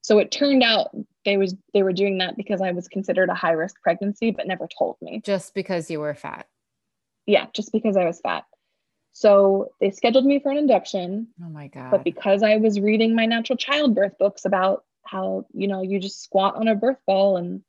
So 0.01 0.17
it 0.19 0.31
turned 0.31 0.63
out 0.63 0.95
they 1.27 1.37
was 1.37 1.53
they 1.73 1.83
were 1.83 1.93
doing 1.93 2.17
that 2.19 2.37
because 2.37 2.61
I 2.61 2.71
was 2.71 2.87
considered 2.87 3.29
a 3.29 3.35
high-risk 3.35 3.81
pregnancy, 3.83 4.31
but 4.31 4.47
never 4.47 4.67
told 4.79 4.95
me. 5.01 5.21
just 5.23 5.53
because 5.53 5.91
you 5.91 5.99
were 5.99 6.15
fat 6.15 6.47
Yeah, 7.27 7.47
just 7.53 7.71
because 7.73 7.97
I 7.97 8.05
was 8.05 8.21
fat. 8.21 8.45
So 9.11 9.71
they 9.81 9.91
scheduled 9.91 10.25
me 10.25 10.39
for 10.39 10.51
an 10.51 10.57
induction, 10.57 11.27
oh 11.43 11.49
my 11.49 11.67
god 11.67 11.91
but 11.91 12.03
because 12.05 12.43
I 12.43 12.57
was 12.57 12.79
reading 12.79 13.13
my 13.13 13.25
natural 13.25 13.57
childbirth 13.57 14.17
books 14.17 14.45
about 14.45 14.85
how, 15.03 15.45
you 15.53 15.67
know, 15.67 15.81
you 15.81 15.99
just 15.99 16.23
squat 16.23 16.55
on 16.55 16.67
a 16.69 16.75
birth 16.75 16.99
ball 17.05 17.37
and 17.37 17.61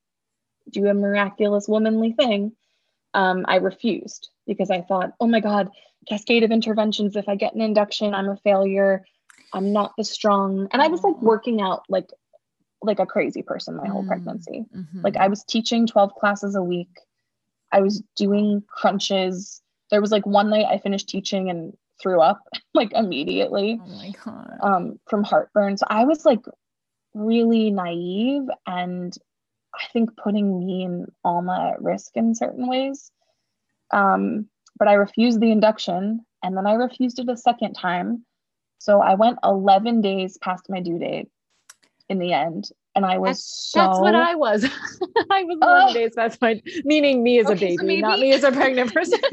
do 0.70 0.86
a 0.86 0.94
miraculous 0.94 1.66
womanly 1.66 2.12
thing, 2.12 2.52
um, 3.14 3.44
I 3.48 3.56
refused 3.56 4.30
because 4.46 4.70
I 4.70 4.82
thought, 4.82 5.14
oh 5.18 5.26
my 5.26 5.40
God, 5.40 5.70
cascade 6.09 6.44
of 6.44 6.52
interventions. 6.52 7.16
If 7.16 7.28
I 7.28 7.34
get 7.34 7.54
an 7.54 7.61
induction, 7.61 8.14
I'm 8.14 8.28
a 8.28 8.36
failure. 8.36 9.04
I'm 9.52 9.72
not 9.72 9.94
the 9.96 10.04
strong. 10.04 10.68
And 10.72 10.82
I 10.82 10.88
was 10.88 11.02
like 11.02 11.20
working 11.22 11.61
out 11.61 11.84
like 11.88 12.11
like 12.83 12.99
a 13.01 13.07
crazy 13.07 13.43
person 13.43 13.76
my 13.76 13.89
whole 13.89 14.05
Mm. 14.05 14.09
pregnancy. 14.09 14.64
Mhm. 14.74 15.03
Like 15.03 15.16
I 15.16 15.29
was 15.29 15.45
teaching 15.45 15.87
12 15.87 16.14
classes 16.14 16.55
a 16.55 16.62
week. 16.62 17.01
I 17.72 17.81
was 17.81 18.03
doing 18.16 18.62
crunches. 18.68 19.62
There 19.91 20.01
was 20.01 20.12
like 20.12 20.26
one 20.26 20.49
night 20.51 20.66
I 20.66 20.79
finished 20.79 21.09
teaching 21.09 21.51
and 21.51 21.76
threw 22.01 22.20
up 22.20 22.41
like 22.74 22.93
immediately 22.93 23.81
oh 23.83 23.89
my 23.89 24.12
god 24.24 24.59
um, 24.62 25.01
from 25.07 25.24
heartburn. 25.24 25.76
So 25.76 25.87
I 25.89 26.05
was 26.05 26.24
like 26.24 26.45
really 27.14 27.70
naive 27.70 28.49
and 28.66 29.16
I 29.74 29.85
think 29.93 30.16
putting 30.16 30.59
me 30.64 30.85
and 30.85 31.11
Alma 31.24 31.72
at 31.74 31.83
risk 31.83 32.16
in 32.16 32.35
certain 32.35 32.66
ways. 32.68 33.11
Um, 33.93 34.49
but 34.79 34.89
I 34.89 34.95
refused 34.95 35.41
the 35.41 35.51
induction 35.51 36.24
and 36.43 36.57
then 36.57 36.66
I 36.66 36.74
refused 36.74 37.18
it 37.18 37.29
a 37.29 37.37
second 37.37 37.74
time. 37.74 38.24
So 38.79 39.01
I 39.01 39.14
went 39.14 39.39
11 39.43 40.01
days 40.01 40.39
past 40.39 40.68
my 40.70 40.81
due 40.81 40.99
date 40.99 41.29
in 42.09 42.18
the 42.18 42.32
end. 42.32 42.68
And 42.94 43.06
I 43.06 43.18
was 43.18 43.44
so. 43.44 43.80
That's 43.80 44.00
what 44.00 44.14
I 44.14 44.34
was. 44.34 44.64
I 45.30 45.44
was 45.44 45.59
11 45.62 45.62
Oh. 45.62 45.92
days 45.94 46.12
past 46.16 46.40
my, 46.40 46.61
meaning 46.84 47.22
me 47.22 47.38
as 47.38 47.48
a 47.48 47.52
Okay, 47.52 47.76
so 47.76 47.86
baby, 47.86 48.02
not 48.02 48.18
me 48.18 48.32
as 48.32 48.42
a 48.42 48.50
pregnant 48.50 48.92
person. 48.92 49.20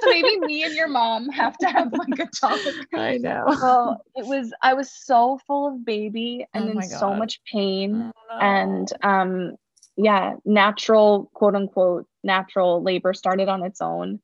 so 0.00 0.08
maybe 0.08 0.40
me 0.40 0.64
and 0.64 0.74
your 0.74 0.88
mom 0.88 1.28
have 1.28 1.56
to 1.58 1.66
have 1.68 1.92
like 1.92 2.18
a 2.18 2.26
talk. 2.26 2.58
I 2.94 3.18
know. 3.18 3.44
Well, 3.46 4.02
it 4.16 4.26
was, 4.26 4.52
I 4.60 4.74
was 4.74 4.90
so 4.90 5.38
full 5.46 5.68
of 5.68 5.84
baby 5.84 6.46
and 6.52 6.68
Oh 6.68 6.72
in 6.72 6.82
so 6.82 7.14
much 7.14 7.40
pain. 7.52 8.12
Oh, 8.30 8.38
and 8.40 8.88
um 9.02 9.56
yeah 9.96 10.34
natural 10.44 11.30
quote 11.34 11.54
unquote 11.54 12.06
natural 12.24 12.82
labor 12.82 13.14
started 13.14 13.48
on 13.48 13.62
its 13.62 13.80
own 13.80 14.18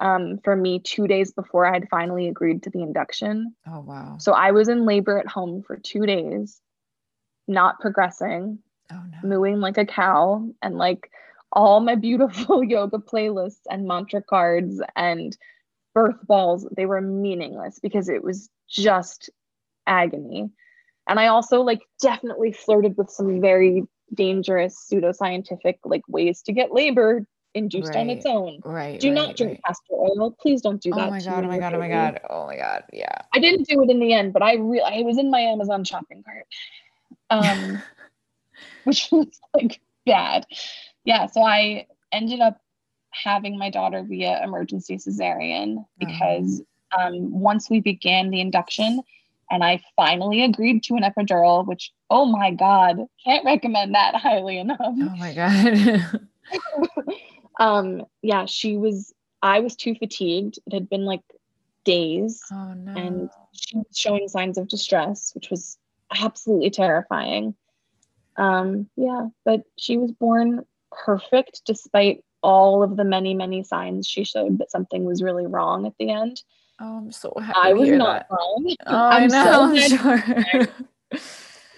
um 0.00 0.38
for 0.42 0.56
me 0.56 0.80
two 0.80 1.06
days 1.06 1.32
before 1.32 1.64
i 1.64 1.72
had 1.72 1.88
finally 1.88 2.26
agreed 2.26 2.62
to 2.64 2.70
the 2.70 2.82
induction 2.82 3.54
oh 3.68 3.80
wow. 3.80 4.16
so 4.18 4.32
i 4.32 4.50
was 4.50 4.68
in 4.68 4.84
labor 4.84 5.16
at 5.16 5.28
home 5.28 5.62
for 5.64 5.76
two 5.76 6.04
days 6.06 6.60
not 7.48 7.80
progressing 7.80 8.58
Oh 8.92 9.02
no. 9.10 9.28
mooing 9.28 9.60
like 9.60 9.78
a 9.78 9.84
cow 9.86 10.48
and 10.62 10.76
like 10.76 11.10
all 11.52 11.80
my 11.80 11.94
beautiful 11.94 12.62
yoga 12.74 12.98
playlists 12.98 13.62
and 13.70 13.86
mantra 13.86 14.22
cards 14.22 14.80
and 14.94 15.36
birth 15.94 16.24
balls 16.26 16.68
they 16.76 16.86
were 16.86 17.00
meaningless 17.00 17.78
because 17.80 18.08
it 18.08 18.22
was 18.22 18.50
just 18.68 19.30
agony 19.86 20.50
and 21.08 21.18
i 21.18 21.26
also 21.28 21.62
like 21.62 21.80
definitely 22.00 22.52
flirted 22.52 22.96
with 22.96 23.08
some 23.10 23.40
very 23.40 23.82
dangerous 24.14 24.86
pseudoscientific 24.92 25.78
like 25.84 26.02
ways 26.08 26.42
to 26.42 26.52
get 26.52 26.72
labor 26.72 27.26
induced 27.54 27.96
on 27.96 28.10
its 28.10 28.26
own 28.26 28.60
Right. 28.64 29.00
do 29.00 29.08
right, 29.08 29.14
not 29.14 29.36
drink 29.36 29.52
right. 29.52 29.62
castor 29.64 29.94
oil 29.94 30.36
please 30.40 30.60
don't 30.60 30.82
do 30.82 30.90
oh 30.92 30.96
that 30.96 31.08
Oh 31.08 31.10
my 31.10 31.20
god. 31.20 31.44
Oh 31.44 31.48
my 31.48 31.58
god. 31.58 31.74
Oh 31.74 31.78
my 31.78 31.88
god. 31.88 32.20
Oh 32.28 32.46
my 32.46 32.56
god. 32.56 32.84
Yeah. 32.92 33.18
I 33.32 33.38
didn't 33.38 33.66
do 33.66 33.82
it 33.82 33.90
in 33.90 33.98
the 33.98 34.12
end, 34.12 34.32
but 34.34 34.42
I 34.42 34.56
re- 34.56 34.82
I 34.82 35.00
was 35.02 35.16
in 35.16 35.30
my 35.30 35.40
Amazon 35.40 35.82
shopping 35.82 36.22
cart, 36.22 36.44
um, 37.30 37.82
which 38.84 39.08
was 39.12 39.40
like 39.54 39.80
bad. 40.04 40.46
Yeah, 41.04 41.26
so 41.26 41.42
I 41.42 41.86
ended 42.12 42.40
up 42.40 42.60
having 43.10 43.58
my 43.58 43.70
daughter 43.70 44.02
via 44.02 44.42
emergency 44.42 44.96
cesarean 44.96 45.84
because 45.98 46.62
um, 46.96 47.40
once 47.40 47.70
we 47.70 47.80
began 47.80 48.30
the 48.30 48.40
induction, 48.40 49.00
and 49.50 49.62
I 49.62 49.80
finally 49.96 50.42
agreed 50.42 50.82
to 50.84 50.94
an 50.94 51.02
epidural, 51.02 51.66
which 51.66 51.92
oh 52.10 52.26
my 52.26 52.50
god, 52.50 52.98
can't 53.24 53.44
recommend 53.44 53.94
that 53.94 54.14
highly 54.16 54.58
enough. 54.58 54.78
Oh 54.80 55.16
my 55.16 55.32
god. 55.32 56.20
um, 57.60 58.04
yeah, 58.22 58.46
she 58.46 58.76
was. 58.76 59.12
I 59.42 59.60
was 59.60 59.76
too 59.76 59.94
fatigued. 59.94 60.58
It 60.66 60.72
had 60.72 60.88
been 60.88 61.04
like 61.04 61.22
days. 61.84 62.42
oh 62.52 62.74
no. 62.74 62.92
and 62.92 63.30
she 63.52 63.76
was 63.76 63.86
showing 63.96 64.28
signs 64.28 64.58
of 64.58 64.68
distress, 64.68 65.32
which 65.34 65.50
was 65.50 65.78
absolutely 66.14 66.70
terrifying. 66.70 67.54
Um, 68.36 68.88
yeah, 68.96 69.28
but 69.44 69.62
she 69.76 69.96
was 69.96 70.12
born 70.12 70.64
perfect 70.90 71.62
despite 71.64 72.24
all 72.42 72.82
of 72.82 72.96
the 72.96 73.04
many, 73.04 73.34
many 73.34 73.62
signs 73.62 74.06
she 74.06 74.24
showed 74.24 74.58
that 74.58 74.70
something 74.70 75.04
was 75.04 75.22
really 75.22 75.46
wrong 75.46 75.86
at 75.86 75.94
the 75.98 76.10
end. 76.10 76.42
oh, 76.80 76.98
I'm 76.98 77.12
so 77.12 77.32
happy. 77.40 77.58
I 77.60 77.72
was 77.72 77.88
not 77.88 78.28
that. 78.28 78.36
wrong. 78.36 78.74
Oh, 78.86 79.08
I'm 79.08 79.30
so 79.30 79.36
know. 79.36 79.72
glad- 79.72 80.50
sure. 80.50 81.20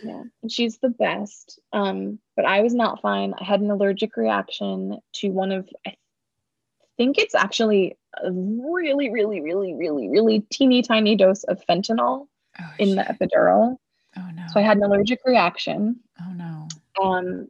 Yeah, 0.02 0.22
and 0.42 0.52
she's 0.52 0.78
the 0.78 0.90
best. 0.90 1.58
Um, 1.72 2.18
but 2.36 2.44
I 2.44 2.60
was 2.60 2.74
not 2.74 3.02
fine. 3.02 3.34
I 3.38 3.44
had 3.44 3.60
an 3.60 3.70
allergic 3.70 4.16
reaction 4.16 4.98
to 5.14 5.30
one 5.30 5.52
of 5.52 5.68
I 5.86 5.96
think 6.96 7.18
it's 7.18 7.34
actually 7.34 7.96
a 8.22 8.30
really, 8.30 9.10
really, 9.10 9.40
really, 9.40 9.74
really, 9.74 10.08
really 10.08 10.40
teeny 10.50 10.82
tiny 10.82 11.16
dose 11.16 11.44
of 11.44 11.64
fentanyl 11.68 12.26
oh, 12.60 12.70
in 12.78 12.96
the 12.96 13.02
epidural. 13.02 13.76
Oh 14.18 14.30
no. 14.34 14.42
So 14.52 14.60
I 14.60 14.62
had 14.62 14.78
an 14.78 14.84
allergic 14.84 15.20
reaction. 15.24 16.00
Oh 16.20 16.32
no. 16.32 16.68
Um, 17.02 17.48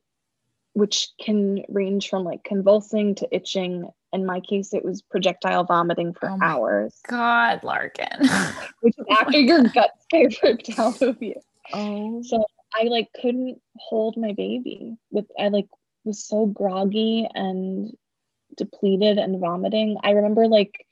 which 0.74 1.08
can 1.20 1.64
range 1.68 2.08
from 2.08 2.24
like 2.24 2.44
convulsing 2.44 3.14
to 3.16 3.28
itching. 3.34 3.88
In 4.12 4.24
my 4.24 4.40
case, 4.40 4.72
it 4.72 4.84
was 4.84 5.02
projectile 5.02 5.64
vomiting 5.64 6.14
for 6.14 6.30
oh 6.30 6.38
hours. 6.42 7.00
God, 7.08 7.62
Larkin. 7.64 8.28
which 8.80 8.94
is 8.98 9.06
after 9.10 9.38
your 9.38 9.64
guts 9.64 10.06
get 10.10 10.40
ripped 10.42 10.78
out 10.78 11.02
of 11.02 11.20
you. 11.22 11.34
Oh. 11.72 12.22
So 12.22 12.44
I 12.74 12.84
like 12.84 13.08
couldn't 13.20 13.60
hold 13.76 14.16
my 14.16 14.32
baby. 14.32 14.96
With 15.10 15.26
I 15.38 15.48
like 15.48 15.68
was 16.04 16.24
so 16.24 16.46
groggy 16.46 17.28
and 17.34 17.92
depleted 18.56 19.18
and 19.18 19.40
vomiting. 19.40 19.96
I 20.02 20.10
remember 20.10 20.46
like 20.48 20.86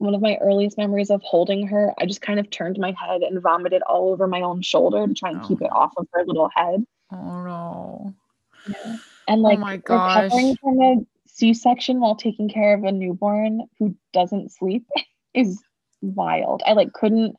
one 0.00 0.14
of 0.14 0.22
my 0.22 0.38
earliest 0.40 0.78
memories 0.78 1.10
of 1.10 1.22
holding 1.22 1.66
her, 1.66 1.92
I 1.98 2.06
just 2.06 2.22
kind 2.22 2.40
of 2.40 2.48
turned 2.48 2.78
my 2.78 2.92
head 2.92 3.20
and 3.20 3.40
vomited 3.40 3.82
all 3.82 4.12
over 4.12 4.26
my 4.26 4.40
own 4.40 4.62
shoulder 4.62 5.06
to 5.06 5.12
try 5.12 5.30
and 5.30 5.42
oh. 5.42 5.46
keep 5.46 5.60
it 5.60 5.68
oh. 5.70 5.76
off 5.76 5.92
of 5.98 6.08
her 6.12 6.24
little 6.24 6.48
head. 6.54 6.86
Oh 7.12 7.44
no. 7.44 8.14
Yeah. 8.66 8.96
And 9.28 9.40
oh 9.40 9.48
like 9.48 9.58
oh 9.58 9.60
my 9.60 9.76
gosh. 9.76 10.24
recovering 10.24 10.56
from 10.56 10.80
a 10.80 10.96
C-section 11.26 12.00
while 12.00 12.14
taking 12.14 12.48
care 12.48 12.74
of 12.74 12.84
a 12.84 12.92
newborn 12.92 13.66
who 13.78 13.94
doesn't 14.14 14.52
sleep 14.52 14.86
is 15.34 15.62
wild. 16.00 16.62
I 16.64 16.72
like 16.72 16.94
couldn't 16.94 17.36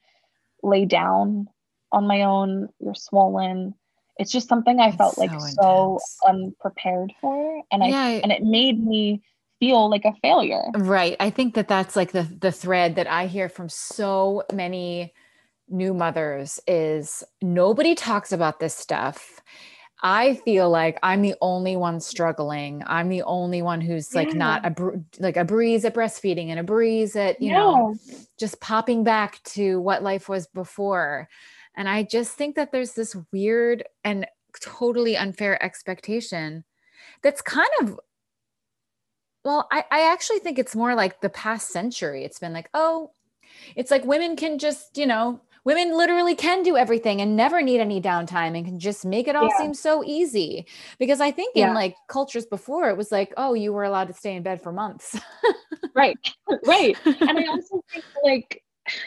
lay 0.61 0.85
down 0.85 1.47
on 1.91 2.05
my 2.05 2.21
own. 2.21 2.69
You're 2.79 2.93
swollen. 2.93 3.73
It's 4.19 4.31
just 4.31 4.47
something 4.47 4.79
I 4.79 4.89
it's 4.89 4.97
felt 4.97 5.17
like 5.17 5.31
so, 5.31 5.99
so 5.99 6.27
unprepared 6.27 7.11
for, 7.19 7.63
and 7.71 7.83
yeah, 7.83 7.99
I 7.99 8.09
and 8.21 8.31
it 8.31 8.43
made 8.43 8.85
me 8.85 9.23
feel 9.61 9.89
like 9.89 10.03
a 10.03 10.13
failure. 10.21 10.65
Right. 10.75 11.15
I 11.19 11.29
think 11.29 11.53
that 11.53 11.69
that's 11.69 11.95
like 11.95 12.11
the 12.11 12.23
the 12.23 12.51
thread 12.51 12.95
that 12.95 13.07
I 13.07 13.27
hear 13.27 13.47
from 13.47 13.69
so 13.69 14.43
many 14.51 15.13
new 15.69 15.93
mothers 15.93 16.59
is 16.67 17.23
nobody 17.41 17.95
talks 17.95 18.33
about 18.33 18.59
this 18.59 18.75
stuff. 18.75 19.39
I 20.03 20.33
feel 20.33 20.67
like 20.67 20.97
I'm 21.03 21.21
the 21.21 21.35
only 21.41 21.75
one 21.75 21.99
struggling. 21.99 22.81
I'm 22.87 23.07
the 23.07 23.21
only 23.21 23.61
one 23.61 23.81
who's 23.81 24.15
like 24.15 24.33
not 24.33 24.65
a 24.65 25.01
like 25.19 25.37
a 25.37 25.45
breeze 25.45 25.85
at 25.85 25.93
breastfeeding 25.93 26.47
and 26.47 26.59
a 26.59 26.63
breeze 26.63 27.15
at 27.15 27.39
you 27.39 27.51
know 27.51 27.95
just 28.39 28.59
popping 28.61 29.03
back 29.03 29.41
to 29.43 29.79
what 29.79 30.01
life 30.01 30.27
was 30.27 30.47
before. 30.47 31.29
And 31.77 31.87
I 31.87 32.03
just 32.03 32.33
think 32.33 32.55
that 32.55 32.71
there's 32.71 32.93
this 32.93 33.15
weird 33.31 33.83
and 34.03 34.25
totally 34.59 35.15
unfair 35.15 35.63
expectation 35.63 36.65
that's 37.21 37.41
kind 37.41 37.69
of 37.81 37.99
well, 39.43 39.67
I, 39.71 39.83
I 39.91 40.11
actually 40.11 40.39
think 40.39 40.59
it's 40.59 40.75
more 40.75 40.95
like 40.95 41.21
the 41.21 41.29
past 41.29 41.69
century. 41.69 42.23
It's 42.23 42.39
been 42.39 42.53
like, 42.53 42.69
oh, 42.73 43.11
it's 43.75 43.91
like 43.91 44.05
women 44.05 44.35
can 44.35 44.59
just, 44.59 44.97
you 44.97 45.07
know, 45.07 45.41
women 45.63 45.95
literally 45.95 46.35
can 46.35 46.63
do 46.63 46.77
everything 46.77 47.21
and 47.21 47.35
never 47.35 47.61
need 47.61 47.79
any 47.79 48.01
downtime 48.01 48.55
and 48.55 48.65
can 48.65 48.79
just 48.79 49.05
make 49.05 49.27
it 49.27 49.35
all 49.35 49.49
yeah. 49.49 49.57
seem 49.57 49.73
so 49.73 50.03
easy. 50.03 50.65
Because 50.99 51.21
I 51.21 51.31
think 51.31 51.55
yeah. 51.55 51.69
in 51.69 51.73
like 51.73 51.95
cultures 52.07 52.45
before, 52.45 52.89
it 52.89 52.97
was 52.97 53.11
like, 53.11 53.33
oh, 53.37 53.53
you 53.53 53.73
were 53.73 53.83
allowed 53.83 54.07
to 54.07 54.13
stay 54.13 54.35
in 54.35 54.43
bed 54.43 54.61
for 54.61 54.71
months. 54.71 55.19
right. 55.95 56.17
Right. 56.65 56.97
And 57.05 57.39
I 57.39 57.45
also 57.45 57.81
think 57.91 58.03
like 58.23 58.63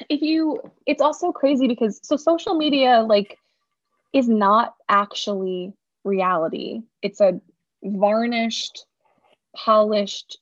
if 0.09 0.23
you, 0.23 0.61
it's 0.87 1.03
also 1.03 1.31
crazy 1.31 1.69
because 1.69 2.01
so 2.03 2.17
social 2.17 2.55
media 2.55 3.05
like 3.07 3.39
is 4.15 4.29
not 4.29 4.75
actually 4.89 5.75
reality. 6.05 6.83
It's 7.03 7.21
a 7.21 7.41
varnished 7.83 8.87
polished 9.55 10.39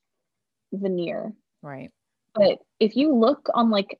veneer. 0.72 1.32
Right. 1.62 1.90
But 2.34 2.58
if 2.80 2.96
you 2.96 3.14
look 3.14 3.48
on 3.54 3.70
like 3.70 3.98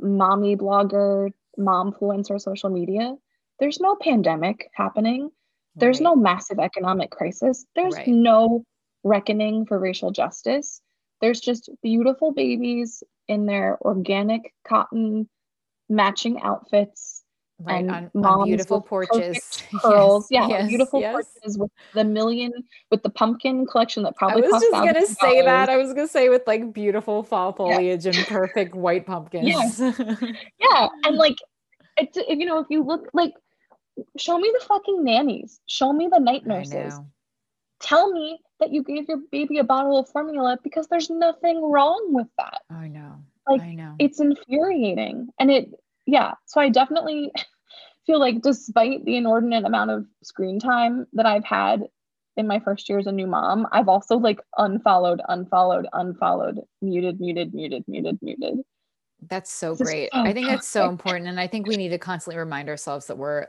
mommy 0.00 0.56
blogger, 0.56 1.30
mom 1.56 1.92
influencer 1.92 2.40
social 2.40 2.70
media, 2.70 3.14
there's 3.60 3.80
no 3.80 3.96
pandemic 3.96 4.68
happening. 4.74 5.30
There's 5.74 5.98
right. 5.98 6.04
no 6.04 6.16
massive 6.16 6.58
economic 6.58 7.10
crisis. 7.10 7.66
There's 7.74 7.94
right. 7.94 8.08
no 8.08 8.64
reckoning 9.04 9.66
for 9.66 9.78
racial 9.78 10.10
justice. 10.10 10.80
There's 11.20 11.40
just 11.40 11.70
beautiful 11.82 12.32
babies 12.32 13.02
in 13.28 13.46
their 13.46 13.78
organic 13.80 14.52
cotton 14.66 15.28
matching 15.88 16.40
outfits 16.40 17.15
right 17.60 17.84
and 17.84 18.10
on, 18.14 18.24
on 18.24 18.44
beautiful 18.44 18.80
porches. 18.80 19.62
pearls 19.82 20.26
yes, 20.30 20.48
yeah 20.48 20.58
yes, 20.58 20.68
beautiful 20.68 21.00
yes. 21.00 21.12
porches 21.12 21.58
with 21.58 21.70
the 21.94 22.04
million 22.04 22.52
with 22.90 23.02
the 23.02 23.10
pumpkin 23.10 23.66
collection 23.66 24.02
that 24.02 24.14
probably 24.14 24.42
i 24.42 24.46
was 24.46 24.62
just 24.62 24.72
gonna 24.72 25.06
say 25.06 25.42
that. 25.42 25.70
i 25.70 25.76
was 25.76 25.94
gonna 25.94 26.06
say 26.06 26.28
with 26.28 26.42
like 26.46 26.72
beautiful 26.72 27.22
fall 27.22 27.52
foliage 27.52 28.04
yeah. 28.04 28.12
and 28.14 28.26
perfect 28.26 28.74
white 28.74 29.06
pumpkins. 29.06 29.80
Yeah. 29.80 29.92
yeah 30.60 30.88
and 31.04 31.16
like 31.16 31.36
it's 31.96 32.16
you 32.28 32.44
know 32.44 32.58
if 32.58 32.66
you 32.68 32.82
look 32.82 33.08
like 33.14 33.32
show 34.18 34.38
me 34.38 34.52
the 34.58 34.64
fucking 34.66 35.04
nannies. 35.04 35.60
Show 35.66 35.92
me 35.92 36.08
the 36.10 36.18
night 36.18 36.46
nurses. 36.46 36.94
tell 37.80 38.10
me 38.10 38.38
that 38.58 38.72
you 38.72 38.82
gave 38.82 39.08
your 39.08 39.18
baby 39.30 39.58
a 39.58 39.64
bottle 39.64 39.98
of 39.98 40.08
formula 40.08 40.58
because 40.62 40.86
there's 40.88 41.10
nothing 41.10 41.62
wrong 41.70 42.08
with 42.10 42.28
that. 42.38 42.62
I 42.70 42.88
know. 42.88 43.16
Like 43.48 43.60
I 43.60 43.74
know. 43.74 43.94
it's 43.98 44.20
infuriating. 44.20 45.28
And 45.38 45.50
it 45.50 45.70
yeah, 46.06 46.34
so 46.46 46.60
I 46.60 46.68
definitely 46.68 47.32
feel 48.06 48.20
like 48.20 48.40
despite 48.40 49.04
the 49.04 49.16
inordinate 49.16 49.64
amount 49.64 49.90
of 49.90 50.06
screen 50.22 50.58
time 50.58 51.06
that 51.12 51.26
I've 51.26 51.44
had 51.44 51.84
in 52.36 52.46
my 52.46 52.60
first 52.60 52.88
year 52.88 52.98
as 52.98 53.06
a 53.06 53.12
new 53.12 53.26
mom, 53.26 53.66
I've 53.72 53.88
also 53.88 54.16
like 54.16 54.40
unfollowed, 54.56 55.20
unfollowed, 55.28 55.86
unfollowed, 55.92 56.60
muted, 56.80 57.20
muted, 57.20 57.54
muted, 57.54 57.84
muted, 57.88 58.18
muted. 58.22 58.58
That's 59.28 59.50
so 59.50 59.74
great. 59.74 60.10
I 60.12 60.32
think 60.32 60.46
that's 60.46 60.68
so 60.68 60.88
important. 60.88 61.28
And 61.28 61.40
I 61.40 61.46
think 61.46 61.66
we 61.66 61.76
need 61.76 61.88
to 61.88 61.98
constantly 61.98 62.38
remind 62.38 62.68
ourselves 62.68 63.06
that 63.06 63.16
we're 63.16 63.46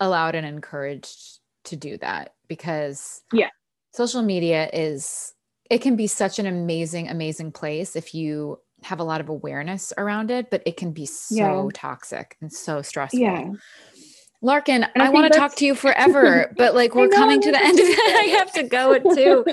allowed 0.00 0.36
and 0.36 0.46
encouraged 0.46 1.40
to 1.64 1.76
do 1.76 1.98
that 1.98 2.34
because 2.46 3.22
yeah, 3.32 3.48
social 3.92 4.22
media 4.22 4.70
is 4.72 5.34
it 5.68 5.78
can 5.78 5.96
be 5.96 6.06
such 6.06 6.38
an 6.38 6.46
amazing, 6.46 7.08
amazing 7.08 7.52
place 7.52 7.96
if 7.96 8.14
you 8.14 8.60
have 8.82 9.00
a 9.00 9.04
lot 9.04 9.20
of 9.20 9.28
awareness 9.28 9.92
around 9.98 10.30
it, 10.30 10.50
but 10.50 10.62
it 10.66 10.76
can 10.76 10.92
be 10.92 11.06
so 11.06 11.36
yeah. 11.36 11.68
toxic 11.74 12.36
and 12.40 12.52
so 12.52 12.82
stressful. 12.82 13.20
Yeah. 13.20 13.50
Larkin, 14.40 14.84
I, 14.84 15.06
I 15.06 15.08
want 15.08 15.32
to 15.32 15.36
talk 15.36 15.56
to 15.56 15.66
you 15.66 15.74
forever, 15.74 16.54
but 16.56 16.74
like 16.74 16.94
we're 16.94 17.08
coming 17.08 17.40
to 17.40 17.50
the 17.50 17.60
end 17.60 17.78
of 17.78 17.86
it. 17.86 17.98
I 18.16 18.36
have 18.38 18.52
to 18.52 18.62
go 18.62 18.92
it 18.92 19.02
too. 19.14 19.44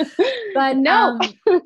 But 0.54 0.78
no, 0.78 1.20
um, 1.50 1.62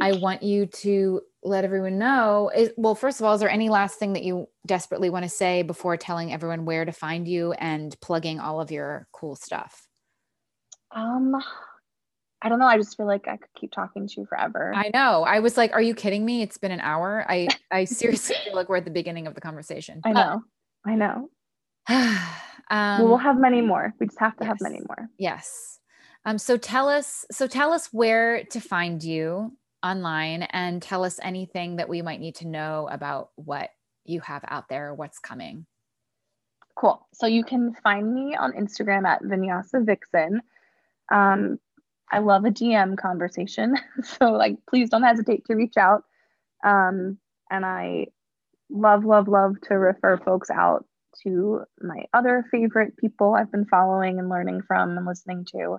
I 0.00 0.12
want 0.12 0.42
you 0.42 0.66
to 0.66 1.20
let 1.42 1.64
everyone 1.64 1.98
know. 1.98 2.50
Is, 2.54 2.70
well, 2.78 2.94
first 2.94 3.20
of 3.20 3.26
all, 3.26 3.34
is 3.34 3.40
there 3.40 3.50
any 3.50 3.68
last 3.68 3.98
thing 3.98 4.14
that 4.14 4.22
you 4.22 4.48
desperately 4.66 5.10
want 5.10 5.24
to 5.24 5.28
say 5.28 5.62
before 5.62 5.98
telling 5.98 6.32
everyone 6.32 6.64
where 6.64 6.84
to 6.84 6.92
find 6.92 7.28
you 7.28 7.52
and 7.52 7.94
plugging 8.00 8.40
all 8.40 8.60
of 8.60 8.70
your 8.70 9.06
cool 9.12 9.36
stuff? 9.36 9.86
Um, 10.92 11.34
I 12.42 12.48
don't 12.48 12.58
know. 12.58 12.66
I 12.66 12.76
just 12.76 12.96
feel 12.96 13.06
like 13.06 13.28
I 13.28 13.36
could 13.36 13.52
keep 13.54 13.70
talking 13.70 14.08
to 14.08 14.20
you 14.20 14.26
forever. 14.26 14.72
I 14.74 14.90
know. 14.92 15.22
I 15.22 15.38
was 15.38 15.56
like, 15.56 15.72
are 15.72 15.80
you 15.80 15.94
kidding 15.94 16.24
me? 16.24 16.42
It's 16.42 16.58
been 16.58 16.72
an 16.72 16.80
hour. 16.80 17.24
I, 17.28 17.48
I 17.70 17.84
seriously 17.86 18.36
feel 18.44 18.54
like 18.54 18.68
we're 18.68 18.78
at 18.78 18.84
the 18.84 18.90
beginning 18.90 19.28
of 19.28 19.34
the 19.34 19.40
conversation. 19.40 20.00
I 20.04 20.12
know. 20.12 20.42
I 20.84 20.94
know. 20.96 21.30
um, 21.88 22.18
well, 22.70 23.08
we'll 23.08 23.16
have 23.18 23.38
many 23.38 23.60
more. 23.60 23.94
We 24.00 24.06
just 24.06 24.18
have 24.18 24.36
to 24.38 24.44
yes. 24.44 24.48
have 24.48 24.60
many 24.60 24.80
more. 24.88 25.08
Yes. 25.18 25.78
Um, 26.24 26.36
so 26.36 26.56
tell 26.56 26.88
us, 26.88 27.24
so 27.30 27.46
tell 27.46 27.72
us 27.72 27.88
where 27.92 28.44
to 28.44 28.60
find 28.60 29.02
you 29.02 29.56
online 29.84 30.42
and 30.42 30.82
tell 30.82 31.04
us 31.04 31.20
anything 31.22 31.76
that 31.76 31.88
we 31.88 32.02
might 32.02 32.20
need 32.20 32.36
to 32.36 32.48
know 32.48 32.88
about 32.90 33.30
what 33.36 33.70
you 34.04 34.20
have 34.20 34.44
out 34.48 34.68
there, 34.68 34.94
what's 34.94 35.18
coming. 35.20 35.66
Cool. 36.76 37.06
So 37.12 37.26
you 37.26 37.44
can 37.44 37.74
find 37.82 38.12
me 38.12 38.34
on 38.34 38.52
Instagram 38.52 39.06
at 39.06 39.22
Vinyasa 39.22 39.84
Vixen. 39.84 40.42
Um, 41.12 41.58
I 42.12 42.18
love 42.18 42.44
a 42.44 42.50
DM 42.50 42.96
conversation. 42.98 43.76
so 44.04 44.32
like 44.32 44.58
please 44.68 44.90
don't 44.90 45.02
hesitate 45.02 45.44
to 45.46 45.54
reach 45.54 45.76
out. 45.76 46.04
Um, 46.64 47.18
and 47.50 47.64
I 47.64 48.06
love, 48.70 49.04
love, 49.04 49.28
love 49.28 49.56
to 49.68 49.74
refer 49.74 50.18
folks 50.18 50.50
out 50.50 50.86
to 51.24 51.62
my 51.80 52.04
other 52.14 52.44
favorite 52.50 52.96
people 52.96 53.34
I've 53.34 53.50
been 53.50 53.66
following 53.66 54.18
and 54.18 54.28
learning 54.28 54.62
from 54.66 54.96
and 54.96 55.06
listening 55.06 55.46
to. 55.52 55.78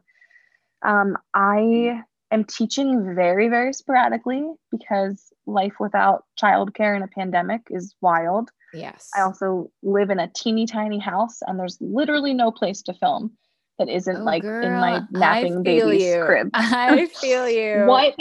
Um, 0.84 1.18
I 1.34 2.02
am 2.32 2.44
teaching 2.44 3.16
very, 3.16 3.48
very 3.48 3.74
sporadically 3.74 4.46
because 4.72 5.32
life 5.46 5.74
without 5.80 6.26
childcare 6.42 6.96
in 6.96 7.04
a 7.04 7.08
pandemic 7.08 7.62
is 7.70 7.96
wild. 8.02 8.50
Yes. 8.74 9.10
I 9.16 9.22
also 9.22 9.72
live 9.82 10.10
in 10.10 10.20
a 10.20 10.32
teeny 10.36 10.66
tiny 10.66 11.00
house 11.00 11.40
and 11.46 11.60
there's 11.60 11.78
literally 11.80 12.34
no 12.34 12.52
place 12.52 12.82
to 12.84 12.94
film 12.94 13.32
that 13.80 13.90
isn't 13.90 14.18
oh, 14.18 14.24
like 14.24 14.42
girl, 14.42 14.66
in 14.66 14.74
my 14.74 15.02
napping 15.12 15.64
baby's 15.64 16.04
you. 16.04 16.24
crib. 16.26 16.50
I 16.54 17.06
feel 17.16 17.50
you. 17.50 17.86
what? 17.86 18.16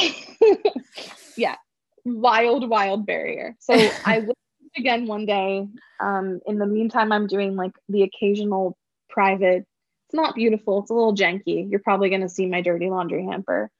yeah, 1.36 1.56
wild, 2.04 2.68
wild 2.68 3.06
barrier. 3.06 3.56
So 3.60 3.74
I 4.04 4.20
will 4.20 4.36
again 4.76 5.06
one 5.06 5.26
day. 5.26 5.66
Um, 6.00 6.40
in 6.46 6.58
the 6.58 6.66
meantime, 6.66 7.12
I'm 7.12 7.26
doing 7.26 7.56
like 7.56 7.72
the 7.88 8.02
occasional 8.02 8.76
private 9.08 9.66
it's 10.12 10.18
not 10.18 10.34
beautiful. 10.34 10.80
It's 10.80 10.90
a 10.90 10.94
little 10.94 11.14
janky. 11.14 11.70
You're 11.70 11.80
probably 11.80 12.10
going 12.10 12.20
to 12.20 12.28
see 12.28 12.44
my 12.44 12.60
dirty 12.60 12.90
laundry 12.90 13.24
hamper. 13.24 13.70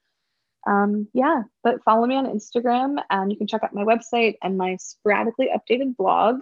Um, 0.65 1.07
yeah, 1.13 1.43
but 1.63 1.83
follow 1.83 2.07
me 2.07 2.15
on 2.15 2.25
Instagram 2.25 2.97
and 3.11 3.31
you 3.31 3.37
can 3.37 3.45
check 3.45 3.63
out 3.63 3.75
my 3.75 3.83
website 3.83 4.37
and 4.41 4.57
my 4.57 4.77
sporadically 4.77 5.49
updated 5.55 5.95
blog. 5.95 6.41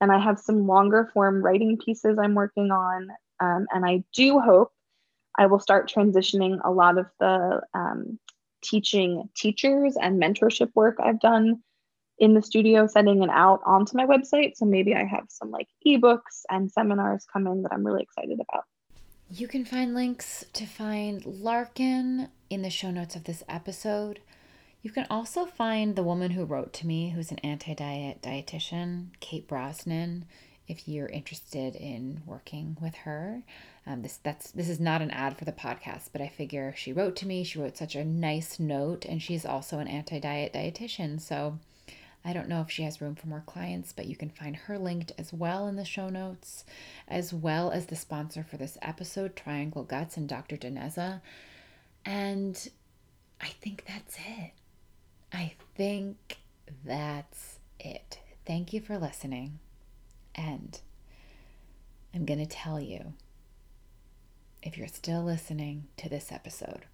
And 0.00 0.10
I 0.10 0.18
have 0.18 0.40
some 0.40 0.66
longer 0.66 1.10
form 1.14 1.42
writing 1.42 1.78
pieces 1.78 2.18
I'm 2.20 2.34
working 2.34 2.72
on. 2.72 3.10
Um, 3.40 3.66
and 3.72 3.84
I 3.84 4.04
do 4.12 4.38
hope 4.38 4.72
I 5.38 5.46
will 5.46 5.60
start 5.60 5.90
transitioning 5.90 6.58
a 6.64 6.70
lot 6.70 6.98
of 6.98 7.06
the 7.18 7.62
um, 7.74 8.18
teaching 8.62 9.28
teachers 9.34 9.96
and 10.00 10.20
mentorship 10.20 10.70
work 10.74 10.96
I've 11.02 11.20
done 11.20 11.62
in 12.18 12.34
the 12.34 12.42
studio 12.42 12.86
setting 12.86 13.22
and 13.22 13.30
out 13.30 13.60
onto 13.64 13.96
my 13.96 14.04
website. 14.04 14.52
So 14.56 14.66
maybe 14.66 14.94
I 14.94 15.04
have 15.04 15.24
some 15.28 15.50
like 15.50 15.68
ebooks 15.86 16.42
and 16.50 16.70
seminars 16.70 17.26
coming 17.32 17.62
that 17.62 17.72
I'm 17.72 17.84
really 17.84 18.02
excited 18.02 18.38
about. 18.40 18.64
You 19.30 19.48
can 19.48 19.64
find 19.64 19.94
links 19.94 20.44
to 20.52 20.66
find 20.66 21.24
Larkin 21.24 22.28
in 22.50 22.62
the 22.62 22.70
show 22.70 22.90
notes 22.90 23.16
of 23.16 23.24
this 23.24 23.42
episode. 23.48 24.20
You 24.82 24.90
can 24.90 25.06
also 25.08 25.46
find 25.46 25.94
the 25.94 26.02
woman 26.02 26.32
who 26.32 26.44
wrote 26.44 26.72
to 26.74 26.86
me, 26.86 27.10
who's 27.10 27.30
an 27.30 27.38
anti 27.38 27.74
diet 27.74 28.22
dietitian, 28.22 29.08
Kate 29.20 29.46
Brosnan, 29.46 30.24
if 30.70 30.86
you're 30.86 31.08
interested 31.08 31.74
in 31.74 32.22
working 32.24 32.76
with 32.80 32.94
her. 32.94 33.42
Um, 33.86 34.02
this 34.02 34.18
that's 34.22 34.50
this 34.52 34.68
is 34.68 34.78
not 34.78 35.02
an 35.02 35.10
ad 35.10 35.36
for 35.36 35.44
the 35.44 35.52
podcast, 35.52 36.10
but 36.12 36.20
I 36.20 36.28
figure 36.28 36.72
she 36.76 36.92
wrote 36.92 37.16
to 37.16 37.26
me. 37.26 37.42
She 37.44 37.58
wrote 37.58 37.76
such 37.76 37.96
a 37.96 38.04
nice 38.04 38.60
note, 38.60 39.04
and 39.04 39.20
she's 39.20 39.44
also 39.44 39.78
an 39.78 39.88
anti 39.88 40.20
diet 40.20 40.52
dietitian. 40.52 41.20
So 41.20 41.58
I 42.24 42.32
don't 42.32 42.48
know 42.48 42.60
if 42.60 42.70
she 42.70 42.82
has 42.82 43.00
room 43.00 43.14
for 43.14 43.28
more 43.28 43.42
clients, 43.46 43.92
but 43.92 44.06
you 44.06 44.14
can 44.14 44.30
find 44.30 44.54
her 44.54 44.78
linked 44.78 45.12
as 45.18 45.32
well 45.32 45.66
in 45.66 45.76
the 45.76 45.84
show 45.84 46.08
notes, 46.08 46.64
as 47.08 47.32
well 47.32 47.70
as 47.70 47.86
the 47.86 47.96
sponsor 47.96 48.44
for 48.44 48.56
this 48.58 48.76
episode, 48.82 49.34
Triangle 49.34 49.84
Guts 49.84 50.16
and 50.16 50.28
Dr. 50.28 50.56
DiNezza. 50.56 51.22
And 52.04 52.68
I 53.40 53.48
think 53.48 53.84
that's 53.86 54.16
it. 54.16 54.52
I 55.32 55.54
think 55.74 56.38
that's 56.84 57.58
it. 57.78 58.18
Thank 58.46 58.72
you 58.72 58.80
for 58.80 58.98
listening. 58.98 59.58
And 60.34 60.80
I'm 62.14 62.24
going 62.24 62.40
to 62.40 62.46
tell 62.46 62.80
you 62.80 63.14
if 64.62 64.76
you're 64.76 64.88
still 64.88 65.22
listening 65.22 65.88
to 65.96 66.08
this 66.08 66.30
episode, 66.30 66.86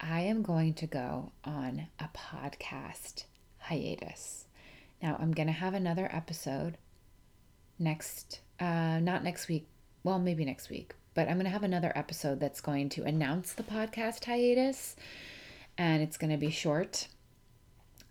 I 0.00 0.20
am 0.20 0.42
going 0.42 0.74
to 0.74 0.86
go 0.86 1.32
on 1.44 1.86
a 1.98 2.08
podcast 2.14 3.24
hiatus. 3.58 4.46
Now, 5.02 5.16
I'm 5.20 5.32
going 5.32 5.46
to 5.46 5.52
have 5.52 5.74
another 5.74 6.08
episode 6.12 6.78
next, 7.78 8.40
uh, 8.60 8.98
not 9.00 9.24
next 9.24 9.48
week, 9.48 9.66
well, 10.02 10.18
maybe 10.18 10.44
next 10.44 10.68
week, 10.68 10.94
but 11.14 11.28
I'm 11.28 11.34
going 11.34 11.44
to 11.44 11.50
have 11.50 11.62
another 11.62 11.92
episode 11.94 12.40
that's 12.40 12.60
going 12.60 12.88
to 12.90 13.04
announce 13.04 13.52
the 13.52 13.62
podcast 13.62 14.24
hiatus, 14.24 14.96
and 15.78 16.02
it's 16.02 16.16
going 16.16 16.30
to 16.30 16.36
be 16.36 16.50
short. 16.50 17.08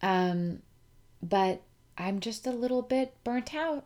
Um, 0.01 0.59
but 1.21 1.61
I'm 1.97 2.19
just 2.19 2.47
a 2.47 2.51
little 2.51 2.81
bit 2.81 3.13
burnt 3.23 3.53
out, 3.53 3.85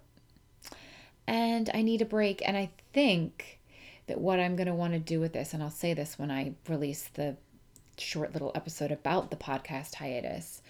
and 1.28 1.70
I 1.74 1.82
need 1.82 2.02
a 2.02 2.06
break. 2.06 2.42
And 2.48 2.58
I 2.58 2.72
think 2.94 3.60
that 4.08 4.20
what 4.20 4.40
I'm 4.40 4.56
going 4.56 4.68
to 4.68 4.74
want 4.74 4.94
to 4.94 5.00
do 5.00 5.20
with 5.20 5.34
this, 5.34 5.54
and 5.54 5.62
I'll 5.62 5.70
say 5.70 5.94
this 5.94 6.18
when 6.18 6.32
I 6.32 6.54
release 6.68 7.10
the 7.14 7.36
short 7.98 8.34
little 8.34 8.52
episode 8.56 8.92
about 8.92 9.30
the 9.30 9.36
podcast 9.36 9.96
hiatus, 9.96 10.62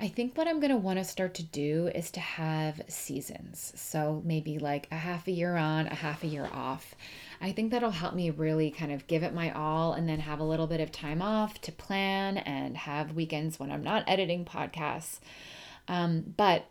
I 0.00 0.06
think 0.06 0.38
what 0.38 0.46
I'm 0.46 0.60
going 0.60 0.70
to 0.70 0.76
want 0.76 1.00
to 1.00 1.04
start 1.04 1.34
to 1.34 1.42
do 1.42 1.90
is 1.92 2.12
to 2.12 2.20
have 2.20 2.80
seasons. 2.86 3.72
So 3.74 4.22
maybe 4.24 4.60
like 4.60 4.86
a 4.92 4.96
half 4.96 5.26
a 5.26 5.32
year 5.32 5.56
on, 5.56 5.88
a 5.88 5.94
half 5.94 6.22
a 6.22 6.28
year 6.28 6.48
off. 6.52 6.94
I 7.40 7.50
think 7.50 7.72
that'll 7.72 7.90
help 7.90 8.14
me 8.14 8.30
really 8.30 8.70
kind 8.70 8.92
of 8.92 9.08
give 9.08 9.24
it 9.24 9.34
my 9.34 9.50
all 9.50 9.94
and 9.94 10.08
then 10.08 10.20
have 10.20 10.38
a 10.38 10.44
little 10.44 10.68
bit 10.68 10.80
of 10.80 10.92
time 10.92 11.20
off 11.20 11.60
to 11.62 11.72
plan 11.72 12.36
and 12.36 12.76
have 12.76 13.14
weekends 13.14 13.58
when 13.58 13.72
I'm 13.72 13.82
not 13.82 14.04
editing 14.06 14.44
podcasts. 14.44 15.18
Um, 15.88 16.32
but 16.36 16.66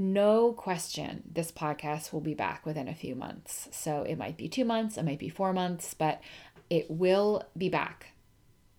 no 0.00 0.52
question, 0.54 1.22
this 1.30 1.52
podcast 1.52 2.10
will 2.10 2.22
be 2.22 2.32
back 2.32 2.64
within 2.64 2.88
a 2.88 2.94
few 2.94 3.14
months. 3.14 3.68
So 3.70 4.02
it 4.02 4.16
might 4.16 4.38
be 4.38 4.48
two 4.48 4.64
months, 4.64 4.96
it 4.96 5.04
might 5.04 5.18
be 5.18 5.28
four 5.28 5.52
months, 5.52 5.92
but 5.92 6.22
it 6.70 6.90
will 6.90 7.44
be 7.56 7.68
back. 7.68 8.12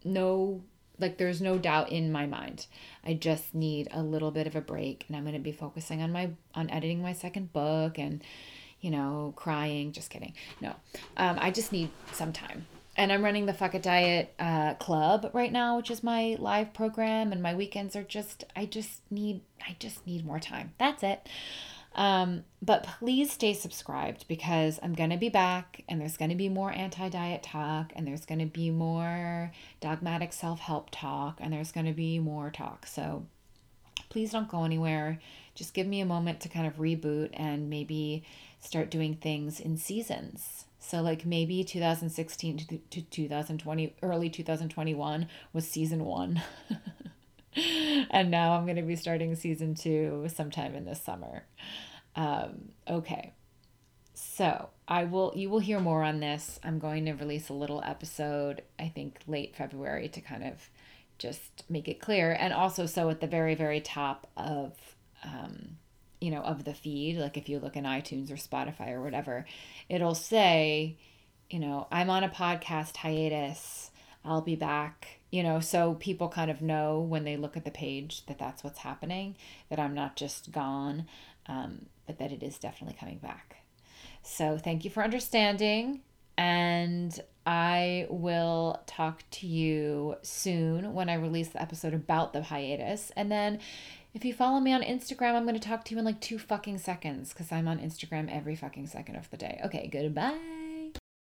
No 0.04 0.64
like 0.98 1.18
there's 1.18 1.42
no 1.42 1.58
doubt 1.58 1.90
in 1.90 2.12
my 2.12 2.28
mind 2.28 2.68
i 3.04 3.12
just 3.12 3.56
need 3.56 3.88
a 3.92 4.04
little 4.04 4.30
bit 4.30 4.46
of 4.46 4.56
a 4.56 4.62
break 4.62 5.04
and 5.08 5.18
i'm 5.18 5.24
going 5.24 5.34
to 5.34 5.40
be 5.40 5.52
focusing 5.52 6.00
on 6.00 6.12
my 6.12 6.30
on 6.54 6.70
editing 6.70 7.02
my 7.02 7.12
second 7.12 7.52
book 7.52 7.98
and 7.98 8.24
you 8.82 8.92
know 8.92 9.34
crying 9.36 9.92
just 9.92 10.12
kidding 10.12 10.34
no 10.60 10.70
um, 11.18 11.38
i 11.42 11.50
just 11.50 11.72
need 11.72 11.90
some 12.12 12.32
time 12.32 12.68
and 12.96 13.12
i'm 13.12 13.24
running 13.24 13.46
the 13.46 13.54
Fuck 13.54 13.76
It 13.76 13.84
Diet 13.84 14.34
uh, 14.40 14.76
club 14.76 15.30
right 15.34 15.52
now 15.52 15.78
which 15.78 15.92
is 15.92 16.04
my 16.04 16.36
live 16.40 16.74
program 16.74 17.32
and 17.32 17.42
my 17.42 17.56
weekends 17.56 17.96
are 17.96 18.04
just 18.04 18.44
i 18.56 18.66
just 18.66 19.02
need 19.12 19.42
i 19.68 19.76
just 19.80 20.06
need 20.06 20.26
more 20.26 20.40
time 20.40 20.74
that's 20.78 21.04
it 21.04 21.28
um, 21.94 22.46
but 22.62 22.84
please 22.84 23.32
stay 23.32 23.54
subscribed 23.54 24.26
because 24.28 24.80
I'm 24.82 24.94
going 24.94 25.10
to 25.10 25.18
be 25.18 25.30
back 25.30 25.84
and 25.90 26.00
there's 26.00 26.16
going 26.16 26.30
to 26.30 26.38
be 26.38 26.48
more 26.48 26.72
anti 26.72 27.10
diet 27.10 27.44
talk 27.44 27.92
and 27.96 28.08
there's 28.08 28.26
going 28.26 28.40
to 28.40 28.46
be 28.46 28.72
more 28.72 29.52
dogmatic 29.82 30.32
self 30.32 30.62
help 30.62 30.90
talk 30.92 31.40
and 31.42 31.52
there's 31.52 31.72
going 31.72 31.88
to 31.88 31.94
be 31.94 32.18
more 32.20 32.50
talk. 32.50 32.86
So 32.86 33.26
please 34.10 34.32
don't 34.32 34.50
go 34.50 34.64
anywhere. 34.64 35.20
Just 35.54 35.74
give 35.74 35.86
me 35.88 36.00
a 36.00 36.06
moment 36.06 36.40
to 36.42 36.50
kind 36.50 36.66
of 36.66 36.78
reboot 36.78 37.30
and 37.34 37.70
maybe 37.70 38.24
start 38.62 38.90
doing 38.90 39.16
things 39.16 39.60
in 39.60 39.76
seasons. 39.76 40.66
So, 40.84 41.02
like 41.02 41.28
maybe 41.28 41.64
2016 41.64 42.58
to 42.90 43.02
2020, 43.02 43.96
early 44.02 44.30
2021 44.30 45.28
was 45.54 45.68
season 45.68 46.04
one. 46.04 46.42
and 48.10 48.32
now 48.32 48.54
I'm 48.54 48.66
going 48.66 48.78
to 48.78 48.82
be 48.82 48.96
starting 48.96 49.36
season 49.36 49.76
two 49.76 50.28
sometime 50.34 50.74
in 50.74 50.86
this 50.86 51.00
summer. 51.00 51.44
Um, 52.16 52.72
okay. 52.90 53.34
So 54.16 54.70
I 54.88 55.04
will 55.04 55.34
you 55.36 55.52
will 55.52 55.60
hear 55.60 55.80
more 55.80 56.04
on 56.04 56.20
this. 56.20 56.60
I'm 56.64 56.80
going 56.80 57.06
to 57.06 57.14
release 57.14 57.50
a 57.50 57.54
little 57.54 57.84
episode, 57.86 58.64
I 58.80 58.88
think 58.88 59.20
late 59.28 59.56
February 59.56 60.10
to 60.10 60.20
kind 60.20 60.44
of 60.44 60.68
just 61.20 61.64
make 61.70 61.88
it 61.88 62.02
clear. 62.02 62.32
And 62.32 62.54
also 62.54 62.88
so 62.88 63.10
at 63.10 63.22
the 63.22 63.28
very, 63.28 63.54
very 63.54 63.82
top 63.82 64.28
of 64.36 64.74
um, 65.24 65.78
you 66.22 66.32
know, 66.32 66.42
of 66.42 66.64
the 66.64 66.74
feed, 66.74 67.18
like 67.18 67.36
if 67.36 67.50
you 67.50 67.60
look 67.60 67.76
in 67.76 67.84
iTunes 67.84 68.32
or 68.32 68.36
Spotify 68.36 68.92
or 68.92 69.02
whatever, 69.02 69.46
it'll 69.90 70.16
say, 70.16 70.96
you 71.50 71.60
know, 71.60 71.88
I'm 71.92 72.10
on 72.10 72.24
a 72.24 72.30
podcast 72.30 72.96
hiatus. 72.98 73.92
I'll 74.24 74.42
be 74.42 74.56
back 74.56 75.22
you 75.32 75.42
know 75.42 75.60
so 75.60 75.96
people 75.96 76.30
kind 76.30 76.52
of 76.52 76.62
know 76.62 77.00
when 77.00 77.24
they 77.24 77.38
look 77.38 77.58
at 77.58 77.66
the 77.66 77.72
page 77.72 78.26
that 78.28 78.38
that's 78.38 78.64
what's 78.64 78.80
happening 78.80 79.36
that 79.70 79.80
i'm 79.80 79.96
not 79.96 80.16
just 80.16 80.52
gone 80.52 81.08
um, 81.48 81.88
but 82.06 82.20
that 82.20 82.32
it 82.32 82.44
is 82.44 82.60
definitely 82.60 82.96
coming 83.00 83.18
back 83.18 83.56
so 84.22 84.58
thank 84.58 84.86
you 84.86 84.92
for 84.92 85.04
understanding 85.04 86.02
and 86.38 87.20
i 87.48 88.06
will 88.10 88.80
talk 88.86 89.24
to 89.32 89.48
you 89.48 90.16
soon 90.22 90.94
when 90.94 91.10
i 91.10 91.14
release 91.14 91.48
the 91.50 91.62
episode 91.62 91.94
about 91.94 92.34
the 92.34 92.44
hiatus 92.44 93.12
and 93.16 93.32
then 93.32 93.60
if 94.14 94.26
you 94.26 94.34
follow 94.34 94.60
me 94.60 94.74
on 94.74 94.82
Instagram, 94.82 95.36
I'm 95.36 95.44
going 95.44 95.60
to 95.60 95.68
talk 95.68 95.86
to 95.86 95.94
you 95.94 96.00
in 96.00 96.06
like 96.06 96.20
two 96.20 96.38
fucking 96.38 96.80
seconds 96.80 97.30
because 97.30 97.52
I'm 97.52 97.68
on 97.68 97.80
Instagram 97.80 98.34
every 98.34 98.56
fucking 98.56 98.88
second 98.88 99.16
of 99.16 99.30
the 99.30 99.38
day. 99.38 99.62
Okay, 99.66 99.88
goodbye. 99.92 100.61